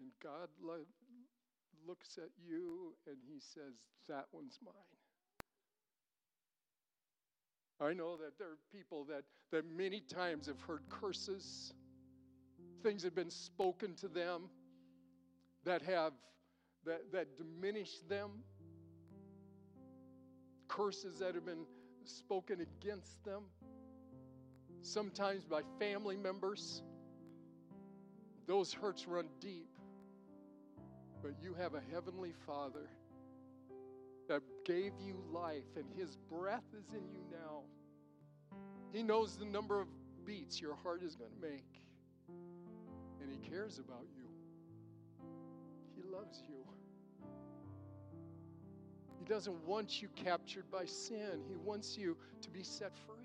And 0.00 0.10
God 0.22 0.48
lo- 0.62 0.86
looks 1.86 2.18
at 2.18 2.30
you 2.46 2.94
and 3.06 3.16
he 3.26 3.40
says, 3.40 3.74
That 4.08 4.26
one's 4.32 4.58
mine. 4.64 4.74
I 7.80 7.92
know 7.92 8.16
that 8.16 8.38
there 8.38 8.48
are 8.48 8.58
people 8.72 9.04
that, 9.04 9.22
that 9.52 9.64
many 9.70 10.00
times 10.00 10.46
have 10.46 10.60
heard 10.60 10.82
curses, 10.88 11.72
things 12.82 13.04
have 13.04 13.14
been 13.14 13.30
spoken 13.30 13.94
to 13.96 14.08
them 14.08 14.50
that 15.64 15.82
have 15.82 16.12
that, 16.84 17.12
that 17.12 17.36
diminish 17.36 17.98
them, 18.08 18.30
curses 20.66 21.18
that 21.18 21.34
have 21.34 21.44
been 21.44 21.66
spoken 22.04 22.60
against 22.60 23.24
them 23.24 23.42
sometimes 24.82 25.44
by 25.44 25.62
family 25.78 26.16
members. 26.16 26.82
Those 28.46 28.72
hurts 28.72 29.06
run 29.06 29.28
deep. 29.40 29.68
But 31.22 31.32
you 31.42 31.54
have 31.54 31.74
a 31.74 31.82
heavenly 31.92 32.32
Father 32.46 32.88
that 34.28 34.42
gave 34.64 34.92
you 35.00 35.16
life, 35.32 35.76
and 35.76 35.84
His 35.96 36.16
breath 36.30 36.64
is 36.78 36.92
in 36.92 37.08
you 37.10 37.20
now. 37.30 37.62
He 38.92 39.02
knows 39.02 39.36
the 39.36 39.44
number 39.44 39.80
of 39.80 39.88
beats 40.24 40.60
your 40.60 40.76
heart 40.76 41.02
is 41.02 41.16
going 41.16 41.30
to 41.30 41.40
make, 41.40 41.82
and 43.20 43.30
He 43.30 43.50
cares 43.50 43.78
about 43.78 44.06
you. 44.16 44.24
He 45.96 46.02
loves 46.10 46.42
you. 46.48 46.64
He 49.18 49.24
doesn't 49.24 49.66
want 49.66 50.00
you 50.00 50.08
captured 50.14 50.70
by 50.70 50.84
sin, 50.84 51.42
He 51.48 51.56
wants 51.56 51.96
you 51.96 52.16
to 52.42 52.50
be 52.50 52.62
set 52.62 52.92
free. 53.06 53.17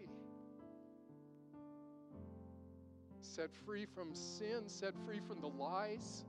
Set 3.36 3.50
free 3.66 3.88
from 3.96 4.14
sin, 4.14 4.62
set 4.68 4.94
free 5.08 5.20
from 5.28 5.42
the 5.42 5.48
lies 5.48 6.24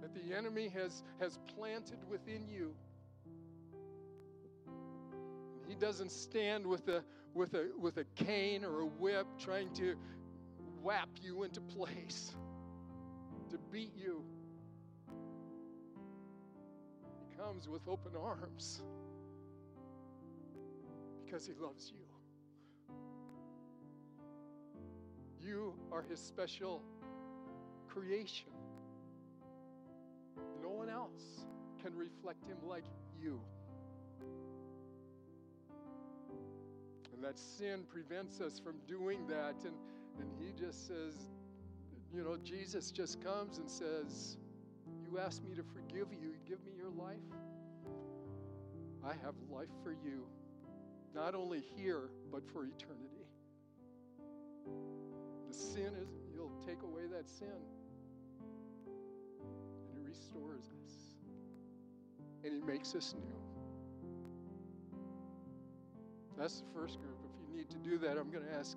that 0.00 0.14
the 0.14 0.36
enemy 0.36 0.68
has, 0.68 1.02
has 1.18 1.40
planted 1.56 1.98
within 2.08 2.46
you. 2.48 2.72
He 5.66 5.74
doesn't 5.74 6.12
stand 6.12 6.64
with 6.64 6.86
a, 6.86 7.02
with, 7.34 7.54
a, 7.54 7.70
with 7.76 7.96
a 7.96 8.04
cane 8.14 8.64
or 8.64 8.82
a 8.82 8.86
whip 8.86 9.26
trying 9.36 9.72
to 9.74 9.96
whap 10.80 11.08
you 11.20 11.42
into 11.42 11.60
place, 11.60 12.32
to 13.50 13.58
beat 13.72 13.96
you. 13.96 14.22
He 17.18 17.36
comes 17.36 17.68
with 17.68 17.88
open 17.88 18.12
arms 18.16 18.80
because 21.24 21.44
he 21.44 21.52
loves 21.60 21.90
you. 21.92 22.05
You 25.46 25.74
are 25.92 26.02
His 26.02 26.18
special 26.18 26.82
creation. 27.88 28.48
No 30.60 30.70
one 30.70 30.88
else 30.88 31.46
can 31.82 31.94
reflect 31.94 32.44
Him 32.46 32.56
like 32.66 32.84
you. 33.20 33.40
And 37.14 37.22
that 37.22 37.38
sin 37.38 37.84
prevents 37.88 38.40
us 38.40 38.58
from 38.58 38.74
doing 38.88 39.26
that. 39.28 39.54
And, 39.64 39.74
and 40.18 40.28
He 40.40 40.52
just 40.52 40.88
says, 40.88 41.14
you 42.12 42.24
know, 42.24 42.36
Jesus 42.42 42.90
just 42.90 43.22
comes 43.22 43.58
and 43.58 43.70
says, 43.70 44.38
You 45.00 45.18
asked 45.18 45.44
me 45.44 45.54
to 45.54 45.62
forgive 45.62 46.08
you, 46.12 46.34
give 46.48 46.64
me 46.64 46.72
your 46.76 46.90
life. 46.90 47.16
I 49.04 49.12
have 49.24 49.34
life 49.48 49.68
for 49.84 49.92
you, 49.92 50.26
not 51.14 51.36
only 51.36 51.62
here, 51.76 52.10
but 52.32 52.42
for 52.50 52.64
eternity 52.64 53.06
sin 55.54 55.92
is, 56.00 56.08
He'll 56.34 56.52
take 56.66 56.82
away 56.82 57.02
that 57.12 57.28
sin. 57.28 57.48
And 59.88 59.98
He 59.98 60.08
restores 60.08 60.64
us. 60.64 60.92
And 62.44 62.52
He 62.52 62.60
makes 62.60 62.94
us 62.94 63.14
new. 63.14 63.36
That's 66.38 66.60
the 66.60 66.66
first 66.74 67.00
group. 67.00 67.16
If 67.24 67.30
you 67.40 67.56
need 67.56 67.70
to 67.70 67.78
do 67.78 67.98
that, 67.98 68.18
I'm 68.18 68.30
going 68.30 68.44
to 68.44 68.54
ask 68.54 68.76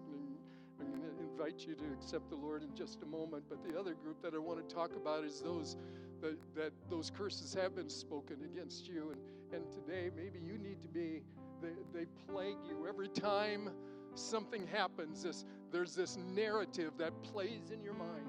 I'm 0.80 0.88
going 0.92 1.02
to 1.02 1.24
invite 1.32 1.66
you 1.68 1.76
to 1.76 1.84
accept 1.94 2.30
the 2.30 2.36
Lord 2.36 2.64
in 2.64 2.74
just 2.74 3.04
a 3.04 3.06
moment. 3.06 3.44
But 3.50 3.64
the 3.68 3.78
other 3.78 3.94
group 3.94 4.22
that 4.22 4.34
I 4.34 4.38
want 4.38 4.68
to 4.68 4.76
talk 4.76 4.96
about 4.96 5.26
is 5.26 5.42
those 5.42 5.76
that, 6.22 6.38
that 6.56 6.72
those 6.90 7.10
curses 7.10 7.54
have 7.54 7.76
been 7.76 7.90
spoken 7.90 8.38
against 8.44 8.88
you. 8.88 9.12
And, 9.12 9.62
and 9.62 9.72
today, 9.72 10.10
maybe 10.16 10.40
you 10.40 10.58
need 10.58 10.82
to 10.82 10.88
be, 10.88 11.24
they, 11.62 11.70
they 11.94 12.06
plague 12.28 12.58
you 12.68 12.88
every 12.88 13.10
time 13.10 13.70
something 14.16 14.68
happens, 14.68 15.24
this, 15.24 15.46
there's 15.72 15.96
this 15.96 16.18
narrative 16.36 16.94
that 16.98 17.14
plays 17.24 17.72
in 17.74 17.84
your 17.84 17.94
mind, 17.94 18.26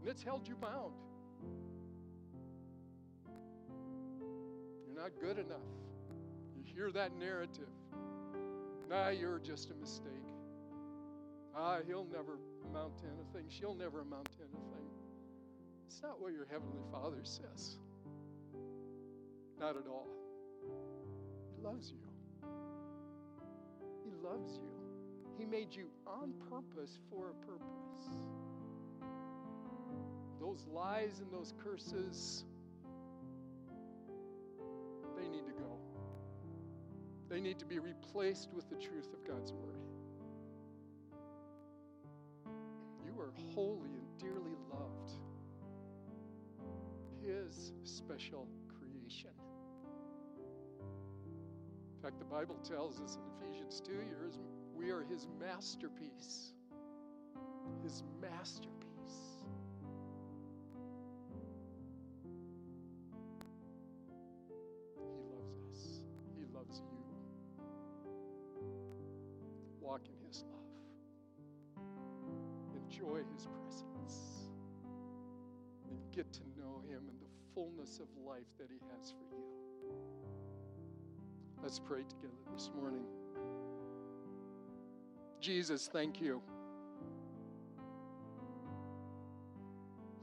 and 0.00 0.08
it's 0.08 0.22
held 0.22 0.46
you 0.46 0.54
bound. 0.56 0.92
You're 4.86 5.02
not 5.02 5.12
good 5.20 5.38
enough. 5.38 5.58
You 6.56 6.62
hear 6.64 6.90
that 6.92 7.16
narrative. 7.18 7.68
Nah, 8.88 9.08
you're 9.08 9.38
just 9.38 9.70
a 9.70 9.74
mistake. 9.74 10.12
Ah, 11.54 11.78
he'll 11.86 12.06
never 12.12 12.38
amount 12.70 12.98
to 12.98 13.04
anything. 13.06 13.48
She'll 13.48 13.74
never 13.74 14.00
amount 14.00 14.26
to 14.32 14.42
anything. 14.42 14.86
It's 15.86 16.02
not 16.02 16.20
what 16.20 16.32
your 16.32 16.46
Heavenly 16.50 16.82
Father 16.92 17.22
says. 17.22 17.78
Not 19.58 19.76
at 19.76 19.86
all. 19.88 20.06
He 21.56 21.62
loves 21.62 21.90
you 21.90 21.98
He 24.04 24.10
loves 24.22 24.58
you. 24.58 24.75
He 25.38 25.44
made 25.44 25.74
you 25.74 25.88
on 26.06 26.32
purpose 26.50 26.98
for 27.10 27.30
a 27.30 27.34
purpose. 27.46 27.66
those 30.56 30.66
lies 30.72 31.20
and 31.20 31.30
those 31.32 31.52
curses, 31.62 32.44
they 35.16 35.28
need 35.28 35.44
to 35.44 35.52
go. 35.52 35.78
They 37.28 37.40
need 37.40 37.58
to 37.58 37.66
be 37.66 37.78
replaced 37.78 38.50
with 38.54 38.68
the 38.70 38.76
truth 38.76 39.12
of 39.12 39.26
God's 39.26 39.52
Word. 39.52 39.80
You 43.04 43.20
are 43.20 43.32
holy 43.54 43.90
and 43.90 44.18
dearly 44.18 44.56
loved, 44.70 45.12
His 47.22 47.72
special 47.82 48.46
creation. 48.78 49.30
In 51.96 52.02
fact, 52.02 52.18
the 52.18 52.24
Bible 52.24 52.56
tells 52.62 53.00
us 53.00 53.16
in 53.16 53.48
Ephesians 53.48 53.82
2 53.84 53.92
years, 53.92 54.38
we 54.76 54.90
are 54.90 55.02
His 55.02 55.26
masterpiece. 55.40 56.52
His 57.82 58.02
masterpiece. 58.20 58.72
He 64.96 65.12
loves 65.34 65.56
us, 65.72 66.02
He 66.36 66.44
loves 66.54 66.82
you. 66.90 66.98
Walk 69.80 70.02
in 70.06 70.26
His 70.26 70.44
love, 70.52 71.84
enjoy 72.74 73.22
His 73.32 73.46
presence, 73.46 74.50
and 75.88 75.98
get 76.12 76.32
to 76.32 76.42
know 76.56 76.82
Him 76.88 77.08
in 77.08 77.18
the 77.20 77.30
fullness 77.54 78.00
of 78.00 78.08
life 78.26 78.50
that 78.58 78.68
He 78.70 78.80
has 78.96 79.12
for 79.12 79.36
you. 79.36 79.44
Let's 81.62 81.78
pray 81.78 82.02
together 82.02 82.34
this 82.52 82.70
morning. 82.76 83.04
Jesus, 85.46 85.88
thank 85.92 86.20
you. 86.20 86.42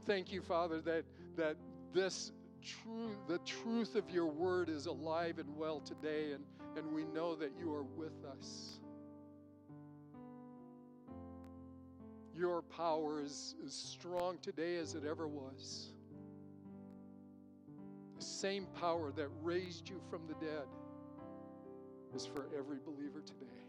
Thank 0.04 0.30
you, 0.30 0.42
Father, 0.42 0.82
that, 0.82 1.06
that 1.34 1.56
this 1.94 2.30
truth, 2.62 3.16
the 3.26 3.38
truth 3.38 3.94
of 3.94 4.10
your 4.10 4.26
word 4.26 4.68
is 4.68 4.84
alive 4.84 5.38
and 5.38 5.56
well 5.56 5.80
today, 5.80 6.32
and, 6.32 6.44
and 6.76 6.94
we 6.94 7.04
know 7.06 7.34
that 7.36 7.52
you 7.58 7.72
are 7.72 7.84
with 7.84 8.12
us. 8.38 8.80
Your 12.36 12.60
power 12.60 13.22
is 13.22 13.54
as 13.64 13.72
strong 13.72 14.36
today 14.42 14.76
as 14.76 14.94
it 14.94 15.04
ever 15.08 15.26
was. 15.26 15.94
The 18.18 18.22
same 18.22 18.66
power 18.78 19.10
that 19.12 19.28
raised 19.40 19.88
you 19.88 20.02
from 20.10 20.26
the 20.26 20.34
dead 20.34 20.66
is 22.14 22.26
for 22.26 22.44
every 22.54 22.76
believer 22.84 23.22
today. 23.24 23.63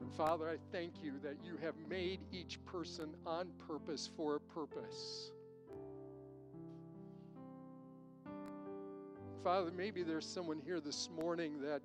And 0.00 0.12
Father, 0.12 0.48
I 0.48 0.56
thank 0.70 1.02
you 1.02 1.14
that 1.22 1.36
you 1.44 1.56
have 1.62 1.74
made 1.88 2.20
each 2.32 2.64
person 2.64 3.14
on 3.26 3.48
purpose 3.66 4.08
for 4.16 4.36
a 4.36 4.40
purpose. 4.40 5.32
Father, 9.42 9.70
maybe 9.76 10.02
there's 10.02 10.26
someone 10.26 10.60
here 10.64 10.80
this 10.80 11.08
morning 11.20 11.60
that 11.62 11.82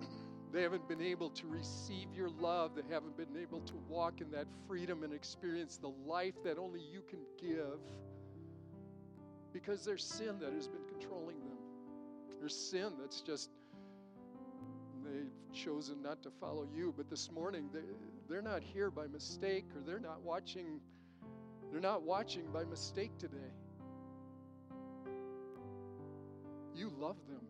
they 0.52 0.62
haven't 0.62 0.86
been 0.88 1.00
able 1.00 1.30
to 1.30 1.46
receive 1.46 2.12
your 2.14 2.28
love, 2.28 2.72
they 2.74 2.82
haven't 2.92 3.16
been 3.16 3.40
able 3.40 3.60
to 3.60 3.74
walk 3.88 4.20
in 4.20 4.30
that 4.30 4.46
freedom 4.68 5.02
and 5.02 5.12
experience 5.12 5.78
the 5.78 5.92
life 6.06 6.34
that 6.44 6.58
only 6.58 6.80
you 6.80 7.02
can 7.08 7.20
give 7.40 7.80
because 9.52 9.84
there's 9.84 10.04
sin 10.04 10.38
that 10.40 10.52
has 10.52 10.68
been 10.68 10.84
controlling 10.88 11.38
them. 11.40 11.58
There's 12.38 12.56
sin 12.56 12.92
that's 13.00 13.20
just 13.20 13.50
they've 15.12 15.54
chosen 15.54 16.02
not 16.02 16.22
to 16.22 16.30
follow 16.40 16.66
you 16.74 16.94
but 16.96 17.08
this 17.10 17.30
morning 17.30 17.68
they, 17.72 17.80
they're 18.28 18.42
not 18.42 18.62
here 18.62 18.90
by 18.90 19.06
mistake 19.06 19.66
or 19.76 19.82
they're 19.86 20.00
not 20.00 20.22
watching 20.22 20.80
they're 21.72 21.80
not 21.80 22.02
watching 22.02 22.44
by 22.52 22.64
mistake 22.64 23.16
today. 23.18 23.38
You 26.74 26.92
love 26.98 27.16
them. 27.26 27.40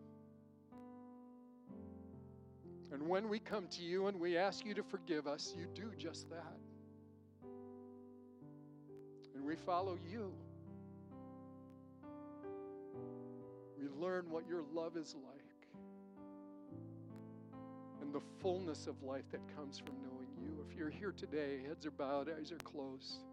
And 2.93 3.09
when 3.09 3.27
we 3.27 3.39
come 3.39 3.67
to 3.67 3.81
you 3.81 4.07
and 4.07 4.17
we 4.17 4.37
ask 4.37 4.65
you 4.65 4.73
to 4.75 4.83
forgive 4.83 5.27
us 5.27 5.53
you 5.57 5.67
do 5.75 5.91
just 5.97 6.29
that. 6.29 6.57
And 9.35 9.43
we 9.43 9.57
follow 9.57 9.97
you. 10.09 10.31
We 13.77 13.89
learn 13.89 14.29
what 14.29 14.47
your 14.47 14.63
love 14.73 14.95
is 14.95 15.15
like 15.15 15.32
the 18.13 18.21
fullness 18.41 18.85
of 18.85 19.01
life 19.01 19.25
that 19.31 19.41
comes 19.55 19.79
from 19.79 19.95
knowing 20.03 20.27
you. 20.39 20.63
If 20.69 20.77
you're 20.77 20.89
here 20.89 21.11
today, 21.11 21.61
heads 21.67 21.85
are 21.85 21.91
bowed, 21.91 22.29
eyes 22.29 22.51
are 22.51 22.57
closed. 22.57 23.23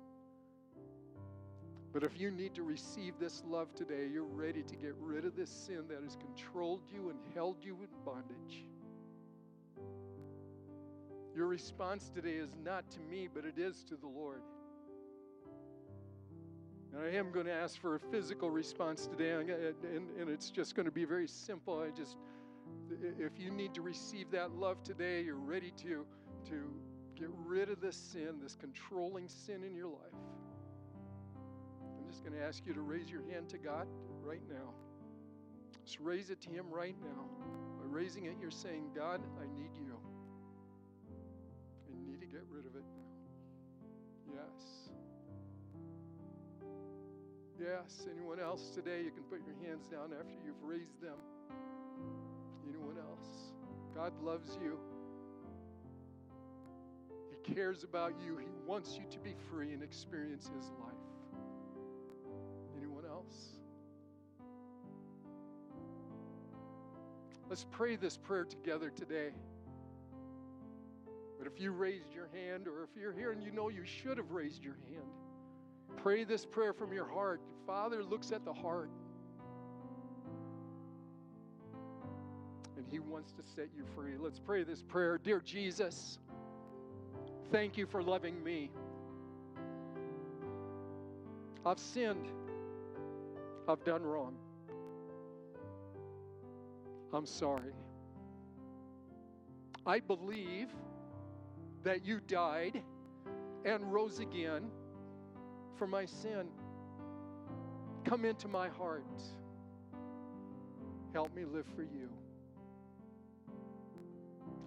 But 1.92 2.02
if 2.02 2.18
you 2.18 2.30
need 2.30 2.54
to 2.54 2.62
receive 2.62 3.14
this 3.20 3.42
love 3.46 3.74
today, 3.74 4.08
you're 4.10 4.24
ready 4.24 4.62
to 4.62 4.76
get 4.76 4.94
rid 5.00 5.24
of 5.24 5.36
this 5.36 5.50
sin 5.50 5.84
that 5.88 6.02
has 6.02 6.16
controlled 6.16 6.82
you 6.92 7.10
and 7.10 7.18
held 7.34 7.56
you 7.62 7.76
in 7.82 7.88
bondage. 8.04 8.64
Your 11.36 11.46
response 11.46 12.10
today 12.14 12.34
is 12.34 12.50
not 12.64 12.90
to 12.92 13.00
me, 13.00 13.28
but 13.32 13.44
it 13.44 13.58
is 13.58 13.84
to 13.84 13.96
the 13.96 14.06
Lord. 14.06 14.40
And 16.92 17.02
I 17.02 17.16
am 17.16 17.30
going 17.32 17.46
to 17.46 17.52
ask 17.52 17.80
for 17.80 17.96
a 17.96 18.00
physical 18.00 18.50
response 18.50 19.06
today, 19.06 19.32
and, 19.32 19.50
and 20.18 20.28
it's 20.28 20.50
just 20.50 20.74
going 20.74 20.86
to 20.86 20.92
be 20.92 21.04
very 21.04 21.28
simple. 21.28 21.80
I 21.80 21.90
just 21.96 22.16
if 23.18 23.38
you 23.38 23.50
need 23.50 23.74
to 23.74 23.82
receive 23.82 24.30
that 24.32 24.52
love 24.52 24.82
today, 24.82 25.22
you're 25.22 25.36
ready 25.36 25.72
to, 25.82 26.06
to 26.48 26.72
get 27.18 27.28
rid 27.46 27.70
of 27.70 27.80
this 27.80 27.96
sin, 27.96 28.40
this 28.42 28.56
controlling 28.56 29.28
sin 29.28 29.62
in 29.64 29.74
your 29.74 29.88
life. 29.88 30.20
I'm 31.98 32.08
just 32.08 32.24
going 32.24 32.34
to 32.36 32.42
ask 32.42 32.66
you 32.66 32.74
to 32.74 32.80
raise 32.80 33.10
your 33.10 33.22
hand 33.30 33.48
to 33.50 33.58
God 33.58 33.86
right 34.22 34.42
now. 34.48 34.74
Just 35.84 36.00
raise 36.00 36.30
it 36.30 36.40
to 36.42 36.50
Him 36.50 36.66
right 36.70 36.96
now. 37.02 37.24
By 37.78 37.84
raising 37.86 38.26
it, 38.26 38.34
you're 38.40 38.50
saying, 38.50 38.90
God, 38.94 39.20
I 39.40 39.44
need 39.58 39.70
you. 39.76 39.96
I 41.88 42.10
need 42.10 42.20
to 42.20 42.26
get 42.26 42.42
rid 42.50 42.66
of 42.66 42.74
it 42.74 42.84
now. 42.94 44.34
Yes. 44.34 44.90
Yes. 47.60 48.06
Anyone 48.10 48.40
else 48.40 48.70
today, 48.74 49.02
you 49.04 49.10
can 49.10 49.24
put 49.24 49.40
your 49.46 49.56
hands 49.68 49.86
down 49.88 50.12
after 50.18 50.34
you've 50.44 50.62
raised 50.62 51.00
them. 51.02 51.16
God 54.00 54.12
loves 54.22 54.56
you. 54.62 54.78
He 57.28 57.54
cares 57.54 57.84
about 57.84 58.14
you. 58.24 58.38
He 58.38 58.46
wants 58.66 58.96
you 58.96 59.04
to 59.10 59.18
be 59.18 59.34
free 59.50 59.74
and 59.74 59.82
experience 59.82 60.50
His 60.56 60.70
life. 60.80 60.94
Anyone 62.78 63.04
else? 63.04 63.58
Let's 67.50 67.66
pray 67.70 67.96
this 67.96 68.16
prayer 68.16 68.46
together 68.46 68.88
today. 68.88 69.32
But 71.36 71.46
if 71.46 71.60
you 71.60 71.70
raised 71.70 72.14
your 72.14 72.30
hand, 72.32 72.68
or 72.68 72.84
if 72.84 72.98
you're 72.98 73.12
here 73.12 73.32
and 73.32 73.42
you 73.42 73.50
know 73.50 73.68
you 73.68 73.84
should 73.84 74.16
have 74.16 74.30
raised 74.30 74.64
your 74.64 74.78
hand, 74.88 75.10
pray 75.98 76.24
this 76.24 76.46
prayer 76.46 76.72
from 76.72 76.94
your 76.94 77.06
heart. 77.06 77.42
Father 77.66 78.02
looks 78.02 78.32
at 78.32 78.46
the 78.46 78.54
heart. 78.54 78.88
And 82.80 82.90
He 82.90 82.98
wants 82.98 83.32
to 83.32 83.42
set 83.54 83.68
you 83.76 83.84
free. 83.94 84.12
Let's 84.18 84.38
pray 84.38 84.62
this 84.62 84.82
prayer. 84.82 85.18
Dear 85.18 85.40
Jesus, 85.44 86.18
thank 87.52 87.76
you 87.76 87.84
for 87.84 88.02
loving 88.02 88.42
me. 88.42 88.70
I've 91.66 91.78
sinned, 91.78 92.26
I've 93.68 93.84
done 93.84 94.02
wrong. 94.02 94.34
I'm 97.12 97.26
sorry. 97.26 97.74
I 99.84 100.00
believe 100.00 100.68
that 101.82 102.06
you 102.06 102.20
died 102.26 102.82
and 103.66 103.92
rose 103.92 104.20
again 104.20 104.70
for 105.76 105.86
my 105.86 106.06
sin. 106.06 106.46
Come 108.06 108.24
into 108.24 108.48
my 108.48 108.68
heart. 108.68 109.04
Help 111.12 111.34
me 111.34 111.44
live 111.44 111.66
for 111.76 111.82
you. 111.82 112.08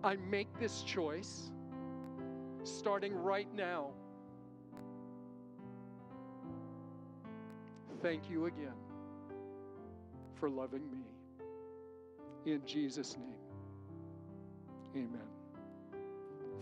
I 0.03 0.17
make 0.29 0.47
this 0.59 0.81
choice 0.81 1.49
starting 2.63 3.13
right 3.13 3.47
now. 3.53 3.91
Thank 8.01 8.29
you 8.29 8.47
again 8.47 8.73
for 10.35 10.49
loving 10.49 10.89
me. 10.91 11.05
In 12.45 12.65
Jesus' 12.65 13.15
name, 13.17 13.39
amen. 14.93 15.21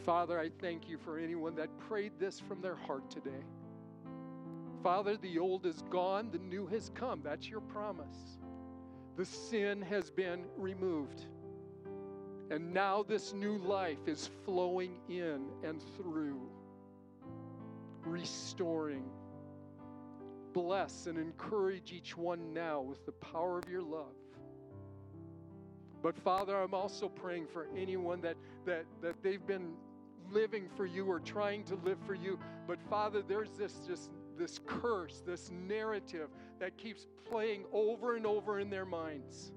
Father, 0.06 0.40
I 0.40 0.50
thank 0.62 0.88
you 0.88 1.00
for 1.00 1.18
anyone 1.18 1.56
that 1.56 1.76
prayed 1.80 2.12
this 2.20 2.40
from 2.40 2.62
their 2.62 2.76
heart 2.76 3.10
today. 3.10 3.44
Father, 4.84 5.18
the 5.18 5.40
old 5.40 5.66
is 5.66 5.84
gone, 5.90 6.30
the 6.32 6.40
new 6.40 6.68
has 6.68 6.92
come. 6.94 7.22
That's 7.24 7.48
your 7.48 7.62
promise. 7.62 8.38
The 9.18 9.26
sin 9.26 9.82
has 9.82 10.12
been 10.12 10.46
removed. 10.58 11.26
And 12.52 12.74
now 12.74 13.02
this 13.02 13.34
new 13.34 13.58
life 13.60 14.08
is 14.08 14.30
flowing 14.46 15.00
in 15.10 15.48
and 15.64 15.82
through. 15.96 16.50
restoring. 18.04 19.06
Bless 20.54 21.08
and 21.08 21.18
encourage 21.18 21.94
each 21.94 22.18
one 22.18 22.54
now 22.54 22.82
with 22.82 23.06
the 23.06 23.14
power 23.14 23.58
of 23.58 23.70
your 23.70 23.82
love. 23.82 24.16
But 26.02 26.18
Father, 26.18 26.58
I'm 26.58 26.74
also 26.74 27.08
praying 27.08 27.48
for 27.48 27.68
anyone 27.78 28.20
that, 28.22 28.36
that, 28.66 28.86
that 29.02 29.24
they've 29.24 29.46
been 29.48 29.74
living 30.30 30.68
for 30.76 30.86
you 30.86 31.06
or 31.06 31.20
trying 31.22 31.64
to 31.66 31.76
live 31.86 32.00
for 32.06 32.16
you. 32.16 32.38
But 32.68 32.82
Father, 32.90 33.22
there's 33.22 33.52
this 33.52 33.80
just 33.88 34.12
this 34.38 34.60
curse, 34.66 35.22
this 35.26 35.52
narrative 35.52 36.30
that 36.60 36.78
keeps 36.78 37.08
playing 37.30 37.64
over 37.72 38.16
and 38.16 38.26
over 38.26 38.60
in 38.60 38.70
their 38.70 38.86
minds. 38.86 39.54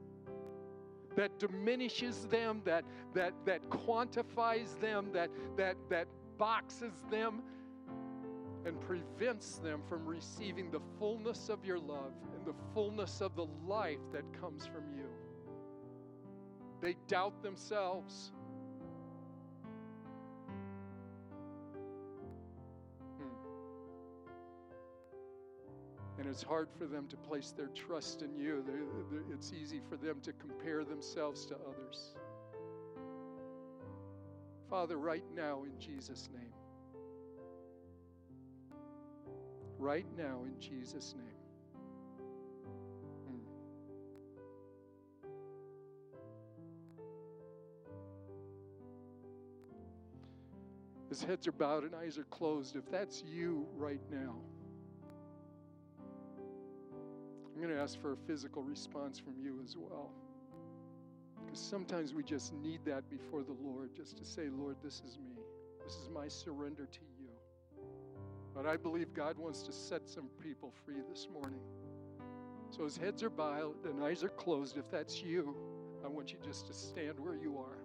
That 1.16 1.38
diminishes 1.38 2.26
them, 2.26 2.62
that 2.64 2.84
that 3.14 3.34
that 3.44 3.68
quantifies 3.70 4.78
them, 4.80 5.10
that 5.12 5.30
that 5.56 5.76
that 5.88 6.08
boxes 6.38 6.92
them 7.10 7.42
and 8.66 8.80
prevents 8.80 9.58
them 9.58 9.82
from 9.88 10.06
receiving 10.06 10.70
the 10.70 10.80
fullness 10.98 11.48
of 11.48 11.64
your 11.64 11.78
love 11.78 12.12
and 12.34 12.46
the 12.46 12.54
fullness 12.72 13.20
of 13.20 13.36
the 13.36 13.46
life 13.66 14.00
that 14.12 14.24
comes 14.40 14.66
from 14.66 14.84
you. 14.96 15.06
They 16.80 16.96
doubt 17.06 17.42
themselves. 17.42 18.32
And 26.18 26.28
it's 26.28 26.42
hard 26.42 26.68
for 26.78 26.86
them 26.86 27.06
to 27.08 27.16
place 27.16 27.52
their 27.56 27.68
trust 27.68 28.22
in 28.22 28.36
you. 28.36 28.62
They're, 28.66 28.84
they're, 29.10 29.34
it's 29.34 29.52
easy 29.52 29.80
for 29.88 29.96
them 29.96 30.20
to 30.22 30.32
compare 30.32 30.84
themselves 30.84 31.44
to 31.46 31.56
others. 31.56 32.14
Father, 34.70 34.96
right 34.96 35.24
now 35.34 35.64
in 35.64 35.78
Jesus' 35.78 36.28
name. 36.32 36.52
Right 39.78 40.06
now 40.16 40.44
in 40.46 40.58
Jesus' 40.60 41.14
name. 41.16 41.26
Hmm. 43.28 43.38
His 51.08 51.22
heads 51.22 51.46
are 51.46 51.52
bowed 51.52 51.84
and 51.84 51.94
eyes 51.94 52.18
are 52.18 52.24
closed. 52.24 52.76
If 52.76 52.90
that's 52.90 53.22
you 53.26 53.66
right 53.76 54.00
now, 54.10 54.36
going 57.64 57.76
to 57.76 57.82
ask 57.82 58.00
for 58.00 58.12
a 58.12 58.16
physical 58.26 58.62
response 58.62 59.18
from 59.18 59.34
you 59.42 59.60
as 59.62 59.76
well. 59.76 60.10
Because 61.44 61.60
sometimes 61.60 62.14
we 62.14 62.22
just 62.22 62.52
need 62.54 62.80
that 62.84 63.08
before 63.10 63.42
the 63.42 63.56
Lord, 63.62 63.90
just 63.94 64.16
to 64.18 64.24
say, 64.24 64.48
Lord, 64.50 64.76
this 64.82 65.02
is 65.06 65.18
me. 65.18 65.42
This 65.84 65.94
is 65.94 66.08
my 66.12 66.28
surrender 66.28 66.86
to 66.86 67.00
you. 67.20 67.28
But 68.54 68.66
I 68.66 68.76
believe 68.76 69.12
God 69.14 69.38
wants 69.38 69.62
to 69.62 69.72
set 69.72 70.08
some 70.08 70.28
people 70.42 70.72
free 70.84 71.00
this 71.10 71.28
morning. 71.32 71.60
So 72.70 72.84
his 72.84 72.96
heads 72.96 73.22
are 73.22 73.30
bowed 73.30 73.84
and 73.84 74.02
eyes 74.02 74.24
are 74.24 74.28
closed. 74.28 74.76
If 74.76 74.90
that's 74.90 75.22
you, 75.22 75.54
I 76.04 76.08
want 76.08 76.32
you 76.32 76.38
just 76.44 76.66
to 76.68 76.74
stand 76.74 77.18
where 77.18 77.36
you 77.36 77.58
are 77.58 77.84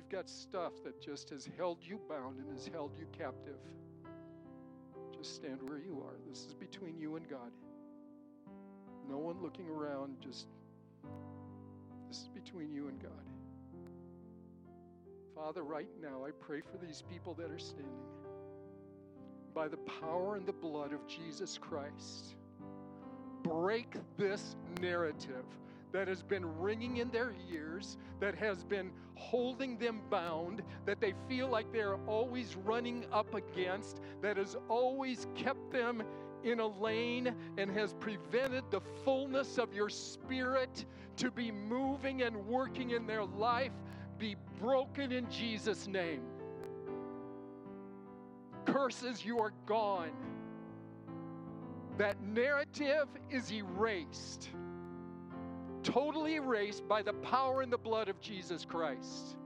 You've 0.00 0.08
got 0.08 0.30
stuff 0.30 0.72
that 0.82 0.98
just 0.98 1.28
has 1.28 1.46
held 1.58 1.78
you 1.82 2.00
bound 2.08 2.38
and 2.38 2.50
has 2.52 2.66
held 2.72 2.96
you 2.98 3.06
captive, 3.12 3.58
just 5.14 5.34
stand 5.34 5.58
where 5.68 5.78
you 5.78 6.02
are. 6.06 6.14
This 6.26 6.46
is 6.46 6.54
between 6.54 6.98
you 6.98 7.16
and 7.16 7.28
God. 7.28 7.52
No 9.10 9.18
one 9.18 9.42
looking 9.42 9.68
around, 9.68 10.16
just 10.20 10.46
this 12.08 12.18
is 12.18 12.28
between 12.28 12.72
you 12.72 12.86
and 12.86 13.02
God. 13.02 13.10
Father, 15.34 15.62
right 15.62 15.88
now, 16.00 16.24
I 16.24 16.30
pray 16.30 16.60
for 16.60 16.78
these 16.84 17.02
people 17.10 17.34
that 17.34 17.50
are 17.50 17.58
standing. 17.58 17.90
By 19.52 19.66
the 19.66 19.78
power 19.78 20.36
and 20.36 20.46
the 20.46 20.52
blood 20.52 20.92
of 20.92 21.06
Jesus 21.08 21.58
Christ, 21.58 22.36
break 23.42 23.94
this 24.16 24.54
narrative 24.80 25.44
that 25.92 26.06
has 26.06 26.22
been 26.22 26.46
ringing 26.60 26.98
in 26.98 27.10
their 27.10 27.34
ears, 27.52 27.96
that 28.20 28.36
has 28.36 28.62
been 28.62 28.92
holding 29.14 29.76
them 29.76 30.02
bound, 30.08 30.62
that 30.86 31.00
they 31.00 31.14
feel 31.28 31.48
like 31.48 31.72
they're 31.72 31.96
always 32.06 32.54
running 32.64 33.04
up 33.12 33.34
against, 33.34 34.00
that 34.22 34.36
has 34.36 34.56
always 34.68 35.26
kept 35.34 35.72
them 35.72 36.02
in 36.44 36.60
a 36.60 36.66
lane 36.66 37.34
and 37.58 37.70
has 37.70 37.94
prevented 37.94 38.64
the 38.70 38.80
fullness 39.04 39.58
of 39.58 39.74
your 39.74 39.88
spirit 39.88 40.84
to 41.16 41.30
be 41.30 41.50
moving 41.50 42.22
and 42.22 42.36
working 42.46 42.90
in 42.90 43.06
their 43.06 43.24
life, 43.24 43.72
be 44.18 44.36
broken 44.60 45.12
in 45.12 45.30
Jesus' 45.30 45.86
name. 45.86 46.22
Curses, 48.64 49.24
you 49.24 49.38
are 49.38 49.52
gone. 49.66 50.12
That 51.98 52.20
narrative 52.22 53.08
is 53.30 53.52
erased 53.52 54.50
totally 55.82 56.34
erased 56.34 56.86
by 56.86 57.02
the 57.02 57.12
power 57.14 57.62
and 57.62 57.72
the 57.72 57.78
blood 57.78 58.08
of 58.08 58.20
Jesus 58.20 58.64
Christ. 58.64 59.36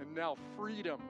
And 0.00 0.14
now, 0.14 0.36
freedom. 0.56 1.00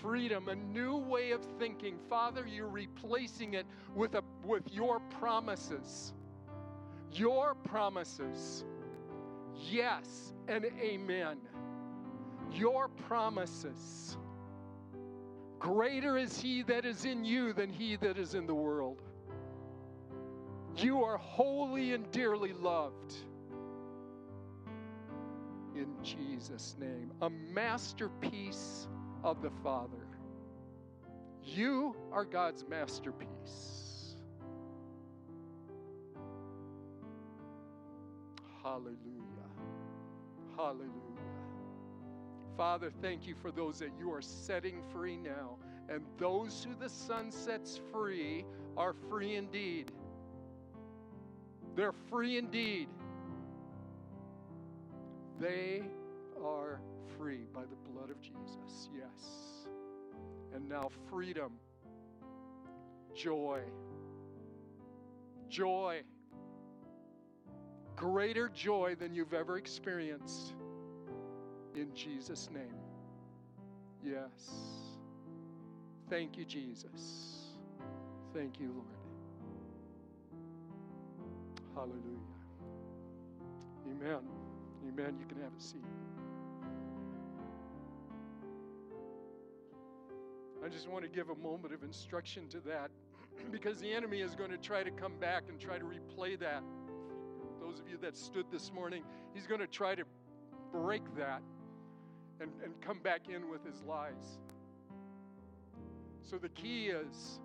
Freedom, 0.00 0.48
a 0.48 0.54
new 0.54 0.96
way 0.96 1.32
of 1.32 1.42
thinking. 1.58 1.98
Father, 2.08 2.46
you're 2.46 2.68
replacing 2.68 3.54
it 3.54 3.66
with, 3.94 4.14
a, 4.14 4.22
with 4.44 4.62
your 4.72 5.00
promises. 5.18 6.14
Your 7.12 7.54
promises. 7.54 8.64
Yes 9.54 10.32
and 10.48 10.64
amen. 10.80 11.36
Your 12.52 12.88
promises. 12.88 14.16
Greater 15.58 16.16
is 16.16 16.40
he 16.40 16.62
that 16.62 16.86
is 16.86 17.04
in 17.04 17.24
you 17.24 17.52
than 17.52 17.68
he 17.68 17.96
that 17.96 18.16
is 18.16 18.34
in 18.34 18.46
the 18.46 18.54
world. 18.54 19.02
You 20.76 21.04
are 21.04 21.18
holy 21.18 21.92
and 21.92 22.10
dearly 22.10 22.54
loved. 22.54 23.14
In 25.74 25.88
Jesus' 26.02 26.76
name, 26.78 27.12
a 27.20 27.28
masterpiece 27.28 28.88
of 29.22 29.42
the 29.42 29.50
Father. 29.62 30.06
You 31.42 31.96
are 32.12 32.24
God's 32.24 32.64
masterpiece. 32.68 34.16
Hallelujah. 38.62 38.96
Hallelujah. 40.56 40.90
Father, 42.56 42.90
thank 43.00 43.26
you 43.26 43.34
for 43.34 43.50
those 43.50 43.78
that 43.78 43.90
you 43.98 44.12
are 44.12 44.22
setting 44.22 44.82
free 44.92 45.16
now. 45.16 45.56
And 45.88 46.04
those 46.18 46.62
who 46.62 46.74
the 46.74 46.88
Son 46.88 47.32
sets 47.32 47.80
free 47.90 48.44
are 48.76 48.94
free 49.08 49.36
indeed. 49.36 49.90
They're 51.74 51.94
free 52.10 52.38
indeed. 52.38 52.88
They 55.40 55.82
are 56.44 56.80
free 57.16 57.46
by 57.52 57.62
the 57.62 57.76
blood 57.76 57.89
of 58.10 58.20
Jesus, 58.20 58.88
yes. 58.94 59.66
And 60.54 60.68
now, 60.68 60.88
freedom, 61.08 61.52
joy, 63.14 63.60
joy, 65.48 66.02
greater 67.96 68.48
joy 68.48 68.96
than 68.98 69.14
you've 69.14 69.34
ever 69.34 69.58
experienced 69.58 70.54
in 71.74 71.94
Jesus' 71.94 72.48
name. 72.52 72.74
Yes. 74.04 74.50
Thank 76.08 76.36
you, 76.36 76.44
Jesus. 76.44 77.54
Thank 78.34 78.58
you, 78.58 78.72
Lord. 78.72 78.86
Hallelujah. 81.74 82.20
Amen. 83.86 84.20
Amen. 84.88 85.16
You 85.20 85.26
can 85.26 85.40
have 85.42 85.52
a 85.56 85.60
seat. 85.60 86.09
I 90.64 90.68
just 90.68 90.88
want 90.88 91.04
to 91.04 91.10
give 91.10 91.30
a 91.30 91.34
moment 91.36 91.72
of 91.72 91.82
instruction 91.82 92.46
to 92.48 92.60
that 92.60 92.90
because 93.50 93.78
the 93.78 93.92
enemy 93.92 94.20
is 94.20 94.34
going 94.34 94.50
to 94.50 94.58
try 94.58 94.82
to 94.82 94.90
come 94.90 95.16
back 95.18 95.44
and 95.48 95.58
try 95.58 95.78
to 95.78 95.84
replay 95.84 96.38
that. 96.38 96.62
Those 97.60 97.80
of 97.80 97.88
you 97.88 97.96
that 98.02 98.16
stood 98.16 98.46
this 98.50 98.72
morning, 98.72 99.02
he's 99.34 99.46
going 99.46 99.60
to 99.60 99.66
try 99.66 99.94
to 99.94 100.04
break 100.72 101.02
that 101.16 101.42
and, 102.40 102.50
and 102.62 102.78
come 102.80 102.98
back 102.98 103.28
in 103.28 103.50
with 103.50 103.64
his 103.64 103.82
lies. 103.82 104.38
So 106.22 106.36
the 106.36 106.48
key 106.50 106.86
is 106.88 107.40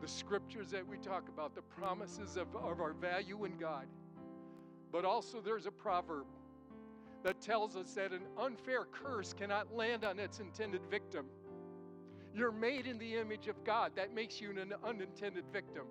the 0.00 0.08
scriptures 0.08 0.70
that 0.70 0.86
we 0.86 0.98
talk 0.98 1.28
about, 1.28 1.54
the 1.54 1.62
promises 1.62 2.36
of, 2.36 2.54
of 2.54 2.80
our 2.80 2.92
value 2.92 3.44
in 3.44 3.56
God. 3.56 3.86
But 4.92 5.04
also, 5.04 5.40
there's 5.40 5.66
a 5.66 5.70
proverb 5.70 6.26
that 7.24 7.40
tells 7.40 7.76
us 7.76 7.92
that 7.94 8.12
an 8.12 8.22
unfair 8.38 8.84
curse 8.84 9.32
cannot 9.32 9.74
land 9.74 10.04
on 10.04 10.18
its 10.18 10.38
intended 10.38 10.82
victim. 10.90 11.26
You're 12.36 12.52
made 12.52 12.86
in 12.86 12.98
the 12.98 13.14
image 13.14 13.48
of 13.48 13.64
God, 13.64 13.92
that 13.96 14.14
makes 14.14 14.42
you 14.42 14.50
an 14.50 14.74
unintended 14.84 15.44
victim. 15.54 15.86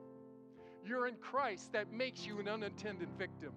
You're 0.85 1.07
in 1.07 1.15
Christ, 1.15 1.73
that 1.73 1.91
makes 1.91 2.23
you 2.23 2.39
an 2.39 2.47
unintended 2.47 3.09
victim. 3.17 3.51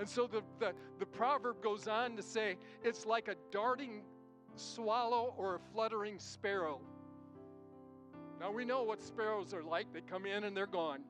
And 0.00 0.08
so 0.08 0.26
the, 0.26 0.42
the, 0.58 0.72
the 0.98 1.06
proverb 1.06 1.62
goes 1.62 1.86
on 1.86 2.16
to 2.16 2.22
say 2.22 2.56
it's 2.82 3.06
like 3.06 3.28
a 3.28 3.36
darting 3.52 4.02
swallow 4.56 5.32
or 5.38 5.54
a 5.54 5.60
fluttering 5.72 6.18
sparrow. 6.18 6.80
Now 8.40 8.50
we 8.50 8.64
know 8.64 8.82
what 8.82 9.00
sparrows 9.00 9.54
are 9.54 9.62
like. 9.62 9.92
They 9.92 10.00
come 10.00 10.26
in 10.26 10.42
and 10.42 10.56
they're 10.56 10.66
gone. 10.66 11.02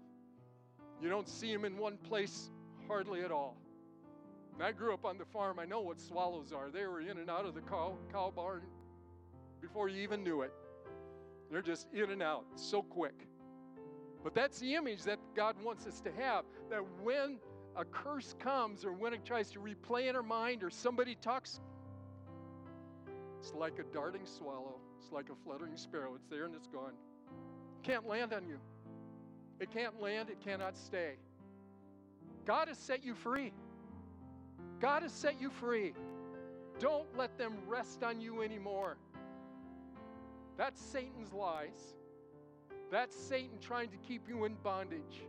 You 1.01 1.09
don't 1.09 1.29
see 1.29 1.51
them 1.51 1.65
in 1.65 1.79
one 1.79 1.97
place 1.97 2.51
hardly 2.87 3.23
at 3.23 3.33
all. 3.33 3.57
And 4.53 4.63
I 4.63 4.73
grew 4.73 4.93
up 4.93 5.07
on 5.07 5.17
the 5.17 5.25
farm. 5.25 5.59
I 5.59 5.65
know 5.65 5.81
what 5.81 5.99
swallows 5.99 6.53
are. 6.53 6.71
They 6.71 6.85
were 6.87 7.01
in 7.01 7.17
and 7.17 7.31
out 7.31 7.47
of 7.47 7.55
the 7.55 7.63
cow, 7.63 7.97
cow 8.13 8.31
barn 8.35 8.61
before 9.63 9.89
you 9.89 10.03
even 10.03 10.23
knew 10.23 10.43
it. 10.43 10.53
They're 11.51 11.63
just 11.63 11.87
in 11.93 12.11
and 12.11 12.23
out 12.23 12.45
so 12.57 12.83
quick. 12.83 13.27
But 14.23 14.35
that's 14.35 14.59
the 14.59 14.75
image 14.75 15.05
that 15.05 15.19
God 15.35 15.57
wants 15.63 15.87
us 15.87 16.01
to 16.01 16.13
have 16.13 16.45
that 16.71 16.83
when 17.03 17.39
a 17.77 17.85
curse 17.85 18.35
comes 18.39 18.85
or 18.85 18.93
when 18.93 19.13
it 19.15 19.25
tries 19.25 19.51
to 19.53 19.61
replay 19.61 20.09
in 20.09 20.17
our 20.17 20.23
mind 20.23 20.63
or 20.63 20.71
somebody 20.71 21.15
talks, 21.15 21.61
it's 23.39 23.55
like 23.55 23.79
a 23.79 23.95
darting 23.95 24.27
swallow, 24.27 24.81
it's 24.99 25.13
like 25.13 25.31
a 25.31 25.35
fluttering 25.45 25.77
sparrow. 25.77 26.15
It's 26.15 26.27
there 26.27 26.45
and 26.45 26.55
it's 26.55 26.67
gone. 26.67 26.93
Can't 27.83 28.07
land 28.07 28.33
on 28.33 28.47
you. 28.47 28.59
It 29.61 29.71
can't 29.71 30.01
land, 30.01 30.29
it 30.31 30.41
cannot 30.41 30.77
stay. 30.77 31.15
God 32.45 32.69
has 32.69 32.79
set 32.79 33.05
you 33.05 33.15
free. 33.15 33.53
God 34.81 35.03
has 35.03 35.13
set 35.13 35.41
you 35.41 35.51
free. 35.51 35.95
Don't 36.81 37.07
let 37.17 37.37
them 37.39 37.55
rest 37.67 38.03
on 38.03 38.21
you 38.21 38.43
anymore. 38.43 38.97
That's 40.59 40.81
Satan's 40.81 41.33
lies. 41.33 41.95
That's 42.91 43.17
Satan 43.17 43.59
trying 43.61 43.89
to 43.91 43.97
keep 43.97 44.29
you 44.29 44.45
in 44.45 44.55
bondage 44.63 45.23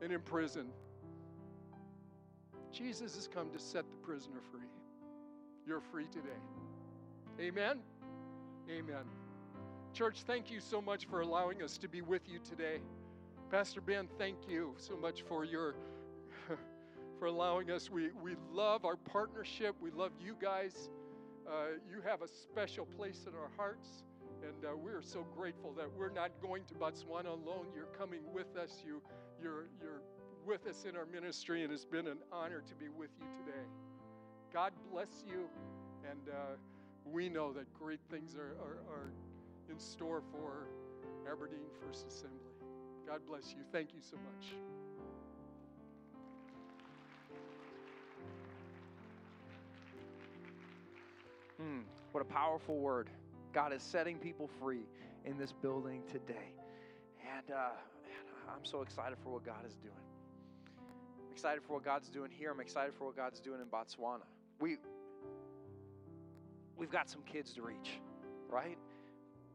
and 0.00 0.12
in 0.12 0.20
prison. 0.20 0.68
Jesus 2.72 3.16
has 3.16 3.26
come 3.26 3.50
to 3.50 3.58
set 3.58 3.84
the 3.90 3.96
prisoner 3.96 4.40
free. 4.52 4.68
You're 5.66 5.80
free 5.80 6.06
today. 6.06 6.28
Amen. 7.40 7.80
Amen. 8.70 9.04
Church, 9.92 10.22
thank 10.26 10.50
you 10.50 10.60
so 10.60 10.80
much 10.80 11.06
for 11.06 11.20
allowing 11.20 11.62
us 11.62 11.76
to 11.78 11.88
be 11.88 12.02
with 12.02 12.22
you 12.28 12.38
today. 12.38 12.78
Pastor 13.50 13.80
Ben, 13.80 14.06
thank 14.18 14.36
you 14.48 14.74
so 14.76 14.96
much 14.96 15.22
for 15.22 15.44
your 15.44 15.74
for 17.18 17.26
allowing 17.26 17.70
us. 17.70 17.90
We 17.90 18.10
we 18.22 18.36
love 18.52 18.84
our 18.84 18.96
partnership. 18.96 19.74
We 19.80 19.90
love 19.90 20.12
you 20.20 20.36
guys. 20.40 20.90
Uh, 21.46 21.78
you 21.90 22.02
have 22.02 22.20
a 22.22 22.28
special 22.28 22.84
place 22.84 23.24
in 23.26 23.34
our 23.34 23.50
hearts, 23.56 24.04
and 24.42 24.64
uh, 24.64 24.76
we're 24.76 25.02
so 25.02 25.26
grateful 25.36 25.72
that 25.72 25.88
we're 25.96 26.10
not 26.10 26.30
going 26.40 26.64
to 26.66 26.74
Botswana 26.74 27.28
alone. 27.28 27.66
You're 27.74 27.92
coming 27.98 28.20
with 28.32 28.56
us. 28.56 28.82
You 28.86 29.00
you're 29.42 29.66
you're 29.80 30.02
with 30.46 30.66
us 30.66 30.84
in 30.88 30.96
our 30.96 31.06
ministry, 31.06 31.64
and 31.64 31.72
it's 31.72 31.84
been 31.84 32.06
an 32.06 32.18
honor 32.32 32.62
to 32.66 32.74
be 32.74 32.88
with 32.88 33.10
you 33.18 33.26
today. 33.44 33.64
God 34.52 34.72
bless 34.90 35.24
you, 35.26 35.48
and 36.08 36.28
uh, 36.28 36.56
we 37.04 37.28
know 37.28 37.52
that 37.52 37.72
great 37.74 38.00
things 38.10 38.34
are, 38.34 38.56
are, 38.62 38.78
are 38.90 39.10
in 39.70 39.78
store 39.78 40.22
for 40.32 40.68
Aberdeen 41.30 41.66
First 41.84 42.06
Assembly. 42.06 42.38
God 43.06 43.20
bless 43.26 43.52
you. 43.52 43.62
Thank 43.72 43.92
you 43.92 44.00
so 44.00 44.16
much. 44.16 44.54
Hmm, 51.60 51.80
what 52.12 52.20
a 52.20 52.24
powerful 52.24 52.78
word. 52.78 53.10
God 53.52 53.72
is 53.72 53.82
setting 53.82 54.18
people 54.18 54.48
free 54.60 54.86
in 55.24 55.38
this 55.38 55.52
building 55.52 56.02
today. 56.10 56.52
And 57.36 57.50
uh, 57.50 57.70
man, 58.02 58.54
I'm 58.54 58.64
so 58.64 58.82
excited 58.82 59.18
for 59.22 59.30
what 59.30 59.44
God 59.44 59.66
is 59.66 59.74
doing. 59.76 59.94
I'm 61.24 61.32
excited 61.32 61.62
for 61.62 61.74
what 61.74 61.84
God's 61.84 62.08
doing 62.08 62.30
here. 62.30 62.50
I'm 62.50 62.60
excited 62.60 62.94
for 62.94 63.06
what 63.06 63.16
God's 63.16 63.40
doing 63.40 63.60
in 63.60 63.66
Botswana. 63.66 64.24
We, 64.60 64.76
we've 66.76 66.90
got 66.90 67.08
some 67.08 67.22
kids 67.22 67.52
to 67.54 67.62
reach, 67.62 68.00
right? 68.48 68.78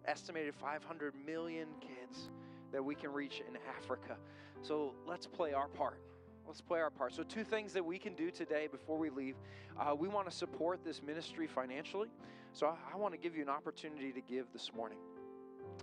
Estimated 0.06 0.56
500 0.56 1.14
million 1.26 1.68
kids 1.82 2.30
that 2.72 2.84
we 2.84 2.96
can 2.96 3.12
reach 3.12 3.42
in 3.48 3.58
Africa. 3.78 4.18
So 4.62 4.94
let's 5.08 5.28
play 5.28 5.54
our 5.54 5.68
part. 5.68 6.00
Let's 6.48 6.62
play 6.62 6.80
our 6.80 6.90
part. 6.90 7.14
So, 7.14 7.24
two 7.24 7.44
things 7.44 7.74
that 7.74 7.86
we 7.86 7.98
can 7.98 8.14
do 8.14 8.30
today 8.30 8.68
before 8.68 8.98
we 8.98 9.10
leave. 9.10 9.36
Uh, 9.80 9.96
we 9.96 10.08
want 10.08 10.30
to 10.30 10.36
support 10.36 10.84
this 10.84 11.02
ministry 11.02 11.48
financially. 11.48 12.10
So, 12.52 12.68
I, 12.68 12.94
I 12.94 12.98
want 12.98 13.14
to 13.14 13.20
give 13.20 13.36
you 13.36 13.42
an 13.42 13.50
opportunity 13.50 14.12
to 14.12 14.22
give 14.22 14.46
this 14.54 14.72
morning. 14.76 14.98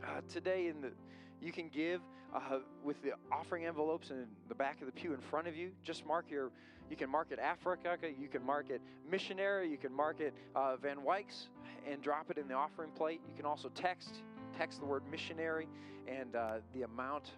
Uh, 0.04 0.20
today, 0.28 0.68
in 0.68 0.80
the 0.80 0.92
you 1.40 1.52
can 1.52 1.68
give 1.68 2.02
uh, 2.34 2.58
with 2.84 3.02
the 3.02 3.12
offering 3.32 3.64
envelopes 3.64 4.10
in 4.10 4.26
the 4.48 4.54
back 4.54 4.80
of 4.80 4.86
the 4.86 4.92
pew 4.92 5.14
in 5.14 5.20
front 5.20 5.48
of 5.48 5.56
you. 5.56 5.70
Just 5.82 6.06
mark 6.06 6.30
your. 6.30 6.50
You 6.90 6.96
can 6.96 7.08
mark 7.08 7.28
it 7.30 7.38
Africa. 7.38 7.96
You 8.18 8.28
can 8.28 8.44
mark 8.44 8.68
it 8.68 8.82
missionary. 9.08 9.70
You 9.70 9.78
can 9.78 9.92
mark 9.92 10.20
it 10.20 10.34
uh, 10.54 10.76
Van 10.76 10.98
Wykes 10.98 11.48
and 11.88 12.02
drop 12.02 12.30
it 12.30 12.38
in 12.38 12.48
the 12.48 12.54
offering 12.54 12.90
plate. 12.90 13.20
You 13.28 13.34
can 13.36 13.46
also 13.46 13.70
text 13.74 14.22
text 14.58 14.80
the 14.80 14.86
word 14.86 15.02
missionary 15.10 15.68
and 16.06 16.34
uh, 16.34 16.54
the 16.74 16.82
amount 16.82 17.30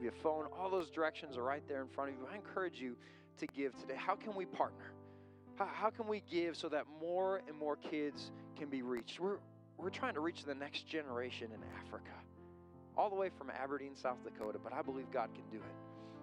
via 0.00 0.10
phone. 0.22 0.44
All 0.58 0.70
those 0.70 0.90
directions 0.90 1.36
are 1.36 1.42
right 1.42 1.62
there 1.68 1.82
in 1.82 1.88
front 1.88 2.10
of 2.10 2.16
you. 2.16 2.26
I 2.30 2.36
encourage 2.36 2.80
you 2.80 2.96
to 3.38 3.46
give 3.46 3.76
today. 3.80 3.94
How 3.96 4.14
can 4.14 4.34
we 4.34 4.44
partner? 4.46 4.92
How, 5.56 5.66
how 5.66 5.90
can 5.90 6.06
we 6.06 6.22
give 6.30 6.56
so 6.56 6.68
that 6.68 6.84
more 7.00 7.42
and 7.48 7.56
more 7.56 7.76
kids 7.76 8.30
can 8.56 8.68
be 8.68 8.82
reached? 8.82 9.20
We're, 9.20 9.38
we're 9.76 9.90
trying 9.90 10.14
to 10.14 10.20
reach 10.20 10.44
the 10.44 10.54
next 10.54 10.86
generation 10.86 11.48
in 11.52 11.60
Africa, 11.84 12.12
all 12.96 13.10
the 13.10 13.16
way 13.16 13.30
from 13.36 13.50
Aberdeen, 13.50 13.96
South 13.96 14.18
Dakota, 14.24 14.58
but 14.62 14.72
I 14.72 14.82
believe 14.82 15.10
God 15.10 15.30
can 15.34 15.44
do 15.50 15.58
it. 15.58 15.74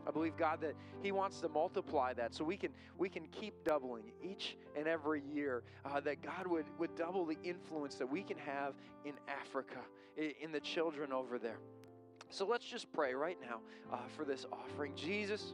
I 0.08 0.12
believe 0.12 0.38
God 0.38 0.62
that 0.62 0.76
He 1.02 1.12
wants 1.12 1.42
to 1.42 1.50
multiply 1.50 2.14
that 2.14 2.36
so 2.36 2.44
we 2.44 2.58
can 2.58 2.70
we 2.98 3.10
can 3.10 3.28
keep 3.28 3.64
doubling 3.64 4.12
each 4.24 4.56
and 4.76 4.88
every 4.88 5.24
year. 5.34 5.64
Uh, 5.84 6.00
that 6.02 6.22
God 6.22 6.46
would 6.46 6.66
would 6.78 6.96
double 6.96 7.26
the 7.26 7.38
influence 7.44 7.96
that 7.96 8.08
we 8.08 8.22
can 8.22 8.38
have 8.38 8.76
in 9.04 9.14
Africa, 9.28 9.80
in, 10.16 10.32
in 10.42 10.52
the 10.52 10.60
children 10.60 11.12
over 11.12 11.40
there. 11.40 11.58
So 12.30 12.46
let's 12.46 12.66
just 12.66 12.92
pray 12.92 13.14
right 13.14 13.38
now 13.42 13.60
uh, 13.94 14.00
for 14.16 14.26
this 14.26 14.46
offering. 14.52 14.94
Jesus, 14.96 15.54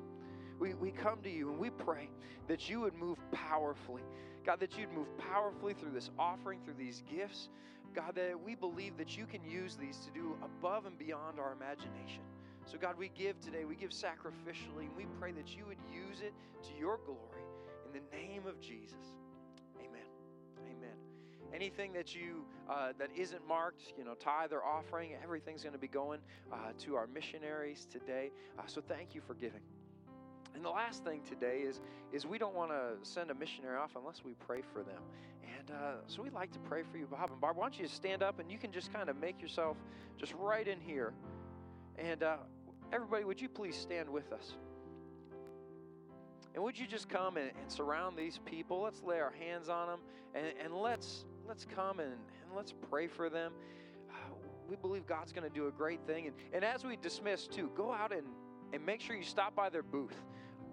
we, 0.59 0.74
we 0.76 0.91
come 0.91 1.22
to 1.24 1.30
you 1.30 1.49
and 1.49 1.59
we 1.59 1.69
pray 1.69 2.09
that 2.47 2.69
you 2.69 2.82
would 2.82 2.93
move 2.93 3.17
powerfully. 3.32 4.03
God, 4.45 4.59
that 4.59 4.78
you'd 4.78 4.91
move 4.91 5.07
powerfully 5.17 5.74
through 5.74 5.91
this 5.91 6.09
offering, 6.17 6.59
through 6.65 6.76
these 6.78 7.03
gifts. 7.09 7.49
God, 7.93 8.15
that 8.15 8.39
we 8.39 8.55
believe 8.55 8.97
that 8.97 9.17
you 9.17 9.26
can 9.26 9.43
use 9.43 9.76
these 9.76 9.97
to 10.05 10.11
do 10.11 10.36
above 10.43 10.86
and 10.86 10.97
beyond 10.97 11.39
our 11.39 11.51
imagination. 11.51 12.24
So, 12.65 12.78
God, 12.78 12.97
we 12.97 13.09
give 13.09 13.39
today, 13.41 13.65
we 13.65 13.76
give 13.76 13.89
sacrificially, 13.89 14.86
and 14.88 14.95
we 14.95 15.05
pray 15.19 15.32
that 15.34 15.55
you 15.55 15.65
would 15.65 15.80
use 15.93 16.22
it 16.22 16.34
to 16.63 16.80
your 16.80 16.99
glory 17.05 17.43
in 17.86 17.91
the 17.91 18.15
name 18.15 18.47
of 18.47 18.61
Jesus. 18.61 19.17
Anything 21.54 21.93
that 21.93 22.16
you 22.16 22.45
uh, 22.70 22.93
that 22.97 23.10
isn't 23.16 23.45
marked, 23.47 23.93
you 23.97 24.06
know, 24.06 24.14
tithe 24.14 24.54
or 24.54 24.64
offering, 24.64 25.12
everything's 25.22 25.64
going 25.64 25.74
to 25.74 25.80
be 25.80 25.88
going 25.88 26.20
uh, 26.52 26.58
to 26.80 26.95
our 26.95 27.08
missionaries 27.08 27.88
today. 27.91 28.32
Uh, 28.58 28.64
so, 28.66 28.82
thank 28.82 29.14
you 29.14 29.22
for 29.22 29.34
giving. 29.34 29.62
And 30.56 30.64
the 30.64 30.70
last 30.70 31.04
thing 31.04 31.22
today 31.28 31.60
is 31.60 31.82
is 32.12 32.26
we 32.26 32.38
don't 32.38 32.56
want 32.56 32.72
to 32.72 32.93
send 33.04 33.32
a 33.32 33.36
missionary 33.36 33.78
off 33.78 33.91
unless 33.95 34.24
we 34.24 34.34
pray 34.34 34.62
for 34.74 34.84
them. 34.84 35.02
And 35.58 35.72
uh, 35.72 35.93
so 36.08 36.24
we'd 36.24 36.34
like 36.34 36.52
to 36.52 36.60
pray 36.60 36.84
for 36.84 36.97
you, 36.97 37.06
Bob 37.06 37.32
and 37.32 37.39
Barb. 37.39 37.58
Why 37.58 37.66
don't 37.66 37.80
you 37.80 37.88
stand 37.88 38.24
up 38.24 38.39
and 38.39 38.52
you 38.52 38.58
can 38.58 38.72
just 38.72 38.91
kind 38.91 39.10
of 39.10 39.18
make 39.18 39.41
yourself 39.41 39.78
just 40.18 40.34
right 40.34 40.68
in 40.68 40.80
here. 40.80 41.14
And 41.97 42.24
uh, 42.24 42.38
everybody, 42.91 43.24
would 43.24 43.41
you 43.41 43.49
please 43.49 43.76
stand 43.76 44.10
with 44.10 44.32
us? 44.34 44.56
And 46.54 46.64
would 46.64 46.78
you 46.78 46.86
just 46.86 47.08
come 47.08 47.38
and, 47.38 47.52
and, 47.62 47.72
surround 47.72 48.18
these 48.18 48.39
people? 48.43 48.82
Let's 48.82 49.02
lay 49.04 49.20
our 49.20 49.32
hands 49.32 49.70
on 49.70 49.88
them 49.88 49.99
and, 50.36 50.45
and 50.62 50.76
let's 50.76 51.26
let's 51.52 51.68
come 51.76 51.99
and, 51.99 52.14
and 52.14 52.56
let's 52.56 52.74
pray 52.89 53.08
for 53.08 53.30
them. 53.30 53.52
Uh, 54.10 54.14
we 54.70 54.78
believe 54.78 55.06
God's 55.06 55.34
going 55.34 55.43
to 55.43 55.54
do 55.54 55.68
a 55.68 55.72
great 55.72 55.99
thing. 56.08 56.28
And, 56.28 56.36
and 56.54 56.64
as 56.64 56.86
we 56.86 56.95
dismiss, 56.95 57.45
too, 57.45 57.70
go 57.76 57.91
out 57.91 58.14
and, 58.14 58.26
and 58.72 58.86
make 58.86 59.02
sure 59.02 59.18
you 59.18 59.24
stop 59.24 59.54
by 59.54 59.68
their 59.68 59.84
booth 59.84 60.16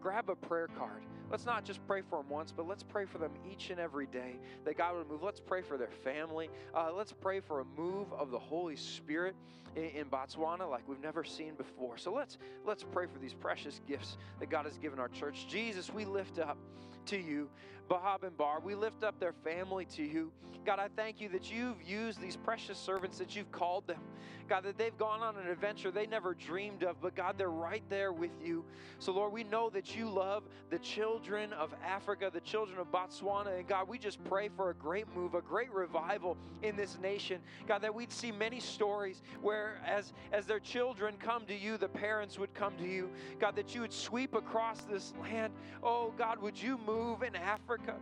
grab 0.01 0.31
a 0.31 0.37
prayer 0.37 0.68
card. 0.68 1.03
Let's 1.29 1.45
not 1.45 1.64
just 1.64 1.85
pray 1.87 2.03
for 2.09 2.22
them 2.22 2.29
once, 2.31 2.53
but 2.57 2.68
let's 2.68 2.85
pray 2.85 3.05
for 3.05 3.18
them 3.18 3.33
each 3.51 3.70
and 3.70 3.81
every 3.81 4.07
day 4.07 4.37
that 4.64 4.79
God 4.79 4.97
would 4.97 5.09
move. 5.09 5.22
Let's 5.22 5.41
pray 5.41 5.61
for 5.61 5.76
their 5.76 5.91
family. 5.91 6.49
Uh, 6.72 6.93
let's 6.93 7.12
pray 7.12 7.41
for 7.41 7.61
a 7.61 7.64
move 7.76 8.12
of 8.12 8.31
the 8.31 8.39
Holy 8.39 8.76
Spirit 8.76 9.35
in, 9.76 9.85
in, 9.85 10.05
Botswana 10.07 10.70
like 10.70 10.89
we've 10.89 11.03
never 11.03 11.24
seen 11.24 11.55
before. 11.55 11.99
So 11.99 12.12
let's 12.12 12.39
let's 12.64 12.85
pray 12.85 13.07
for 13.12 13.18
these 13.18 13.35
precious 13.35 13.81
gifts 13.87 14.16
that 14.41 14.49
God 14.49 14.64
has 14.64 14.79
given 14.79 14.99
our 14.99 15.09
church. 15.09 15.47
Jesus, 15.49 15.93
we 15.93 16.05
lift 16.05 16.39
up 16.39 16.57
to 17.07 17.18
you 17.18 17.49
Bob 17.89 18.24
and 18.24 18.36
Barb. 18.36 18.64
We 18.64 18.74
lift 18.74 19.03
up 19.03 19.18
their 19.18 19.32
family 19.32 19.86
to 19.97 20.03
you. 20.03 20.30
God, 20.64 20.78
I 20.78 20.89
thank 20.97 21.20
you 21.20 21.28
that 21.30 21.51
you've 21.51 21.82
used 21.82 22.20
these 22.20 22.36
precious 22.36 22.78
servants, 22.78 23.18
that 23.18 23.34
you've 23.34 23.51
called 23.51 23.86
them. 23.86 24.01
God, 24.49 24.64
that 24.64 24.78
they've 24.78 24.97
gone 24.97 25.22
on 25.22 25.36
an 25.36 25.47
adventure 25.49 25.91
they 25.91 26.07
never 26.07 26.34
dreamed 26.34 26.82
of, 26.82 27.01
but 27.01 27.14
God, 27.14 27.36
they're 27.36 27.51
right 27.51 27.82
there 27.91 28.12
with 28.12 28.30
you. 28.43 28.64
So, 28.99 29.12
Lord, 29.12 29.32
we 29.32 29.45
know 29.45 29.68
that 29.70 29.95
you 29.95 30.09
love 30.09 30.43
the 30.70 30.78
children 30.78 31.53
of 31.53 31.74
Africa, 31.84 32.30
the 32.32 32.41
children 32.41 32.78
of 32.78 32.91
Botswana. 32.91 33.59
And 33.59 33.68
God, 33.68 33.89
we 33.89 33.99
just 33.99 34.22
pray 34.24 34.49
for 34.49 34.70
a 34.70 34.74
great 34.74 35.07
move, 35.14 35.34
a 35.34 35.43
great 35.43 35.72
revival 35.72 36.36
in 36.62 36.76
this 36.76 36.99
nation. 37.01 37.41
God, 37.66 37.82
that 37.82 37.95
we'd 37.95 38.12
see 38.12 38.32
many 38.32 38.61
stories 38.61 39.22
where 39.43 39.80
as, 39.86 40.12
as 40.32 40.47
their 40.47 40.61
children 40.61 41.14
come 41.18 41.45
to 41.47 41.55
you, 41.55 41.76
the 41.76 41.89
parents 41.89 42.39
would 42.39 42.53
come 42.55 42.74
to 42.78 42.86
you. 42.86 43.11
God, 43.39 43.55
that 43.57 43.74
you 43.74 43.82
would 43.82 43.93
sweep 43.93 44.34
across 44.34 44.80
this 44.82 45.12
land. 45.20 45.53
Oh, 45.82 46.12
God, 46.16 46.41
would 46.41 46.61
you 46.61 46.78
move 46.86 47.22
in 47.22 47.36
Africa? 47.36 47.78
Africa. 47.79 48.01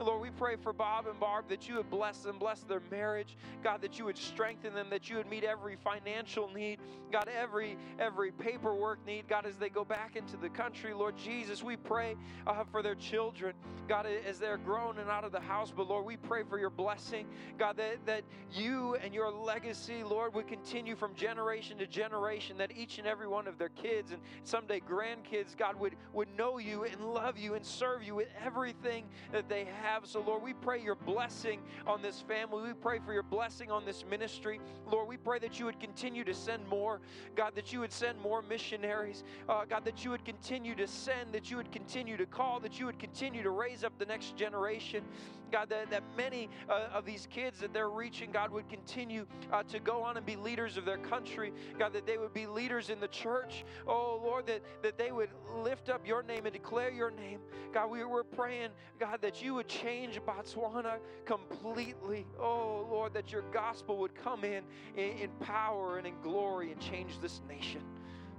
Lord, 0.00 0.20
we 0.22 0.30
pray 0.30 0.56
for 0.56 0.72
Bob 0.72 1.06
and 1.06 1.18
Barb 1.18 1.48
that 1.48 1.68
you 1.68 1.76
would 1.76 1.90
bless 1.90 2.18
them, 2.18 2.38
bless 2.38 2.60
their 2.62 2.82
marriage. 2.90 3.36
God, 3.62 3.82
that 3.82 3.98
you 3.98 4.04
would 4.06 4.18
strengthen 4.18 4.74
them, 4.74 4.90
that 4.90 5.08
you 5.08 5.16
would 5.16 5.28
meet 5.28 5.44
every 5.44 5.76
financial 5.76 6.48
need. 6.52 6.80
God, 7.12 7.28
every 7.28 7.78
every 7.98 8.32
paperwork 8.32 9.04
need. 9.06 9.28
God, 9.28 9.46
as 9.46 9.56
they 9.56 9.70
go 9.70 9.84
back 9.84 10.16
into 10.16 10.36
the 10.36 10.50
country, 10.50 10.94
Lord 10.94 11.16
Jesus, 11.16 11.62
we 11.62 11.76
pray 11.76 12.16
uh, 12.46 12.64
for 12.64 12.82
their 12.82 12.94
children. 12.94 13.54
God, 13.88 14.06
as 14.06 14.38
they're 14.38 14.58
grown 14.58 14.98
and 14.98 15.08
out 15.10 15.24
of 15.24 15.32
the 15.32 15.40
house, 15.40 15.72
but 15.74 15.88
Lord, 15.88 16.04
we 16.04 16.16
pray 16.16 16.42
for 16.42 16.58
your 16.58 16.70
blessing. 16.70 17.26
God, 17.58 17.76
that, 17.78 18.04
that 18.06 18.24
you 18.52 18.96
and 18.96 19.14
your 19.14 19.30
legacy, 19.30 20.02
Lord, 20.02 20.34
would 20.34 20.48
continue 20.48 20.96
from 20.96 21.14
generation 21.14 21.78
to 21.78 21.86
generation, 21.86 22.58
that 22.58 22.72
each 22.76 22.98
and 22.98 23.06
every 23.06 23.28
one 23.28 23.46
of 23.46 23.58
their 23.58 23.68
kids 23.70 24.12
and 24.12 24.20
someday 24.44 24.80
grandkids, 24.80 25.56
God, 25.56 25.76
would, 25.76 25.96
would 26.12 26.28
know 26.36 26.58
you 26.58 26.84
and 26.84 27.00
love 27.14 27.38
you 27.38 27.54
and 27.54 27.64
serve 27.64 28.02
you 28.02 28.14
with 28.14 28.28
everything 28.44 29.06
that 29.32 29.48
they 29.48 29.64
have. 29.64 29.85
So, 30.02 30.20
Lord, 30.20 30.42
we 30.42 30.52
pray 30.52 30.82
your 30.82 30.94
blessing 30.94 31.60
on 31.86 32.02
this 32.02 32.20
family. 32.20 32.62
We 32.62 32.74
pray 32.74 32.98
for 33.04 33.12
your 33.12 33.22
blessing 33.22 33.70
on 33.70 33.84
this 33.84 34.04
ministry. 34.08 34.60
Lord, 34.90 35.08
we 35.08 35.16
pray 35.16 35.38
that 35.38 35.58
you 35.58 35.64
would 35.66 35.78
continue 35.78 36.24
to 36.24 36.34
send 36.34 36.66
more. 36.68 37.00
God, 37.34 37.54
that 37.54 37.72
you 37.72 37.80
would 37.80 37.92
send 37.92 38.20
more 38.20 38.42
missionaries. 38.42 39.22
Uh, 39.48 39.64
God, 39.64 39.84
that 39.84 40.04
you 40.04 40.10
would 40.10 40.24
continue 40.24 40.74
to 40.74 40.86
send, 40.86 41.32
that 41.32 41.50
you 41.50 41.56
would 41.56 41.70
continue 41.70 42.16
to 42.16 42.26
call, 42.26 42.60
that 42.60 42.78
you 42.78 42.86
would 42.86 42.98
continue 42.98 43.42
to 43.42 43.50
raise 43.50 43.84
up 43.84 43.98
the 43.98 44.06
next 44.06 44.36
generation. 44.36 45.04
God, 45.52 45.68
that, 45.70 45.90
that 45.90 46.02
many 46.16 46.48
uh, 46.68 46.88
of 46.92 47.04
these 47.04 47.28
kids 47.30 47.60
that 47.60 47.72
they're 47.72 47.88
reaching, 47.88 48.32
God, 48.32 48.50
would 48.50 48.68
continue 48.68 49.26
uh, 49.52 49.62
to 49.64 49.78
go 49.78 50.02
on 50.02 50.16
and 50.16 50.26
be 50.26 50.34
leaders 50.34 50.76
of 50.76 50.84
their 50.84 50.98
country. 50.98 51.52
God, 51.78 51.92
that 51.92 52.06
they 52.06 52.18
would 52.18 52.34
be 52.34 52.46
leaders 52.46 52.90
in 52.90 52.98
the 52.98 53.08
church. 53.08 53.64
Oh, 53.86 54.20
Lord, 54.22 54.46
that, 54.48 54.62
that 54.82 54.98
they 54.98 55.12
would 55.12 55.30
lift 55.62 55.88
up 55.88 56.06
your 56.06 56.22
name 56.24 56.46
and 56.46 56.52
declare 56.52 56.90
your 56.90 57.12
name. 57.12 57.38
God, 57.72 57.90
we 57.90 58.04
were 58.04 58.24
praying, 58.24 58.70
God, 58.98 59.20
that 59.22 59.40
you 59.40 59.54
would 59.54 59.68
change 59.82 60.20
Botswana 60.26 60.98
completely. 61.24 62.26
Oh, 62.38 62.86
Lord, 62.90 63.14
that 63.14 63.32
your 63.32 63.42
gospel 63.52 63.98
would 63.98 64.14
come 64.14 64.44
in, 64.44 64.62
in 64.96 65.30
power 65.40 65.98
and 65.98 66.06
in 66.06 66.14
glory 66.22 66.72
and 66.72 66.80
change 66.80 67.18
this 67.20 67.40
nation. 67.48 67.82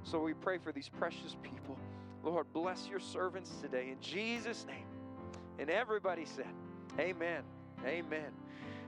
So 0.04 0.20
we 0.20 0.34
pray 0.34 0.58
for 0.58 0.72
these 0.72 0.90
precious 0.90 1.36
people. 1.42 1.78
Lord, 2.24 2.48
bless 2.54 2.88
your 2.88 3.00
servants 3.00 3.52
today 3.62 3.90
in 3.92 4.00
Jesus' 4.00 4.66
name. 4.66 4.86
And 5.60 5.70
everybody 5.70 6.26
said, 6.26 6.48
Amen. 7.00 7.44
Amen. 7.86 8.32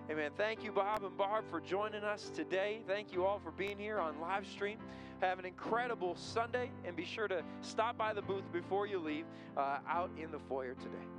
Amen. 0.10 0.32
Thank 0.36 0.64
you, 0.64 0.72
Bob 0.72 1.04
and 1.04 1.16
Barb, 1.16 1.46
for 1.52 1.62
joining 1.62 2.04
us 2.04 2.32
today. 2.34 2.82
Thank 2.88 3.14
you 3.14 3.26
all 3.26 3.40
for 3.40 3.52
being 3.52 3.78
here 3.78 4.00
on 4.00 4.20
live 4.20 4.48
stream. 4.48 4.80
Have 5.22 5.38
an 5.38 5.46
incredible 5.46 6.16
Sunday, 6.16 6.72
and 6.86 6.96
be 6.96 7.06
sure 7.06 7.28
to 7.28 7.44
stop 7.62 7.98
by 7.98 8.14
the 8.14 8.22
booth 8.22 8.52
before 8.52 8.88
you 8.88 8.98
leave 8.98 9.26
uh, 9.56 9.78
out 9.88 10.10
in 10.18 10.32
the 10.32 10.40
foyer 10.40 10.74
today. 10.76 11.19